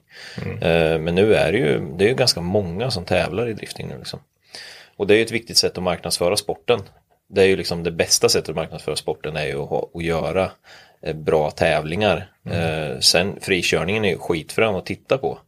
[0.61, 3.89] Eh, men nu är det ju, det är ju ganska många som tävlar i drifting
[3.89, 4.21] nu liksom.
[4.97, 6.81] Och det är ju ett viktigt sätt att marknadsföra sporten.
[7.29, 10.05] Det är ju liksom det bästa sättet att marknadsföra sporten är ju att, ha, att
[10.05, 10.51] göra
[11.03, 12.31] eh, bra tävlingar.
[12.51, 15.39] Eh, sen frikörningen är ju skitfrän att titta på.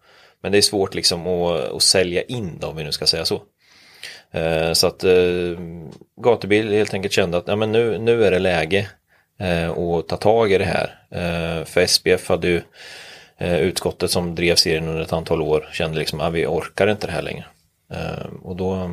[0.46, 3.24] Men det är svårt liksom att, att sälja in det om vi nu ska säga
[3.24, 3.42] så.
[4.30, 5.58] Eh, så att eh,
[6.22, 8.88] Gatubil helt enkelt kände att ja, men nu, nu är det läge
[9.40, 10.98] eh, att ta tag i det här.
[11.10, 12.62] Eh, för SPF hade ju
[13.38, 17.12] utskottet som drev serien under ett antal år kände liksom att vi orkar inte det
[17.12, 17.44] här längre.
[18.42, 18.90] Och då,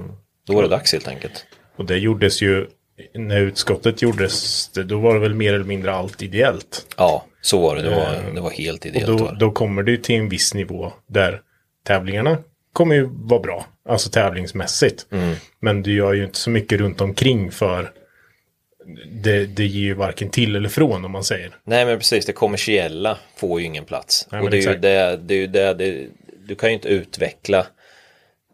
[0.48, 1.46] då var det dags helt enkelt.
[1.76, 2.68] Och det gjordes ju,
[3.14, 6.86] när utskottet gjordes, då var det väl mer eller mindre allt ideellt.
[6.98, 7.82] Ja, så var det.
[7.82, 9.08] Det var, det var helt Och ideellt.
[9.08, 9.40] då, var det.
[9.40, 11.42] då kommer det ju till en viss nivå där
[11.88, 12.38] tävlingarna
[12.74, 15.06] kommer ju vara bra, alltså tävlingsmässigt.
[15.12, 15.36] Mm.
[15.60, 17.92] Men du gör ju inte så mycket runt omkring för
[19.12, 21.56] det, det ger ju varken till eller från om man säger.
[21.64, 24.28] Nej men precis, det kommersiella får ju ingen plats.
[24.32, 26.08] Nej, och det är, ju det, det är ju det, det,
[26.48, 27.68] du kan ju inte utveckla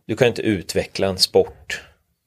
[0.09, 1.81] du kan ju inte utveckla en sport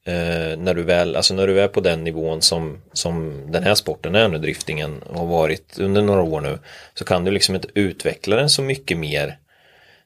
[0.04, 3.74] eh, när du väl, alltså när du är på den nivån som, som den här
[3.74, 6.58] sporten är nu, driftingen, och har varit under några år nu,
[6.94, 9.38] så kan du liksom inte utveckla den så mycket mer.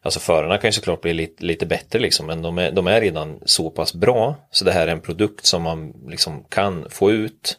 [0.02, 3.00] Alltså förarna kan ju såklart bli lite, lite bättre liksom, men de är, de är
[3.00, 7.12] redan så pass bra, så det här är en produkt som man liksom kan få
[7.12, 7.58] ut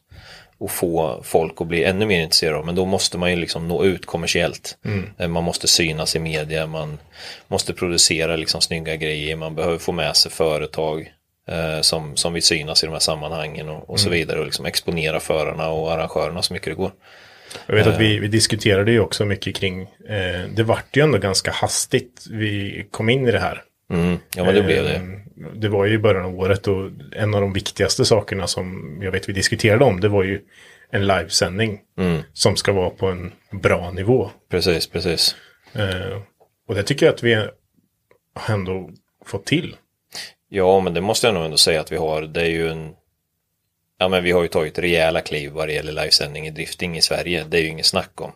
[0.60, 2.66] och få folk att bli ännu mer intresserade av.
[2.66, 4.78] Men då måste man ju liksom nå ut kommersiellt.
[5.18, 6.98] Eh, Man måste synas i media, man
[7.48, 11.12] måste producera liksom snygga grejer, man behöver få med sig företag
[11.82, 15.20] som, som vill synas i de här sammanhangen och, och så vidare och liksom exponera
[15.20, 16.92] förarna och arrangörerna så mycket det går.
[17.66, 21.18] Jag vet att vi, vi diskuterade ju också mycket kring, eh, det vart ju ändå
[21.18, 23.62] ganska hastigt vi kom in i det här.
[23.94, 24.96] Mm, ja men det blev det.
[24.96, 25.02] Eh,
[25.54, 29.12] Det var ju i början av året och en av de viktigaste sakerna som jag
[29.12, 30.42] vet vi diskuterade om det var ju
[30.92, 32.22] en livesändning Mm.
[32.34, 34.30] som ska vara på en bra nivå.
[34.52, 35.36] Precis, precis.
[35.74, 36.22] Eh,
[36.68, 38.90] och det tycker jag att vi har ändå
[39.26, 39.76] fått till.
[40.50, 42.22] Ja, men det måste jag nog ändå säga att vi har.
[42.22, 42.94] Det är ju en...
[44.00, 47.02] Ja, men vi har ju tagit rejäla kliv vad det gäller livesändning i drifting i
[47.02, 47.44] Sverige.
[47.50, 48.32] Det är ju inget snack om.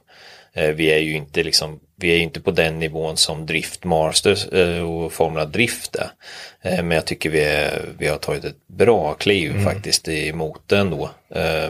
[0.53, 3.83] Eh, Vi är ju inte liksom, vi är ju inte på den nivån som Drift
[3.83, 6.09] Masters eh, och Formula Drift är.
[6.61, 10.77] Eh, Men jag tycker vi, är, vi har tagit ett bra kliv faktiskt emot det
[10.77, 11.09] ändå.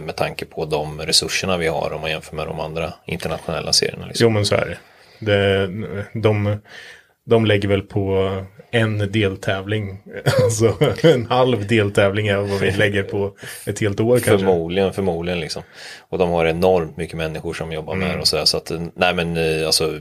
[0.02, 4.06] Med tanke på de resurserna vi har om man jämför med de andra internationella serierna.
[4.06, 4.24] Liksom.
[4.24, 4.78] Jo men så är det.
[5.26, 5.68] det
[6.22, 6.58] de,
[7.26, 8.36] de lägger väl på
[8.72, 9.98] en deltävling.
[10.44, 13.34] Alltså en halv deltävling är vad vi lägger på
[13.66, 14.38] ett helt år kanske.
[14.46, 15.64] Förmodligen, förmodligen liksom.
[16.00, 18.16] Och de har enormt mycket människor som jobbar med Mm.
[18.16, 18.46] det och sådär.
[18.46, 20.00] Så att, nej men eh, alltså,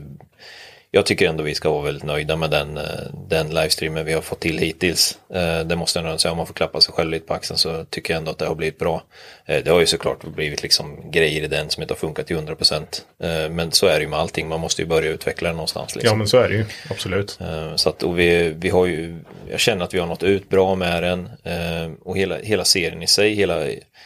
[0.93, 2.83] jag tycker ändå vi ska vara väldigt nöjda med den, eh,
[3.29, 5.17] den livestreamen vi har fått till hittills.
[5.33, 7.57] Eh, Det måste jag ändå säga, om man får klappa sig själv lite på axeln
[7.57, 9.03] så tycker jag ändå att det har blivit bra.
[9.45, 12.35] Eh, Det har ju såklart blivit liksom grejer i den som inte har funkat till
[12.35, 13.05] 100%.
[13.23, 15.95] Eh, Men så är det ju med allting, man måste ju börja utveckla det någonstans.
[15.95, 16.09] Liksom.
[16.13, 17.39] Ja men så är det ju, absolut.
[17.75, 19.19] Så att, och vi, vi har ju,
[19.49, 21.29] jag känner att vi har nått ut bra med den
[22.03, 23.63] och hela, hela serien i sig, hela,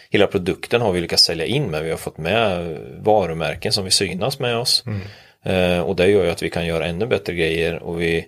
[0.10, 1.84] hela produkten har vi lyckats sälja in med.
[1.84, 4.84] Vi har fått med varumärken som vi synas med oss.
[4.88, 4.94] Eh,
[5.86, 8.28] Och det gör ju att vi kan göra ännu bättre grejer och vi,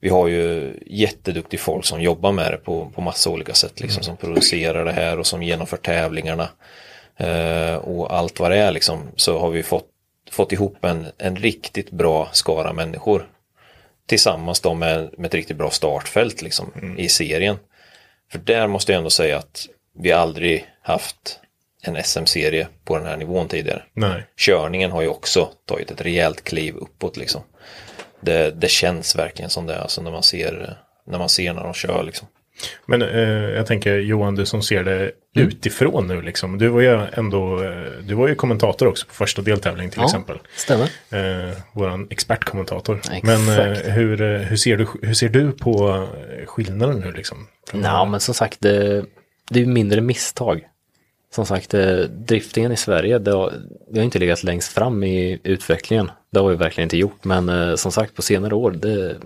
[0.00, 4.02] vi har ju jätteduktig folk som jobbar med det på, på massa olika sätt, liksom,
[4.02, 6.48] som producerar det här och som genomför tävlingarna.
[7.16, 9.86] Eh, och allt vad det är liksom, så har vi fått,
[10.30, 13.28] fått ihop en, en riktigt bra skara människor
[14.06, 17.56] tillsammans då med, med ett riktigt bra startfält liksom, i serien.
[18.32, 19.66] För där måste jag ändå säga att
[19.98, 21.40] vi aldrig haft
[21.82, 23.82] en SM-serie på den här nivån tidigare.
[23.94, 24.26] Nej.
[24.36, 27.42] Körningen har ju också tagit ett rejält kliv uppåt liksom.
[28.20, 30.76] Det, det känns verkligen som det, alltså när man ser
[31.06, 32.28] när man ser när de kör liksom.
[32.86, 33.18] Men eh,
[33.56, 36.58] jag tänker Johan, du som ser det utifrån nu liksom.
[36.58, 40.04] Du var ju ändå, eh, du var ju kommentator också på första deltävlingen till Ja,
[40.06, 40.38] exempel.
[40.56, 40.88] stämmer.
[41.10, 42.96] Eh, våran expertkommentator.
[42.98, 43.22] Exakt.
[43.22, 47.48] Men eh, hur, eh, hur, ser du, hur ser du på eh, skillnaden nu liksom?
[47.72, 49.04] Ja, men som sagt, det,
[49.50, 50.60] det är mindre misstag.
[51.34, 53.52] Som sagt, eh, driftingen i Sverige, det har,
[53.90, 56.10] det har inte legat längst fram i utvecklingen.
[56.30, 59.16] Det har vi verkligen inte gjort, men eh, som sagt på senare år, det,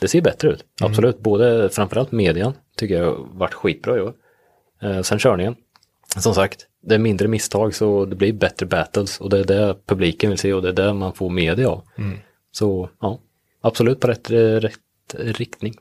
[0.00, 0.64] det ser bättre ut.
[0.80, 4.12] Absolut, både framförallt median tycker jag har varit skitbra i år.
[4.82, 5.56] Eh, sen körningen,
[6.16, 9.76] som sagt, det är mindre misstag så det blir bättre battles och det är det
[9.86, 11.82] publiken vill se och det är det man får media av.
[12.52, 13.18] Så ja,
[13.60, 14.80] absolut på rätt, rätt
[15.14, 15.74] riktning.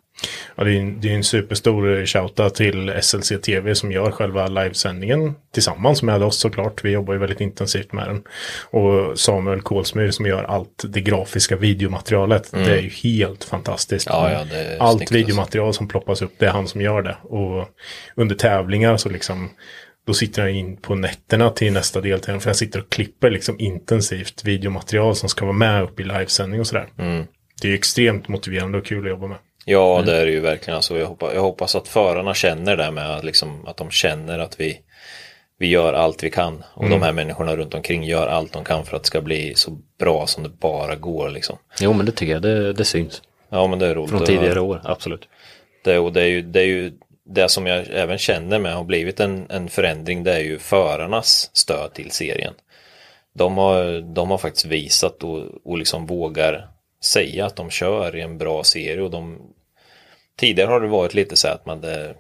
[0.55, 4.47] Ja, det är en, det är en superstor shoutout till SLC TV som gör själva
[4.47, 6.83] livesändningen tillsammans med oss såklart.
[6.83, 8.23] Vi jobbar ju väldigt intensivt med den.
[8.69, 12.51] Och Samuel Kolsmyr som gör allt det grafiska videomaterialet.
[12.51, 14.07] Det är ju helt fantastiskt.
[14.09, 14.45] Ja, ja,
[14.79, 17.17] allt snyggt, videomaterial som ploppas upp, det är han som gör det.
[17.21, 17.69] Och
[18.15, 19.49] under tävlingar så liksom
[20.07, 22.41] då sitter han in på nätterna till nästa deltävling.
[22.41, 26.59] För han sitter och klipper liksom intensivt videomaterial som ska vara med upp i livesändning
[26.59, 26.87] och sådär.
[27.61, 29.37] Det är extremt motiverande och kul att jobba med.
[29.67, 30.75] Ja, det är det ju verkligen.
[30.75, 34.39] Alltså, jag, hoppas, jag hoppas att förarna känner det med att, liksom, att de känner
[34.39, 34.79] att vi,
[35.59, 36.63] vi gör allt vi kan.
[36.73, 39.55] Och de här människorna runt omkring gör allt de kan för att det ska bli
[39.55, 41.29] så bra som det bara går.
[41.29, 41.57] Liksom.
[41.79, 43.21] Jo, men det tycker jag, det, det syns.
[43.49, 44.09] Ja, men det är roligt.
[44.09, 45.27] Från tidigare år, absolut.
[45.83, 46.93] Det, och det är, ju, det är ju
[47.25, 50.23] det som jag även känner med har blivit en, en förändring.
[50.23, 52.53] Det är ju förarnas stöd till serien.
[53.33, 56.67] De har, de har faktiskt visat och, och liksom vågar
[57.05, 59.01] säga att de kör i en bra serie.
[59.01, 59.41] Och de,
[60.37, 62.15] tidigare har det varit lite så att man, det,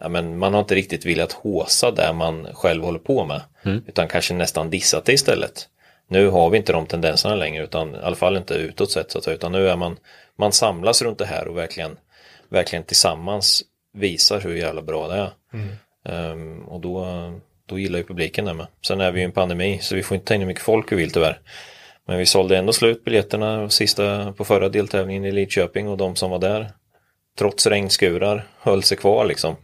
[0.00, 3.40] ja, men man har inte riktigt velat håsa där man själv håller på med.
[3.86, 5.68] Utan kanske nästan dissat det istället.
[6.08, 9.18] Nu har vi inte de tendenserna längre utan i alla fall inte utåt sett så
[9.18, 9.96] att utan nu är man,
[10.38, 11.98] man samlas runt det här och verkligen,
[12.48, 13.62] verkligen tillsammans
[13.92, 15.30] visar hur jävla bra det är.
[16.08, 17.06] Ehm, och då,
[17.66, 18.66] då gillar ju publiken det med.
[18.86, 20.92] Sen är vi ju en pandemi så vi får inte ta in hur mycket folk
[20.92, 21.40] vi vill tyvärr.
[22.06, 26.30] Men vi sålde ändå slut biljetterna sista på förra deltävlingen i Lidköping och de som
[26.30, 26.70] var där
[27.38, 29.56] trots regnskurar höll sig kvar liksom.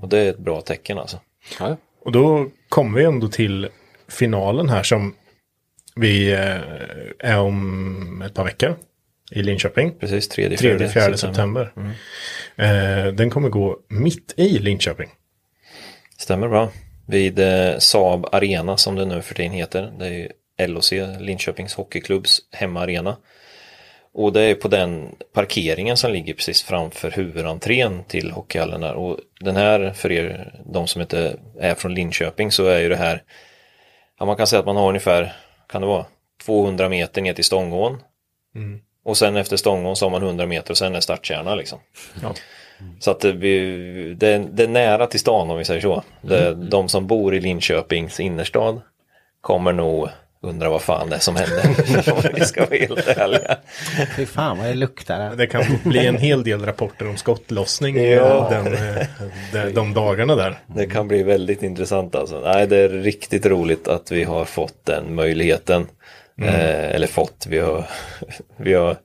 [0.00, 1.20] Och det är ett bra tecken alltså.
[1.58, 1.76] Ja.
[2.04, 3.68] Och då kommer vi ändå till
[4.08, 5.14] finalen här som
[5.96, 8.76] vi eh, är om ett par veckor
[9.30, 9.92] i Linköping.
[10.00, 11.72] Precis, 3 3 4 september.
[12.56, 15.08] Eh, den kommer gå mitt i Linköping.
[16.18, 16.70] Stämmer bra.
[17.06, 19.92] Vid eh, Saab Arena som det nu för tiden heter.
[19.98, 23.16] Det är ju LOC, Linköpings Hockeyklubbs hemmaarena.
[24.12, 28.94] Och det är på den parkeringen som ligger precis framför huvudentrén till hockeyhallen där.
[28.94, 32.96] Och den här, för er, de som inte är från Linköping, så är ju det
[32.96, 33.22] här,
[34.18, 35.32] ja man kan säga att man har ungefär,
[35.68, 36.06] kan det vara,
[36.46, 38.02] 200 meter ner till Stångån.
[39.04, 41.78] Och sen efter Stångån så har man 100 meter och sen är startkärna liksom.
[42.22, 42.34] Ja.
[43.00, 46.02] Så att det, blir- det, är- det är nära till stan om vi säger så.
[46.22, 48.80] Det, de som bor i Linköpings innerstad
[49.40, 50.08] kommer nog
[50.42, 51.64] undra vad fan det är som händer.
[52.12, 53.56] om vi ska vara helt ärliga.
[54.16, 55.36] Fy fan vad det luktar här.
[55.36, 58.48] Det kan bli en hel del rapporter om skottlossning Ja.
[58.50, 59.06] den, eh,
[59.52, 60.58] de, de dagarna där.
[60.66, 62.40] Det kan bli väldigt intressant alltså.
[62.40, 65.86] Nej, det är riktigt roligt att vi har fått den möjligheten.
[66.42, 67.84] Eh, eller fått, vi har,
[68.56, 68.96] vi, har,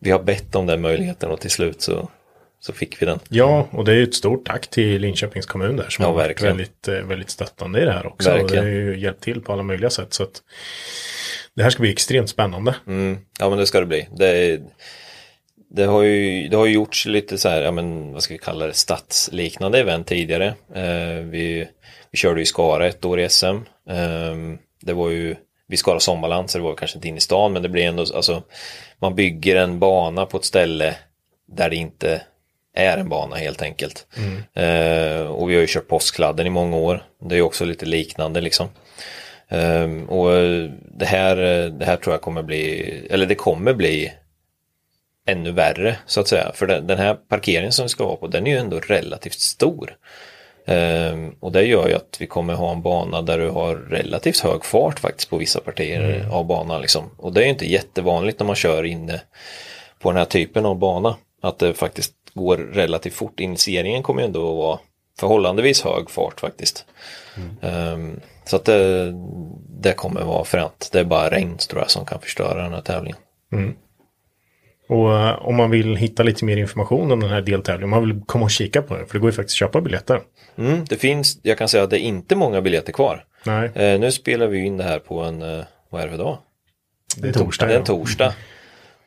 [0.00, 2.08] vi har bett om den möjligheten och till slut så,
[2.60, 3.18] så fick vi den.
[3.28, 6.14] Ja, och det är ju ett stort tack till Linköpings kommun där som Ja, har
[6.14, 6.56] varit verkligen.
[6.56, 8.30] väldigt, eh, väldigt stöttande i det här också.
[8.30, 8.64] Verkligen.
[8.64, 10.14] Det har ju hjälpt till på alla möjliga sätt.
[10.14, 10.42] Så att
[11.54, 12.74] det här ska bli extremt spännande.
[12.86, 14.08] Mm, ja men det ska det bli.
[14.16, 14.60] Det
[15.74, 18.38] det har ju, det har ju gjorts lite så här, ja men vad ska vi
[18.38, 20.46] kalla det, stadsliknande event tidigare.
[20.74, 21.68] Eh, vi,
[22.10, 23.46] vi körde ju Skara ett år i SM.
[23.90, 24.36] Eh,
[24.82, 25.36] det var ju
[25.68, 28.04] vid Skara Sommarland så det var kanske inte in i stan men det blir ändå,
[28.14, 28.42] alltså
[29.00, 30.96] man bygger en bana på ett ställe
[31.48, 32.22] där det inte
[32.74, 34.06] är en bana helt enkelt.
[34.54, 37.04] Eh, och vi har ju kört påskkladden i många år.
[37.20, 38.68] Det är också lite liknande liksom.
[39.50, 43.74] Ehm, och eh, det här, eh, det här tror jag kommer bli, eller det kommer
[43.74, 44.12] bli
[45.26, 46.52] ännu värre så att säga.
[46.54, 49.40] För den, den här parkeringen som vi ska vara på, den är ju ändå relativt
[49.40, 49.96] stor.
[50.66, 54.40] Ehm, och det gör ju att vi kommer ha en bana där du har relativt
[54.40, 56.80] hög fart faktiskt på vissa partier av banan.
[56.80, 57.10] Liksom.
[57.16, 59.20] Och det är inte jättevanligt när man kör inne
[59.98, 61.16] på den här typen av bana.
[61.42, 63.40] Att det faktiskt går relativt fort.
[63.40, 64.78] Initieringen kommer ju ändå att vara
[65.20, 66.84] förhållandevis hög fart faktiskt.
[67.62, 69.12] Ehm, så att det,
[69.82, 70.88] det kommer vara fränt.
[70.92, 73.18] Det är bara regn tror jag som kan förstöra den här tävlingen.
[74.88, 78.08] Och eh, om man vill hitta lite mer information om den här deltävlingen, om man
[78.08, 80.20] vill komma och kika på den, för det går ju faktiskt att köpa biljetter.
[80.58, 83.24] Mm, det finns, jag kan säga att det är inte många biljetter kvar.
[83.44, 86.18] Nej, Eh, nu spelar vi in det här på en, eh, vad är det för
[86.18, 86.38] dag?
[87.16, 87.66] det är torsdag.
[87.66, 88.34] Det är en torsdag.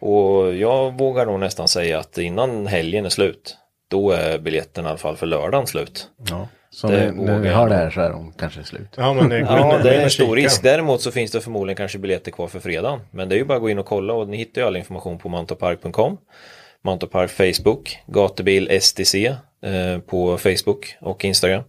[0.06, 3.58] Och jag vågar nog nästan säga att innan helgen är slut,
[3.88, 6.08] då är biljetten i alla fall för lördagen slut.
[6.30, 6.48] Ja.
[6.70, 8.90] Så Det när, vi har det här så är de kanske slut.
[8.96, 10.64] Ja, men det, Ja, det är en stor risk.
[10.64, 13.00] Däremot så finns det förmodligen kanske biljetter kvar för fredagen.
[13.12, 14.78] Men det är ju bara att gå in och kolla och ni hittar ju all
[14.78, 16.18] information på mantorpark.com.
[16.84, 21.64] Mantorpark Facebook, gatubil STC eh, på Facebook och Instagram.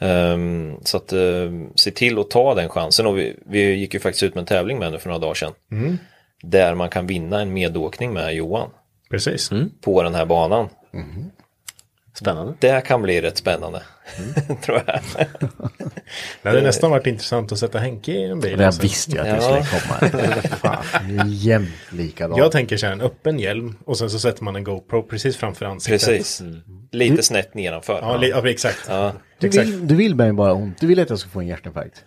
[0.00, 4.00] Ehm, så att eh, se till att ta den chansen och vi, vi gick ju
[4.00, 5.52] faktiskt ut med en tävling med nu för några dagar sedan.
[6.42, 8.70] Där man kan vinna en medåkning med Johan
[9.10, 9.50] Precis.
[9.80, 10.68] på den här banan.
[12.14, 12.54] Spännande.
[12.58, 13.82] Det kan bli rätt spännande,
[14.64, 15.00] tror jag.
[16.42, 18.50] Det hade nästan varit intressant att sätta Henke i en bil.
[18.50, 18.82] Jag alltså.
[18.82, 19.64] visste ju att det Ja.
[19.64, 20.42] skulle komma.
[20.42, 20.84] Fan,
[21.16, 22.38] det jämt likadant.
[22.38, 25.36] Jag tänker så här, en öppen hjälm och sen så sätter man en GoPro precis
[25.36, 26.08] framför ansiktet.
[26.08, 26.42] Precis.
[26.92, 27.98] Lite snett nedanför.
[28.02, 28.86] Ja, li- ja exakt.
[28.88, 29.12] Ja.
[29.38, 29.68] du, exakt.
[29.68, 30.80] vill, du vill mig bara ont.
[30.80, 32.04] Du vill att jag ska få en hjärtinfarkt.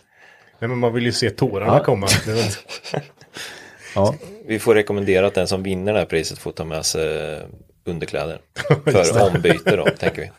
[0.58, 1.84] Nej, men man vill ju se tårarna Ja.
[1.84, 2.06] komma.
[3.96, 4.14] Är Ja.
[4.46, 7.42] Vi får rekommendera att den som vinner det här priset får ta med sig eh,
[7.84, 8.40] underkläder.
[8.84, 10.30] För ombyte då, tänker vi.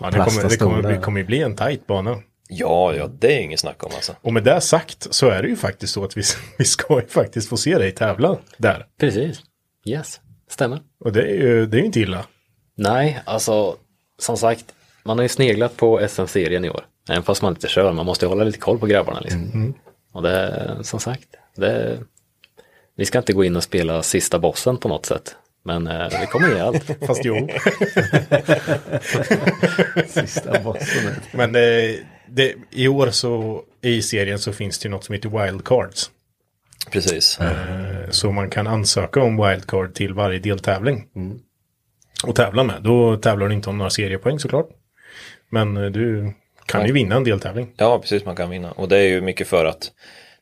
[0.00, 2.18] Ja, det kommer, det kommer, det kommer ju bli en tajt bana.
[2.48, 4.12] Ja, ja, det är inget snack om alltså.
[4.20, 6.22] Och med det sagt så är det ju faktiskt så att vi,
[6.58, 8.86] vi ska ju faktiskt få se dig tävla där.
[9.00, 9.40] Precis.
[9.86, 10.80] Yes, stämmer.
[11.00, 12.26] Och det är ju, det är inte illa.
[12.76, 13.76] Nej, alltså
[14.18, 14.64] som sagt,
[15.04, 16.84] man har ju sneglat på SM-serien i år.
[17.08, 19.74] Även fast man inte kör, man måste ju hålla lite koll på grabbarna liksom.
[20.12, 21.98] Och det, som sagt, det,
[22.96, 25.36] vi ska inte gå in och spela sista bossen på något sätt.
[25.66, 26.84] Men eh, vi kommer ge allt.
[27.06, 27.48] Fast jo.
[30.06, 31.12] Sista bossen.
[31.32, 31.94] Men eh,
[32.28, 36.10] det, i år så i serien så finns det ju något som heter wildcards.
[36.90, 37.38] Precis.
[37.40, 41.04] Eh, Så man kan ansöka om wildcard till varje deltävling.
[42.26, 42.82] Och tävla med.
[42.82, 44.68] Då tävlar du inte om några seriepoäng såklart.
[45.50, 46.32] Men eh, du
[46.66, 47.72] kan ju vinna en deltävling.
[47.76, 48.72] Ja, precis, man kan vinna.
[48.72, 49.92] Och det är ju mycket för att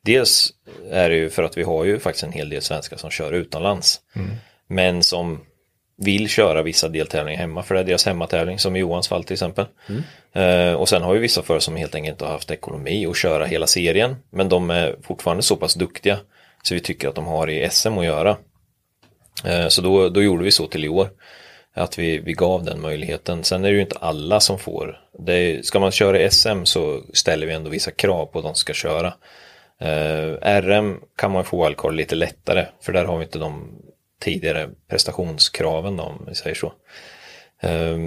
[0.05, 0.53] dels
[0.91, 3.33] är det ju för att vi har ju faktiskt en hel del svenskar som kör
[3.33, 4.01] utomlands.
[4.67, 5.41] Men som
[5.97, 9.35] vill köra vissa deltävlingar hemma, för det är deras hemmatävling, som i Johans fall till
[9.35, 9.67] exempel.
[10.33, 13.17] Eh, och sen har vi vissa förare som helt enkelt inte har haft ekonomi att
[13.17, 16.19] köra hela serien, men de är fortfarande så pass duktiga
[16.63, 18.37] så vi tycker att de har i SM att göra.
[19.45, 21.11] Eh, så då, då gjorde vi så till i år.
[21.75, 23.45] Att vi, vi gav den möjligheten.
[23.45, 25.01] Sen är det ju inte alla som får.
[25.19, 28.45] Det är, ska man köra i SM så ställer vi ändå vissa krav på att
[28.45, 29.15] de ska köra.
[29.83, 32.67] Eh, RM kan man få wildcard lite lättare.
[32.81, 33.83] För där har vi inte de
[34.21, 36.73] tidigare prestationskraven då, om vi säger så.
[37.61, 37.99] Eh,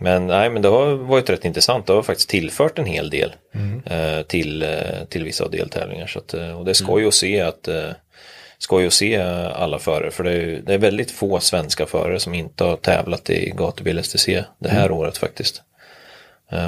[0.00, 1.86] men nej, men det har varit rätt intressant.
[1.86, 3.34] Det har faktiskt tillfört en hel del
[3.84, 6.06] eh, till, eh, till vissa deltävlingar.
[6.06, 7.90] Så att, eh, och det är skoj att se att eh,
[8.58, 9.16] skoj att se
[9.54, 13.30] alla förare för det är, det är väldigt få svenska förare som inte har tävlat
[13.30, 15.62] i gatubil STC det här året faktiskt.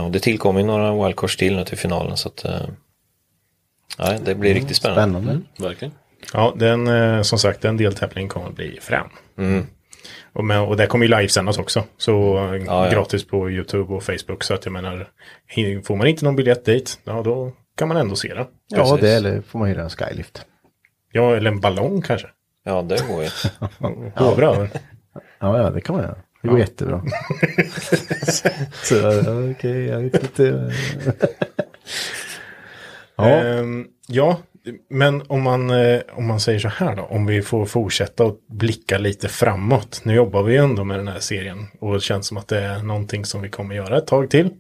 [0.04, 2.44] Och det tillkommer ju några wildcards till nu till finalen så att
[3.98, 5.18] nej, det blir riktigt spännande.
[5.20, 5.42] Spännande.
[5.58, 5.94] Verkligen.
[6.32, 9.06] Ja, den, eh, som sagt, den deltävlingen kommer att bli frän.
[10.32, 11.84] Och, med, och det kommer ju livesändas också.
[11.98, 12.90] Så eh, Ja, ja.
[12.92, 14.44] gratis på YouTube och Facebook.
[14.44, 15.08] Så att jag menar,
[15.84, 18.46] får man inte någon biljett dit, ja då kan man ändå se det.
[18.68, 19.00] Ja, Precis.
[19.00, 20.44] det eller får man hyra en skylift.
[21.12, 22.28] Ja, eller en ballong kanske.
[22.64, 23.28] Ja, det går ju.
[24.24, 24.70] Hovra över.
[25.40, 26.16] Ja, ja, det kan man göra.
[26.42, 27.02] Det går jättebra.
[28.82, 30.72] Så, ja, okej, jag vet inte.
[33.28, 34.38] Ja, Ehm, ja,
[34.90, 38.46] men om man, eh, om man säger så här då, om vi får fortsätta att
[38.48, 40.00] blicka lite framåt.
[40.04, 42.82] Nu jobbar vi ändå med den här serien och det känns som att det är
[42.82, 44.50] någonting som vi kommer göra ett tag till.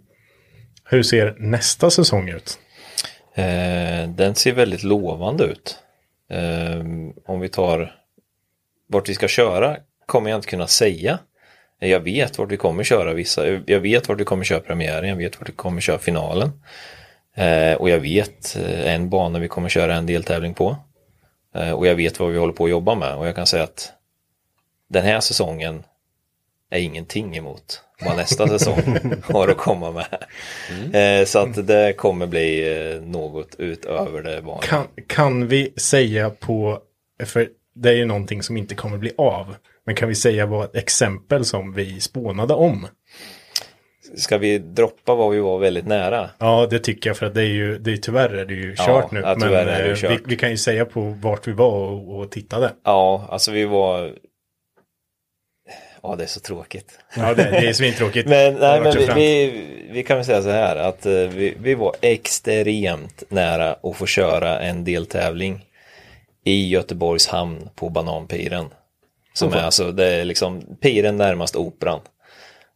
[0.84, 2.58] Hur ser nästa säsong ut?
[3.34, 5.78] Eh, den ser väldigt lovande ut.
[6.30, 6.80] Eh,
[7.26, 7.92] om vi tar
[8.88, 9.76] vart vi ska köra
[10.06, 11.18] kommer jag inte kunna säga.
[11.78, 15.16] Jag vet vart vi kommer köra vissa, jag vet vart vi kommer köra premiären, jag
[15.16, 16.50] vet vart vi kommer köra finalen.
[17.40, 20.76] Eh, och jag vet eh, en bana vi kommer köra en deltävling på.
[21.54, 23.62] Eh, och jag vet vad vi håller på att jobba med och jag kan säga
[23.62, 23.92] att
[24.88, 25.82] den här säsongen
[26.70, 31.20] är ingenting emot vad nästa säsong har att komma med.
[31.20, 34.70] Eh, så att det kommer bli eh, något utöver det vanliga.
[34.70, 36.78] Kan, kan vi säga på,
[37.24, 39.54] för det är ju någonting som inte kommer bli av.
[39.86, 42.86] Men kan vi säga vad ett exempel som vi spånade om?
[44.16, 46.30] Ska vi droppa vad vi var väldigt nära?
[46.38, 48.74] Ja, det tycker jag för att det är ju, det är tyvärr är det ju
[48.78, 49.20] Ja, kört nu.
[49.20, 50.10] ja, men är det eh, kört.
[50.10, 52.72] Vi, vi kan ju säga på vart vi var och, och tittade.
[52.84, 54.12] Ja, alltså vi var...
[56.02, 56.98] Ja, det är så tråkigt.
[57.16, 58.28] Ja, det, det är svintråkigt.
[58.28, 61.74] Men, nej, men vi, vi, vi kan väl säga så här att eh, vi, vi
[61.74, 65.64] var extremt nära att få köra en deltävling
[66.44, 68.66] i Göteborgs hamn på Bananpiren.
[69.32, 72.00] Som är alltså, det är liksom piren närmast operan.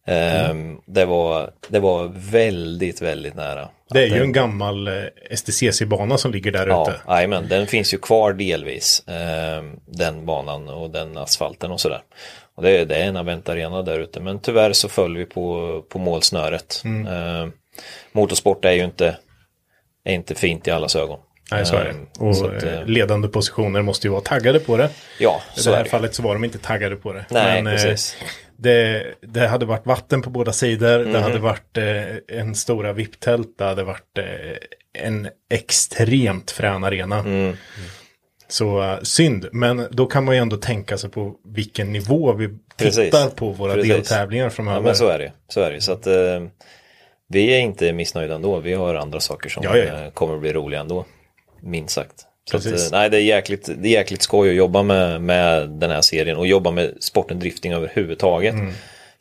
[0.07, 3.69] Ehm, det, var, det var väldigt, väldigt nära.
[3.91, 4.95] Det är ju en gammal eh,
[5.37, 7.01] STCC-bana som ligger där Ja, ute.
[7.09, 9.03] jajamän, den finns ju kvar delvis.
[9.09, 12.01] ehm, den banan och den asfalten och sådär.
[12.57, 14.21] Och det, är- det är en aventarena där ute.
[14.21, 16.83] Men tyvärr så föll vi på, på målsnöret.
[16.85, 17.07] Mm.
[17.07, 17.53] Ehm,
[18.13, 19.17] motorsport är ju inte,
[20.05, 21.19] är inte fint i allas ögon.
[21.51, 22.21] Nej, så är det.
[22.25, 24.89] Och att, eh, eh, ledande positioner måste ju vara taggade på det.
[25.19, 25.91] ja, I så det är här det.
[25.91, 27.25] fallet så var de inte taggade på det.
[27.31, 28.17] Nej, Men, eh, precis.
[28.65, 31.05] Det, det hade varit vatten på båda sidor.
[31.05, 31.13] Mhm.
[31.13, 33.59] Det hade varit eh, en stora VIP-tält.
[33.59, 37.19] Det hade varit eh, en extremt frän arena.
[37.19, 37.57] Mm.
[38.49, 42.49] Så eh, synd, men då kan man ju ändå tänka sig på vilken nivå vi
[42.77, 43.05] Precis.
[43.05, 43.91] tittar på våra Precis.
[43.93, 44.79] deltävlingar framöver.
[44.79, 45.33] Ja, men så är det.
[45.49, 45.81] Så är det.
[45.81, 46.43] Så att eh,
[47.29, 48.61] vi är inte missnöjda ändå.
[48.61, 50.05] Vi har andra saker som Ja, ja, ja.
[50.05, 51.05] eh, kommer att bli roliga ändå.
[51.61, 52.15] Minst sagt.
[52.51, 55.71] Så att, eh, nej, det är, jäkligt, det är jäkligt skoj att jobba med, med
[55.71, 58.55] den här serien och jobba med sporten drifting överhuvudtaget.
[58.55, 58.73] Mm.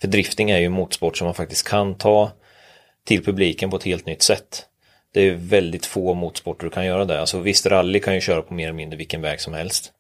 [0.02, 2.32] För drifting är ju en motorsport som man faktiskt kan ta
[3.06, 4.66] till publiken på ett helt nytt sätt.
[5.14, 7.20] Det är väldigt få motorsporter du kan göra det.
[7.20, 9.92] Alltså visst, rally kan ju köra på mer eller mindre vilken väg som helst.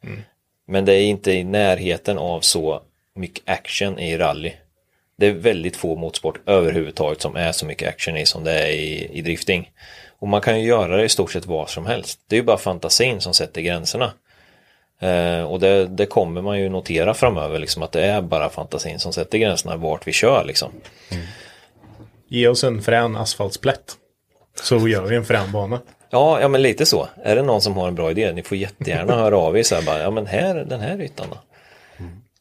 [0.67, 2.81] Men det är inte i närheten av så
[3.15, 4.51] mycket action i rally.
[5.17, 8.67] Det är väldigt få motorsport överhuvudtaget som är så mycket action i som det är
[8.67, 9.71] i, i drifting.
[10.23, 12.19] Och man kan ju göra det i stort sett vad som helst.
[12.27, 14.13] Det är ju bara fantasin som sätter gränserna.
[14.99, 18.99] Eh, och det, det kommer man ju notera framöver, liksom, att det är bara fantasin
[18.99, 20.43] som sätter gränserna vart vi kör.
[20.45, 20.71] Liksom.
[22.27, 23.95] Ge oss en frän asfaltsplätt.
[24.61, 25.79] Så gör vi en frän bana.
[26.09, 27.07] Ja, ja, men lite så.
[27.23, 29.63] Är det någon som har en bra idé, ni får jättegärna höra av er.
[29.63, 31.37] Så här, bara, ja, men här, den här ytan då?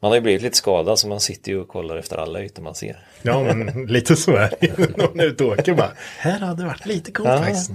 [0.02, 2.62] Man har ju blivit lite skadad så man sitter ju och kollar efter alla ytor
[2.62, 3.06] man ser.
[3.22, 4.86] Ja, men lite så är det ju.
[4.96, 5.92] Någon är ute och åker bara.
[6.18, 7.70] Här hade det varit lite coolt faktiskt.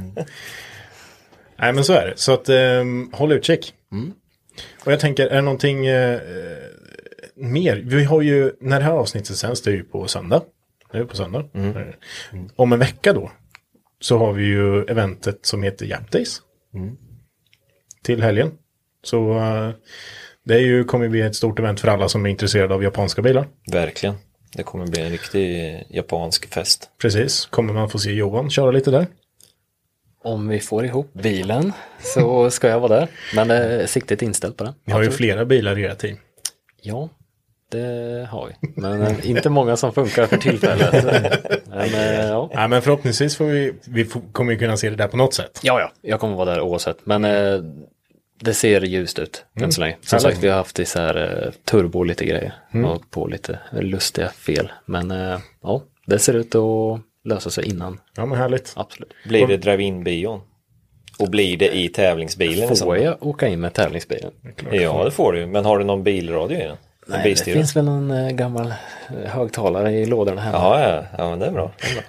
[1.56, 2.14] Nej, men så är det.
[2.18, 3.74] Så att um, håll utkik.
[4.86, 6.20] Och jag tänker, är det någonting eh,
[7.36, 7.76] mer?
[7.86, 10.42] Vi har ju, när det här avsnittet sänds, det är ju på söndag.
[10.92, 11.50] Är på söndag.
[11.54, 11.82] Eh,
[12.56, 13.32] Om en vecka då.
[14.00, 16.42] Så har vi ju eventet som heter Jap Days.
[18.04, 18.52] Till helgen.
[19.04, 19.72] Så eh,
[20.48, 23.22] det är ju, kommer bli ett stort event för alla som är intresserade av japanska
[23.22, 23.48] bilar.
[23.72, 24.16] Verkligen.
[24.56, 26.90] Det kommer bli en riktig japansk fest.
[27.02, 29.08] Precis, kommer man få se Johan köra lite där.
[30.24, 33.08] Om vi får ihop bilen så ska jag vara där.
[33.36, 34.74] Men eh, siktet är inställt på det.
[34.86, 36.18] Ni har ju flera bilar i era team.
[36.82, 37.10] Ja,
[37.72, 38.82] det har vi.
[38.82, 41.06] Men eh, inte många som funkar för tillfället.
[41.70, 42.50] Men, eh, ja.
[42.54, 45.34] Nej, men förhoppningsvis får vi, vi får, kommer ju kunna se det där på något
[45.34, 45.60] sätt.
[45.64, 46.98] ja, ja, jag kommer vara där oavsett.
[47.06, 47.62] Men eh,
[48.40, 49.96] det ser ljust ut än så länge.
[50.02, 52.54] Som sagt, vi har haft i så här eh, turbo och lite grejer.
[52.86, 54.72] Och på lite lustiga fel.
[54.86, 58.00] Men eh, ja, det ser ut att lösa sig innan.
[58.16, 58.74] Ja, men härligt.
[58.76, 59.14] Absolut.
[59.26, 60.42] Blir det drive-in-bion?
[61.20, 62.70] Och blir det i tävlingsbilen?
[62.70, 62.86] liksom?
[62.86, 64.32] Får jag åka in med tävlingsbilen?
[64.72, 65.46] Ja, det får du.
[65.46, 66.70] Men har du någon bilradio i den?
[66.72, 66.78] En
[67.08, 68.74] Nej, det finns väl någon eh, gammal
[69.26, 70.58] högtalare i lådorna hemma.
[70.58, 71.72] Ja, ja, ja, men det är bra.
[71.82, 72.04] Det är bra.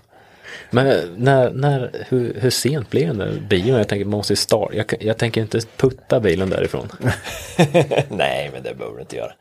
[0.71, 3.77] Men när, när, hur, hur sent blir den bilen?
[3.79, 4.75] Jag tänker, man måste starta.
[4.75, 6.89] Jag, jag tänker inte putta bilen därifrån.
[8.09, 9.33] Nej, men det behöver du inte göra.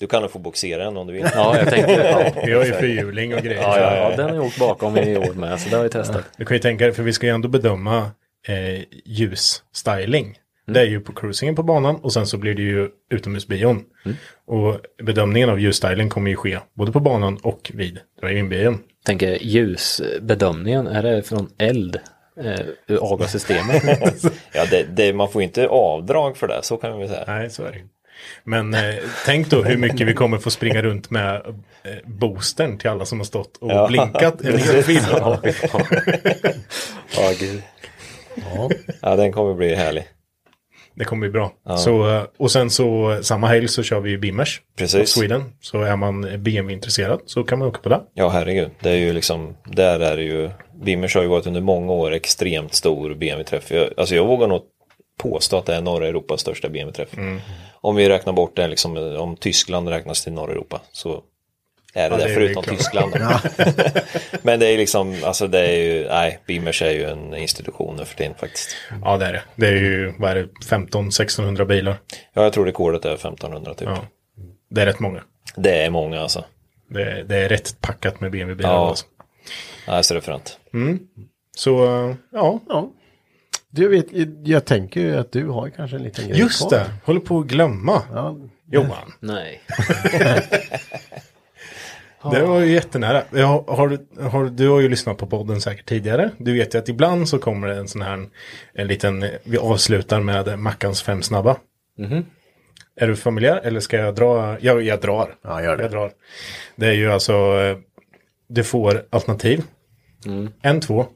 [0.00, 1.26] Du kan nog få boxera den om du vill.
[1.34, 3.62] Ja, jag tänkte, ja, Vi har ju fyrhjuling och grejer.
[3.62, 5.88] ja, ja, ja, den har jag åkt bakom i år med, så det har vi
[5.88, 6.24] testat.
[6.36, 8.10] Du kan ju tänka dig, för vi ska ju ändå bedöma
[8.48, 10.38] eh, ljusstyling.
[10.66, 13.84] Det är ju på cruisingen på banan och sen så blir det ju utomhusbion.
[14.46, 18.78] Och bedömningen av ljusstyling kommer ju ske både på banan och vid drive-in-bion.
[19.06, 22.00] Tänker ljusbedömningen, är det från eld
[22.40, 23.82] eh, ur avgassystemet?
[24.52, 27.24] Ja, det, det, man får inte avdrag för det, så kan vi säga.
[27.26, 27.78] Nej, så är det.
[28.44, 28.94] Men eh,
[29.26, 31.34] tänk då hur mycket vi kommer få springa runt med
[31.82, 35.04] eh, boostern till alla som har stått och Ja, blinkat en hel film.
[35.10, 35.40] ja,
[35.70, 35.82] fan.
[37.16, 37.62] Ja, gud.
[39.02, 40.04] Ja, den kommer bli härlig.
[40.94, 41.52] Det kommer bli bra.
[41.76, 44.60] Så, eh, och sen så samma helg så kör vi ju Bimmers.
[44.76, 45.10] Precis.
[45.10, 45.42] Sweden.
[45.60, 48.00] Så är man BMW-intresserad så kan man åka på det.
[48.14, 48.70] Ja, herregud.
[48.80, 50.50] Det är ju liksom, där är det ju,
[50.84, 53.70] Bimmers har ju varit under många år extremt stor BMW-träff.
[53.70, 54.62] Jag, alltså jag vågar nog
[55.18, 57.16] påstå att det är norra Europas största BMW-träff.
[57.16, 57.40] Mm.
[57.80, 61.22] Om vi räknar bort det, liksom, om Tyskland räknas till norra Europa så
[61.94, 62.78] är det Ja, där det är förutom klart.
[62.78, 63.14] Tyskland.
[64.42, 68.04] Men det är liksom, alltså det är ju, nej, Bimmers är ju en institution nu
[68.04, 68.76] för tiden faktiskt.
[69.02, 69.42] Ja, det är det.
[69.56, 71.96] Det är ju, vad är det, 15-1600 bilar.
[72.32, 73.88] Ja, jag tror rekordet är 1500 typ.
[73.88, 74.04] Ja.
[74.70, 75.22] Det är rätt många.
[75.56, 76.44] Det är många alltså.
[76.90, 78.72] Det, det är rätt packat med BMW-bilar.
[78.72, 78.88] Ja.
[78.88, 79.06] Alltså.
[79.88, 80.58] Nej, så det är fränt.
[81.56, 82.60] Så, eh, ja.
[82.68, 82.90] Ja.
[83.70, 84.06] Du jag vet,
[84.44, 86.70] jag tänker ju att du har kanske en liten grej Just kvar.
[86.70, 88.02] det, håller på att glömma.
[88.12, 88.36] Ja,
[88.70, 89.60] Johan, Nej.
[92.30, 93.22] det var ju jättenära.
[93.30, 96.30] Jag, har, du- har, du har ju lyssnat på podden säkert tidigare.
[96.38, 98.26] Du vet ju att ibland så kommer det en sån här,
[98.74, 101.56] en liten, vi avslutar med Mackans fem snabba.
[103.00, 104.56] Är du familjär eller ska jag dra?
[104.60, 105.34] Jag, jag drar.
[105.42, 105.82] Ja, gör det.
[105.82, 106.10] Jag drar.
[106.76, 107.76] Det är ju alltså, eh,
[108.48, 109.62] du får alternativ.
[110.62, 111.06] En, två.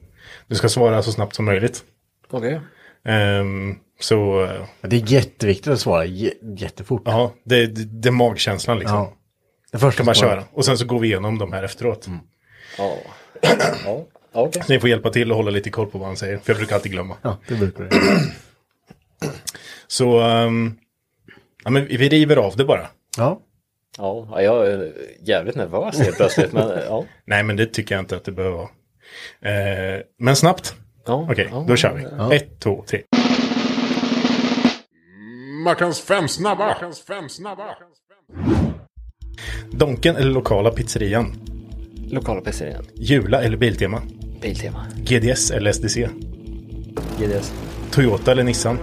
[0.46, 1.84] Du ska svara så snabbt som möjligt.
[2.30, 2.60] Okej.
[3.04, 6.04] Ehm, så, eh, det är jätteviktigt att svara
[6.58, 7.02] jättefort.
[7.04, 8.96] ja, det, det, det är magkänslan liksom.
[8.98, 9.12] Ja.
[9.72, 10.30] Det första Kan man svara.
[10.30, 10.44] köra.
[10.52, 12.08] Och sen så går vi igenom de här efteråt.
[12.78, 12.96] Ja.
[13.84, 14.04] Ja.
[14.32, 14.62] Ja, Okej.
[14.66, 16.38] Så ni får hjälpa till och hålla lite koll på vad han säger.
[16.38, 17.16] För jag brukar alltid glömma.
[17.22, 17.96] Ja, det brukar det.
[19.86, 20.74] Så, ehm,
[21.64, 22.88] ja men vi river av det bara.
[23.16, 23.40] Ja.
[23.98, 24.92] Ja, jag är
[25.22, 26.52] jävligt nervös helt plötsligt.
[26.52, 27.04] Men ja.
[27.24, 28.68] Nej, men det tycker jag inte att det behöver vara.
[29.54, 30.74] Eh, men snabbt.
[31.06, 31.26] ja.
[31.30, 31.64] Okej, ja.
[31.68, 31.94] då kör
[32.28, 32.36] vi.
[32.36, 33.02] Ett, två, tre.
[35.64, 36.66] Mackans fem snabba!
[36.66, 37.76] Mackans fem snabba!
[39.70, 41.32] Donken eller lokala pizzerian?
[42.10, 42.84] Lokala pizzerian.
[42.94, 44.02] Jula eller Biltema?
[44.42, 44.86] Biltema.
[44.96, 46.08] GDS eller SDC?
[47.18, 47.52] GDS.
[47.90, 48.78] Toyota eller Nissan?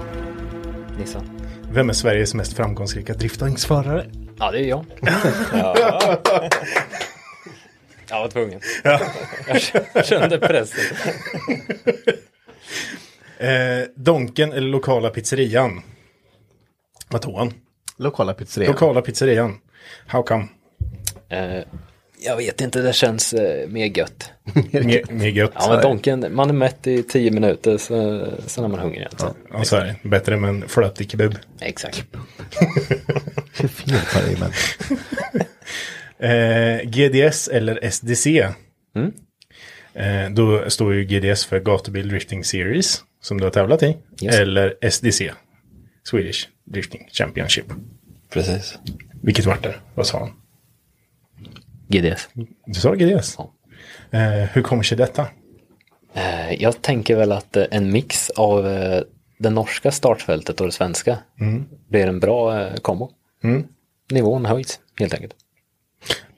[1.00, 1.30] Nissan.
[1.72, 4.06] Vem är Sveriges mest framgångsrika driftingsförare?
[4.40, 4.86] Ja, det är jag.
[8.10, 8.60] Jag var tvungen.
[9.94, 10.80] Jag kände pressen.
[13.38, 15.82] Eh, Donken eller lokala pizzerian?
[17.10, 17.54] Vad tog han?
[17.98, 18.72] Lokala pizzerian.
[18.72, 19.58] Lokala pizzerian.
[20.08, 20.48] How come?
[21.30, 21.64] Eh,
[22.20, 24.32] jag vet inte, det känns eh, mer gött.
[24.72, 25.52] Mer, mer gött.
[25.56, 29.12] Ja, men Donken, man är mätt i tio minuter, så, sen är man hungrig igen.
[29.18, 29.36] Så.
[29.52, 30.10] Ja, så är det.
[30.10, 31.36] Bättre med en flötig kebab.
[31.62, 32.06] Exakt.
[33.54, 34.46] Fel.
[36.20, 38.48] Eh, GDS eller SDC?
[39.96, 43.98] Eh, då står ju GDS för Gatubil Drifting Series, som du har tävlat i.
[44.22, 44.36] Yes.
[44.36, 45.32] Eller SDC,
[46.04, 47.66] Swedish Drifting Championship.
[48.30, 48.78] Precis.
[49.26, 49.76] Vilket vart det?
[49.96, 50.32] Vad sa han?
[51.88, 52.30] GDS.
[52.66, 53.36] Du sa GDS?
[53.38, 53.52] Ja.
[54.12, 55.28] Eh, hur kommer sig detta?
[56.14, 59.02] Eh, jag tänker väl att eh, en mix av eh,
[59.40, 61.18] det norska startfältet och det svenska
[61.90, 63.12] blir en bra eh, kombo.
[64.12, 65.34] Nivån höjs helt enkelt.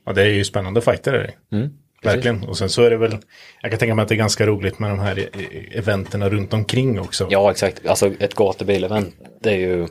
[0.05, 1.14] Ja, det är ju spännande fighter.
[1.14, 1.57] Är det.
[1.57, 1.69] Mm,
[2.03, 2.43] Verkligen.
[2.43, 3.18] Och sen så är det väl,
[3.61, 6.30] jag kan tänka mig att det är ganska roligt med de här e- e- eventerna
[6.30, 7.27] runt omkring också.
[7.30, 7.85] Ja, exakt.
[7.85, 9.11] Alltså ett gatubil-event,
[9.41, 9.88] det är ju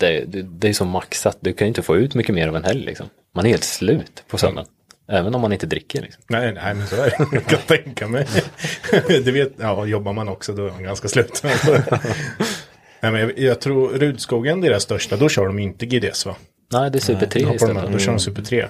[0.00, 1.38] det, det, det är så maxat.
[1.40, 3.06] Du kan ju inte få ut mycket mer av en helg liksom.
[3.34, 4.68] Man är helt slut på söndagen.
[5.08, 6.22] Även om man inte dricker liksom.
[6.28, 7.16] Nej, nej, men så är det.
[7.32, 8.26] Jag kan tänka mig.
[9.08, 11.42] Du vet, ja, jobbar man också då är man ganska slut.
[13.00, 16.36] nej, men jag, jag tror Rudskogen, deras största, då kör de inte GDS va?
[16.72, 17.82] Nej, det är Super 3 Hoppar de istället.
[17.82, 18.66] med, då kör de Super 3.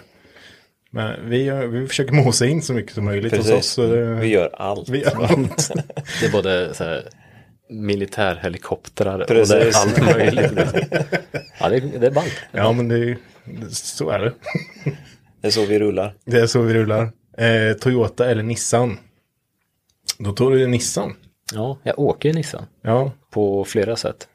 [0.93, 3.47] Men vi, gör- vi försöker mosa in så mycket som möjligt hos oss.
[3.51, 3.71] Precis.
[3.71, 4.89] så det- Vi gör allt.
[4.89, 5.71] vi gör allt.
[6.21, 7.09] Det är både så här,
[7.71, 9.49] militärhelikoptrar och Precis.
[9.55, 10.53] det är allt möjligt.
[11.61, 12.41] Ja, det, är- det är ballt.
[12.53, 13.19] ja, men det, är-
[13.71, 14.33] så är det.
[15.41, 16.15] Det är så vi rullar.
[16.25, 17.03] Det är så vi rullar.
[17.39, 18.99] Eh, Toyota eller Nissan?
[20.19, 21.17] Då tog du Nissan.
[21.55, 24.29] Ja, jag åker ju Nissan Ja, på flera sätt.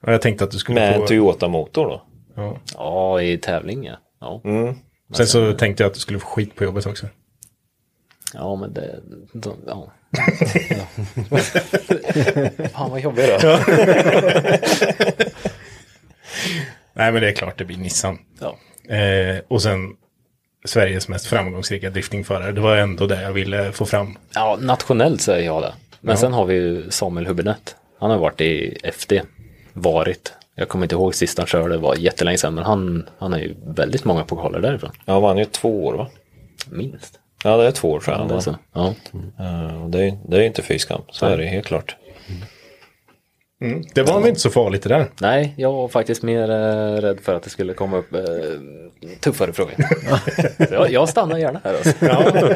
[0.00, 1.00] och jag tänkte att du skulle Med få...
[1.02, 2.02] en Toyota-motor då.
[2.36, 2.58] Ja.
[2.74, 3.96] Ja, i tävling ja.
[4.20, 4.42] Ja,
[5.16, 7.06] Sen så tänkte jag att du skulle få skit på jobbet också.
[8.34, 9.00] ja men det...
[9.32, 9.92] De, ja.
[10.70, 10.86] Ja.
[12.72, 13.58] Fan vad jobbigt då.
[16.92, 18.18] Nej, men det är klart det blir Nissan.
[18.40, 18.56] Ja.
[18.96, 19.96] Eh, och sen
[20.64, 22.52] Sveriges mest framgångsrika driftingförare.
[22.52, 24.18] Det var ändå det jag ville få fram.
[24.34, 25.72] ja, nationellt säger jag det.
[26.00, 27.76] Men sen har vi ju Samuel Hubinett.
[27.98, 29.22] Han har varit i FD.
[29.72, 30.32] Varit.
[30.54, 32.54] Jag kommer inte ihåg sist han körde, det var jättelänge sedan.
[32.54, 34.90] Men han, han har ju väldigt många pokaler därifrån.
[35.04, 36.08] Ja, han vann ju två år va?
[36.70, 37.18] Minst.
[37.44, 38.30] Ja, det är två år tror jag.
[38.72, 39.64] Ja, det är.
[39.68, 41.02] Eh, det är det är ju inte fy skam.
[41.10, 41.96] Så är det helt klart.
[43.94, 45.06] Det var väl inte så farligt det där.
[45.20, 48.22] Nej, jag var faktiskt mer eh, rädd för att det skulle komma upp eh,
[49.20, 49.74] tuffare frågor.
[50.70, 51.74] Jag, jag stannar gärna här.
[51.74, 52.06] Alltså.
[52.06, 52.54] Ja.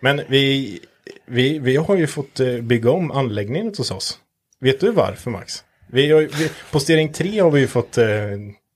[0.00, 0.78] Men vi,
[1.26, 4.18] vi, vi har ju fått eh, bygga om anläggningen hos oss.
[4.60, 5.64] Vet du varför Max?
[5.86, 8.06] Vi, har vi, på stering 3 har vi ju fått eh,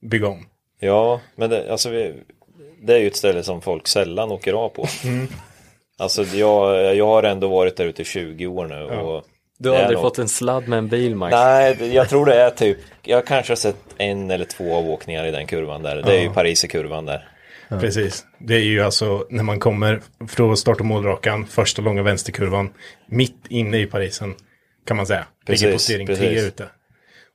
[0.01, 0.45] bygga om.
[0.79, 2.13] Ja, men det, alltså vi,
[2.81, 4.87] det är ju ett ställe som folk sällan åker av på.
[5.99, 8.83] Alltså jag, jag har ändå varit där ute i 20 år nu.
[8.83, 9.23] Och
[9.57, 11.31] Du har aldrig nog- fått en sladd med en bil, Max?
[11.31, 15.31] Nej, jag tror det är typ, jag kanske har sett en eller två avåkningar i
[15.31, 15.95] den kurvan där.
[16.01, 17.27] Det är ju Paris i kurvan där.
[17.79, 18.25] Precis.
[18.39, 22.73] Det är ju alltså när man kommer från start och målrakan, första långa vänsterkurvan,
[23.07, 24.35] mitt inne i Parisen,
[24.87, 25.25] kan man säga.
[25.47, 26.23] Ligger Precis, stering precis.
[26.25, 26.67] 3 ute.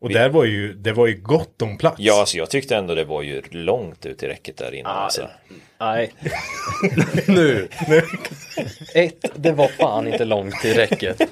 [0.01, 1.97] Och där var ju, det var ju gott om plats.
[1.99, 4.89] Ja, alltså jag tyckte ändå det var ju långt ut i räcket där inne.
[4.89, 5.29] alltså.
[5.81, 6.13] Nej.
[7.27, 7.69] nu.
[8.95, 11.23] Ett, det var fan inte långt i räcket.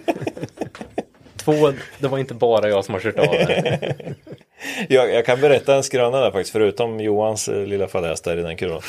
[1.37, 3.95] Två, det var inte bara jag som har kört av det.
[4.89, 8.43] Jag, jag kan berätta en skröna där faktiskt, förutom Johans eh, lilla fadäs där i
[8.43, 8.83] den kurvan.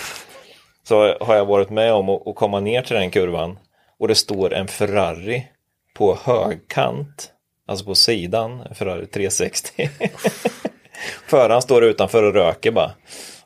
[0.88, 3.60] Så har jag varit med om att, att komma ner till den kurvan
[4.00, 5.48] och det står en Ferrari
[5.94, 7.32] på högkant,
[7.68, 9.90] alltså på sidan, Ferrari 360.
[11.28, 12.92] Föraren står utanför och röker bara.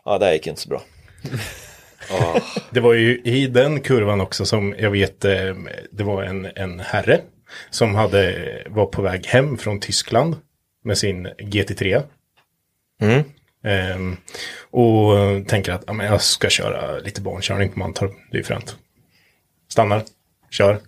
[0.06, 0.82] Ja, det här gick inte så bra.
[2.72, 5.56] Det var ju i den kurvan också som jag vet, eh,
[5.92, 7.22] det var en, en herre
[7.70, 10.36] som hade, var på väg hem från Tyskland
[10.84, 12.04] med sin GT3.
[13.64, 14.18] Ehm,
[14.72, 15.14] och
[15.48, 18.78] tänker att ja, men jag ska köra lite barnkörning på Mantorp, det är fränt.
[19.70, 20.04] Stannar,
[20.50, 20.80] kör.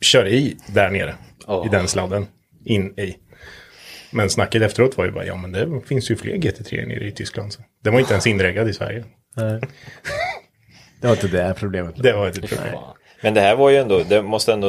[0.00, 1.14] Kör i där nere,
[1.46, 1.66] Åh.
[1.66, 2.26] i den sladden,
[2.64, 3.16] in i.
[4.10, 7.12] Men snacket efteråt var ju bara, ja men det finns ju fler GT3 nere i
[7.12, 7.52] Tyskland.
[7.52, 7.62] Så.
[7.84, 9.04] Den var inte ens inreggad i Sverige.
[11.00, 11.94] Det var inte det problemet.
[12.02, 12.74] Det var ett problem.
[13.22, 14.68] Men det här var ju ändå, det måste ändå,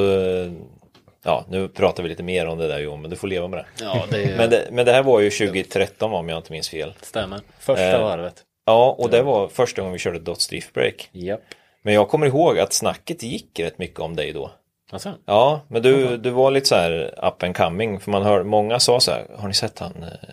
[1.23, 3.59] ja nu pratar vi lite mer om det där Johan, men du får leva med
[3.59, 3.65] det.
[3.83, 6.93] Ja, det Men det, men det här var ju 2013 om jag inte minns fel.
[7.01, 7.39] stämmer.
[7.59, 8.33] Första Eh, varvet.
[8.65, 11.09] Ja, och det var första gången vi körde Dot Drift Break.
[11.11, 11.41] Japp.
[11.83, 14.51] Men jag kommer ihåg att snacket gick rätt mycket om dig då.
[14.93, 17.99] Alltså, Ja, men du, du var lite så här up and coming.
[17.99, 20.29] För man hör, många sa så här, har ni sett han eh,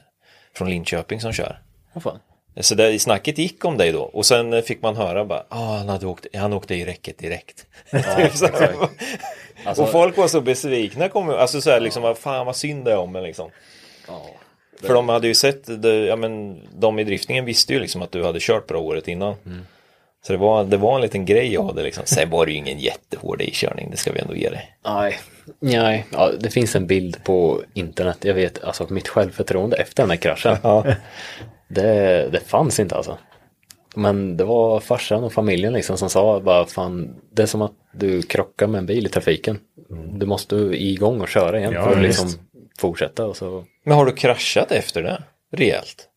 [0.54, 1.60] från Linköping som kör?
[1.92, 2.18] vad fan.
[2.60, 4.02] Så det, snacket gick om dig då.
[4.02, 7.66] Och sen fick man höra bara, ah, han, hade åkt, han åkte i räcket direkt.
[8.16, 8.74] Typ så här.
[9.64, 12.84] Alltså- och folk var så besvikna, kom, alltså så här liksom, vad fan vad synd
[12.84, 13.50] det är om en liksom.
[14.08, 14.26] Ja.
[14.82, 18.12] För de hade ju sett, det, ja men de i driftningen visste ju liksom att
[18.12, 19.34] du hade kört bra året innan.
[20.22, 22.02] Så det var, det var en liten grej jag hade liksom.
[22.06, 24.76] Sen var det ju ingen jättehård ikörning, det ska vi ändå ge dig.
[24.84, 25.18] Nej,
[25.60, 26.06] nej.
[26.12, 28.18] Ja, det finns en bild på internet.
[28.20, 30.56] Jag vet, alltså mitt självförtroende efter den här kraschen.
[31.72, 33.18] Det, det fanns inte alltså.
[33.94, 37.72] Men det var farsan och familjen liksom som sa bara fan, det är som att
[37.92, 39.58] du krockar med en bil i trafiken.
[40.12, 42.28] Du måste igång och köra igen Ja, för att liksom
[42.78, 43.64] fortsätta och så.
[43.84, 45.22] Men har du kraschat efter det?
[45.52, 46.08] Rejält?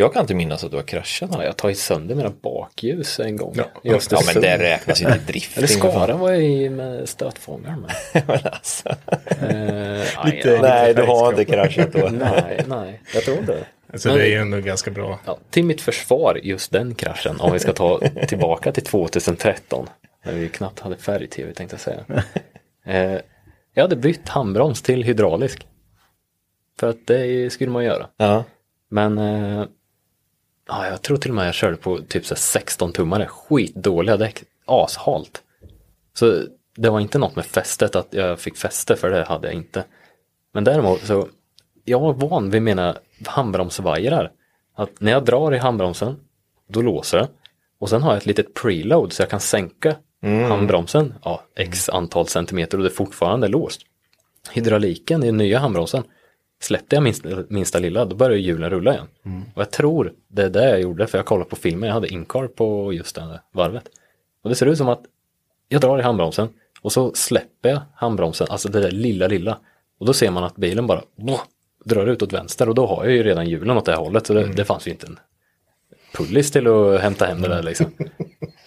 [0.00, 1.30] Jag kan inte minnas att du har kraschat.
[1.32, 3.54] Ja, jag har tagit sönder mina bakljus en gång.
[3.56, 3.64] Ja.
[3.82, 5.58] i Ja men det räknas inte drifting.
[5.58, 5.90] Eller för fan.
[5.92, 7.94] Skara var jag i med stötfångare med.
[8.26, 8.88] Men alltså.
[8.88, 12.08] Eh, Lite- nej, Nej, du har inte kraschat då.
[12.12, 13.52] nej, nej, jag tror inte
[13.92, 13.98] det.
[13.98, 15.18] Så Men- det är ju ändå ganska bra.
[15.26, 19.86] Ja, till mitt försvar, just den kraschen, om vi ska ta tillbaka till 2013,
[20.24, 22.04] när vi knappt hade färg-tv tänkte jag säga.
[22.86, 23.18] Eh,
[23.74, 25.66] jag hade bytt handbroms till hydraulisk.
[26.80, 28.06] För att det skulle man göra.
[28.16, 28.44] Ja.
[28.90, 29.64] Men eh,
[30.68, 34.16] ja, jag tror till och med jag körde på typ så här 16 tummare, skitdåliga
[34.16, 35.42] däck, ashalt.
[36.14, 36.42] Så
[36.76, 39.84] det var inte något med fästet, att jag fick fäste för det hade jag inte.
[40.54, 41.28] Men däremot så,
[41.84, 42.96] jag var van vid mina
[43.26, 44.32] handbromsvajrar.
[44.74, 46.16] Att när jag drar i handbromsen,
[46.68, 47.28] då låser det.
[47.78, 52.26] Och sen har jag ett litet preload så jag kan sänka handbromsen, ja, x antal
[52.26, 53.80] centimeter och det är fortfarande låst.
[54.52, 56.04] Hydrauliken i den nya handbromsen,
[56.60, 59.06] släppte jag minsta, minsta lilla, då började hjulen rulla igen.
[59.54, 62.08] Och jag tror det är det jag gjorde, för jag kollade på filmen, jag hade
[62.08, 63.84] incar på just det varvet.
[64.42, 65.02] Och det ser ut som att
[65.68, 66.48] jag drar i handbromsen
[66.80, 69.58] och så släpper jag handbromsen, alltså det där lilla lilla.
[70.00, 71.40] Och då ser man att bilen bara blå,
[71.84, 74.26] drar ut åt vänster och då har jag ju redan hjulen åt det här hållet.
[74.26, 75.18] Så det, det fanns ju inte en
[76.14, 77.86] pullis till att hämta hem det där liksom.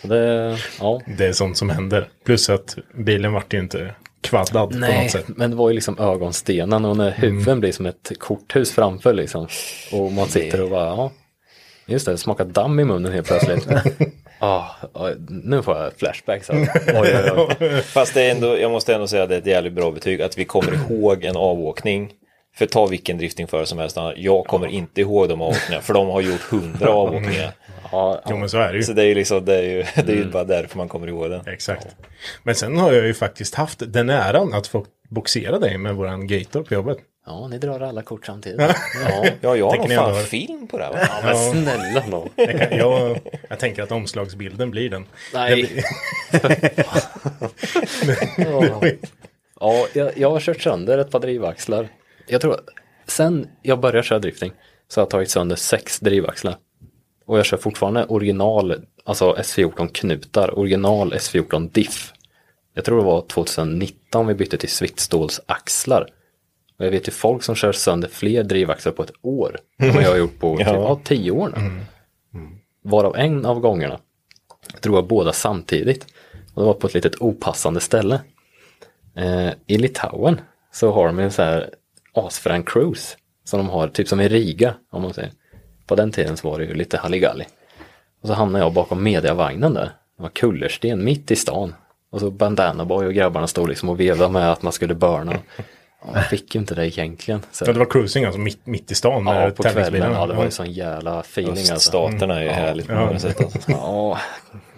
[0.01, 1.01] Det, ja.
[1.17, 2.07] Det är sånt som händer.
[2.25, 5.25] Plus att bilen vart ju inte kvaddad på Nej, något sätt.
[5.27, 9.47] men det var ju liksom ögonstenen och när huven blir som ett korthus framför liksom.
[9.91, 11.11] Och man sitter och bara, ja.
[11.85, 13.67] Just det, det smakar damm i munnen helt plötsligt.
[14.43, 16.49] Ah, ah, nu får jag flashbacks.
[16.49, 17.81] Oj, oj, oj.
[17.81, 20.21] Fast det är ändå, jag måste ändå säga att det är ett jävligt bra betyg
[20.21, 22.11] att vi kommer ihåg en avåkning.
[22.55, 26.21] För ta vilken driftingförare som helst, jag kommer inte ihåg de avåkningarna för de har
[26.21, 27.51] gjort hundra avåkningar.
[27.91, 28.83] Ja, Jo men så är det ju.
[28.83, 31.07] Så det är ju liksom, det är ju, det är ju bara därför man kommer
[31.07, 31.47] ihåg den.
[31.47, 31.87] Exakt.
[32.43, 36.27] Men sen har jag ju faktiskt haft den äran att få boxera dig med våran
[36.27, 36.97] gator på jobbet.
[37.25, 38.61] ja, ni drar alla kort samtidigt.
[38.61, 40.99] Ja, Ja, jag har nog fan ändå- film på det här va?
[41.09, 41.35] ja men
[41.65, 42.29] snälla nån.
[42.35, 45.05] Jag, jag, jag tänker att omslagsbilden blir den.
[45.33, 45.83] Nej.
[48.37, 48.81] Ja.
[49.63, 51.87] Ja, jag, jag har kört sönder ett par drivaxlar.
[52.27, 52.55] Jag tror,
[53.07, 54.51] sen jag började köra drifting
[54.87, 56.55] så har jag tagit sönder sex drivaxlar.
[57.25, 62.13] Och jag kör fortfarande original, alltså S14 knutar, original S14 diff.
[62.73, 66.07] Jag tror det var 2019 vi bytte till Svitstålsaxlar.
[66.77, 69.59] Och jag vet ju folk som kör sönder fler drivaxlar på ett år.
[69.79, 71.81] Än vad jag har gjort på typ, ja, tio år nu.
[72.83, 73.99] Varav en av gångerna
[74.79, 76.05] tror jag båda samtidigt.
[76.53, 78.21] Och det var på ett litet opassande ställe.
[79.15, 80.41] Eh, I Litauen
[80.71, 81.69] så har de en så här
[82.13, 83.17] asfrän cruise.
[83.43, 85.31] Som de har, typ som i Riga om man säger.
[85.91, 87.45] På den tiden så var det ju lite halligalli.
[88.21, 89.83] Och så hamnade jag bakom mediavagnen där.
[90.17, 91.75] Det var kullersten mitt i stan.
[92.11, 95.33] Och så Bandana Boy och grabbarna stod liksom och vevade med att man skulle burna.
[95.57, 95.63] Ja,
[96.13, 97.41] Man fick ju inte det egentligen.
[97.51, 97.65] Så.
[97.67, 100.11] Ja, det var cruising alltså mitt, mitt i stan Ja, på kvällen.
[100.11, 101.79] Ja, det var ju sån jävla feeling alltså.
[101.79, 103.05] Staterna är ju härligt på Ja.
[103.05, 103.41] många sätt.
[103.41, 103.71] Alltså.
[103.71, 104.17] Ja,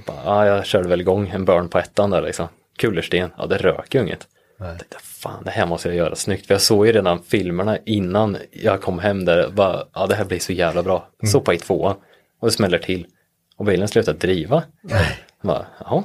[0.08, 2.48] bara, ja, jag körde väl igång en burn på ettan där liksom.
[2.78, 4.28] Kullersten, ja det rök ju inget.
[4.58, 6.48] Jag tänkte, fan det här måste jag göra snyggt.
[6.48, 9.50] För jag såg ju redan filmerna innan jag kom hem där.
[9.50, 11.10] Bara, ja det här blir så jävla bra.
[11.32, 11.96] Så på i tvåan.
[12.40, 13.08] Och det smäller till.
[13.56, 14.64] Och bilen slutar driva.
[14.82, 15.02] Jag
[15.42, 16.04] Bara, jaha.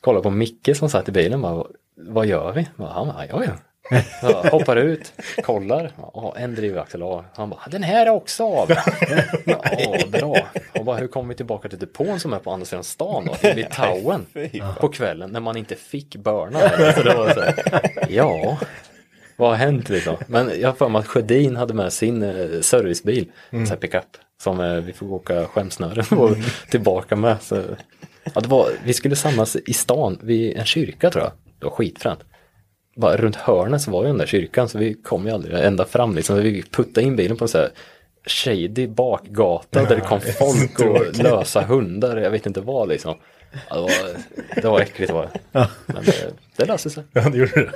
[0.00, 1.40] Kolla på Micke som satt i bilen.
[1.40, 1.64] Bara,
[1.96, 2.68] vad gör vi?
[2.76, 3.52] Bara, Han bara, ja ja.
[4.22, 5.12] Jag hoppar ut,
[5.42, 7.24] kollar, ja, en drivaxel av.
[7.34, 8.70] Han bara, den här är också av.
[9.44, 9.62] Ja,
[10.08, 10.36] bra.
[10.78, 13.48] Och bara, hur kommer vi tillbaka till depån som är på andra sidan stan då?
[13.48, 14.26] I Litauen
[14.80, 16.60] på kvällen när man inte fick börna.
[16.94, 17.54] Så det var så här,
[18.08, 18.58] ja,
[19.36, 20.16] vad har hänt liksom?
[20.26, 24.04] Men jag har för mig att Sjödin hade med sin eh, servicebil, så här pickup,
[24.42, 26.36] som eh, vi får åka skämsnöre och
[26.70, 27.36] tillbaka med.
[27.42, 27.62] Så,
[28.34, 31.32] ja, det var, vi skulle samlas i stan vid en kyrka tror jag.
[31.58, 32.20] Det var skitfränt
[32.98, 35.84] bara runt hörnet så var ju den där kyrkan så vi kom ju aldrig ända
[35.84, 36.36] fram liksom.
[36.36, 37.70] Vi puttade in bilen på en så här
[38.26, 43.14] shady bakgata där det kom folk och lösa hundar, jag vet inte vad liksom.
[43.70, 45.68] Ja, det, var, det var äckligt var det.
[45.86, 47.04] Men det, det löste sig.
[47.12, 47.72] Ja, det gjorde det.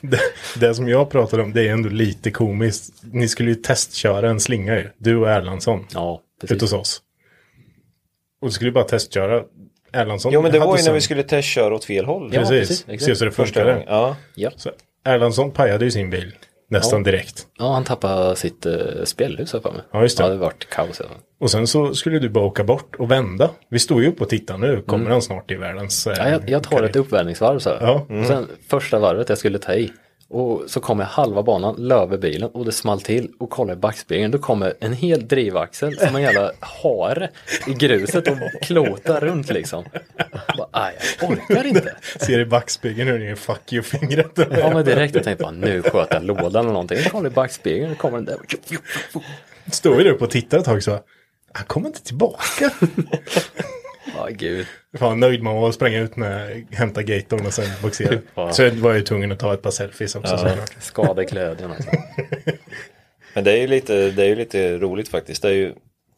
[0.00, 0.20] det.
[0.60, 2.92] Det som jag pratade om, det är ändå lite komiskt.
[3.12, 4.90] Ni skulle ju testköra en slinga ju.
[4.98, 5.86] Du och Erlandsson.
[5.94, 6.62] Ja, precis.
[6.62, 7.02] hos oss.
[8.40, 9.44] Och du skulle ju bara testköra.
[9.96, 12.30] Erlandsson Jo men det var ju när vi skulle testköra åt fel håll.
[12.32, 13.02] Ja, Precis, precis, exakt.
[13.04, 13.76] se så det Första gången.
[13.76, 13.96] funkade.
[13.98, 14.16] Ja.
[14.34, 14.50] Ja.
[14.56, 14.70] Så
[15.04, 16.32] Erlandsson pajade ju sin bil
[16.70, 17.04] nästan Ja.
[17.04, 17.46] direkt.
[17.58, 19.80] ja, han tappade sitt uh, spjällhus här för mig.
[19.92, 20.24] Ja, just det.
[20.24, 21.00] Ja, det vart kaos.
[21.00, 21.06] Ja.
[21.40, 23.50] Och sen så skulle du bara åka bort och vända.
[23.70, 24.82] Vi stod ju upp och tittade nu.
[24.82, 26.06] Kommer han snart i världens...
[26.06, 26.26] eh, Mm.
[26.26, 26.88] Ja, jag, jag tar karriär.
[26.90, 27.70] ett uppvärmningsvarv så.
[27.80, 28.06] Ja.
[28.20, 29.92] Och sen första varvet jag skulle ta i.
[30.28, 33.76] Och så kommer jag halva banan, löver bilen och det small till och kollar i
[33.76, 34.30] backspegeln.
[34.30, 37.30] Då kommer en hel drivaxel som en jävla hare
[37.66, 39.84] i gruset och klotar runt liksom.
[40.16, 41.96] Jag Bara, aj, jag orkar inte.
[42.20, 44.58] Ser i backspegeln hur det är fuck you-fingret.
[44.58, 46.98] Ja men direkt jag tänkte bara nu sköt jag lådan eller någonting.
[46.98, 48.38] Jag kollar i backspegeln och kommer den där.
[49.72, 50.98] Står ju där uppe och tittar ett tag så.
[51.52, 52.70] Han kommer inte tillbaka.
[54.14, 54.66] Ja gud.
[54.98, 58.18] Fan nöjd man var att spränga ut med, hämta gatorn och sen boxera.
[58.34, 58.52] Ja.
[58.52, 60.76] Så var jag ju tvungen att ta ett par selfies också såklart.
[60.80, 61.74] Skadekläderna.
[61.74, 61.90] Alltså.
[63.34, 65.42] Men det är ju lite, det är ju lite roligt faktiskt.
[65.42, 65.72] Det är ju,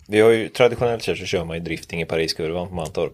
[0.09, 3.12] vi har ju traditionellt sett så kör man ju drifting i Pariskurvan på Mantorp.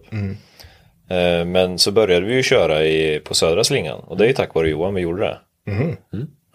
[1.09, 4.33] Eh, Men så började vi ju köra i, på södra slingan och det är ju
[4.33, 5.39] tack vare Johan vi gjorde det.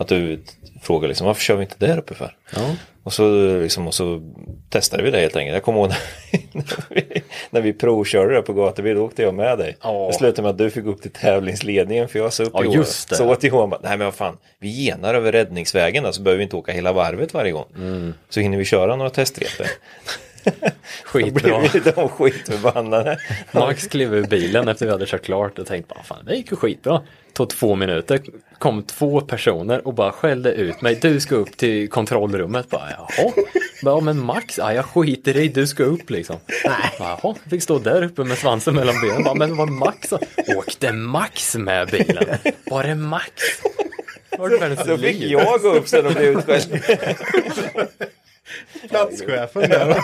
[0.00, 0.40] Att du
[0.82, 2.36] frågar liksom varför kör vi inte där uppe för?
[2.56, 2.76] Ja.
[3.02, 4.20] Och så, liksom, och så
[4.68, 5.54] testade vi det helt enkelt.
[5.54, 5.88] Jag kommer ihåg
[6.52, 9.76] när vi, när vi provkörde det på gatubil, då åkte jag med dig.
[9.82, 10.06] Ja.
[10.06, 13.08] Det slutade med att du fick upp till tävlingsledningen för jag sa upp Ja, just
[13.08, 13.16] det.
[13.16, 16.44] Så åt Johan bara, nej men vad fan, vi genar över räddningsvägen så behöver vi
[16.44, 17.66] inte åka hela varvet varje gång.
[17.76, 18.14] Mm.
[18.28, 19.66] Så hinner vi köra några testrepor.
[21.04, 21.50] Skitbra.
[21.50, 23.18] Då blir de skitförbannade.
[23.52, 26.50] Max klev ur bilen efter vi hade kört klart och tänkte bara fan det gick
[26.50, 27.02] ju skitbra.
[27.32, 28.20] Tog två minuter,
[28.58, 30.98] kom två personer och bara skällde ut mig.
[31.02, 32.70] Du ska upp till kontrollrummet.
[32.70, 33.32] Bara, Jaha,
[33.82, 36.36] ja, men Max, ja, jag skiter i, du ska upp liksom.
[36.98, 39.22] Jaha, fick stå där uppe med svansen mellan benen.
[39.22, 40.12] Bara, men var Max?
[40.56, 42.24] Åkte Max med bilen?
[42.70, 43.32] Var det Max?
[44.38, 46.82] Var det världens Så fick jag gå upp sen och bli utskälld.
[48.88, 49.96] Platschefen där.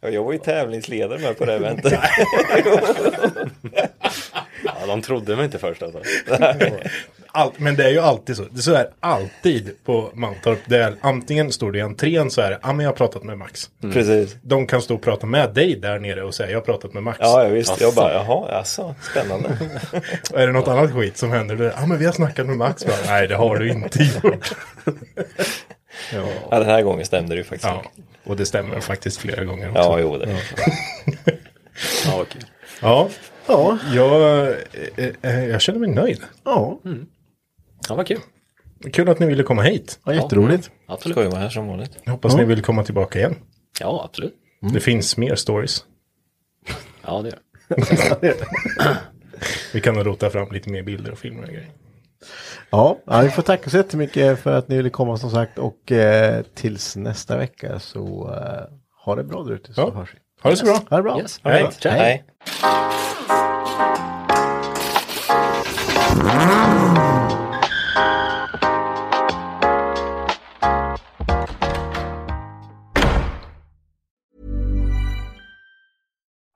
[0.00, 2.00] Ja, jag var ju tävlingsledare med på det eventet.
[4.64, 6.00] Ja, de trodde mig inte först alltså.
[7.32, 8.42] Allt, men det är ju alltid så.
[8.42, 10.58] Det är så är alltid på Mantorp.
[10.66, 13.24] Det är, antingen står det i entrén så är det, ja men jag har pratat
[13.24, 13.70] med Max.
[13.92, 14.36] Precis.
[14.42, 17.02] De kan stå och prata med dig där nere och säga, jag har pratat med
[17.02, 17.18] Max.
[17.20, 17.84] Ja, jag visste.
[17.84, 19.58] Jag bara, jaha, alltså, spännande.
[20.32, 22.86] Och är det något annat skit som händer, ja men vi har snackat med Max.
[22.86, 24.52] Bara, Nej, det har du inte gjort.
[26.12, 26.28] ja.
[26.50, 27.64] Ja, den här gången stämde det ju faktiskt.
[27.64, 27.84] ja,
[28.24, 29.82] och det stämmer faktiskt flera gånger också.
[29.82, 30.36] Ja, jo det.
[32.06, 32.40] Ja, okej.
[32.82, 33.08] Ja,
[33.48, 34.42] Ja, jag,
[34.96, 36.20] eh, eh, jag känner mig nöjd.
[36.44, 36.80] ja.
[37.88, 38.18] Ja, vad kul.
[38.92, 40.00] Kul att ni ville komma hit.
[40.04, 40.70] ja jätteroligt.
[40.86, 41.14] Absolut.
[41.14, 41.98] Ska ju vara här som vanligt.
[42.04, 43.36] Jag hoppas ni vill komma tillbaka igen.
[43.80, 44.34] Ja, absolut.
[44.72, 45.84] Det finns mer stories.
[47.06, 47.38] Ja, det gör
[48.20, 48.34] det.
[49.72, 51.70] Vi kan rota fram lite mer bilder och filmer och grejer.
[52.70, 55.92] Ja, ja, vi får tacka så jättemycket för att ni ville komma som sagt och
[55.92, 58.74] eh, tills nästa vecka så eh,
[59.04, 59.90] ha det bra där ute så Ja.
[60.00, 60.18] hörs vi.
[60.42, 60.80] Ha det så bra.
[60.90, 61.18] Ha det bra.
[61.20, 61.40] Yes.
[61.44, 61.70] Hej.
[61.78, 63.00] Ciao.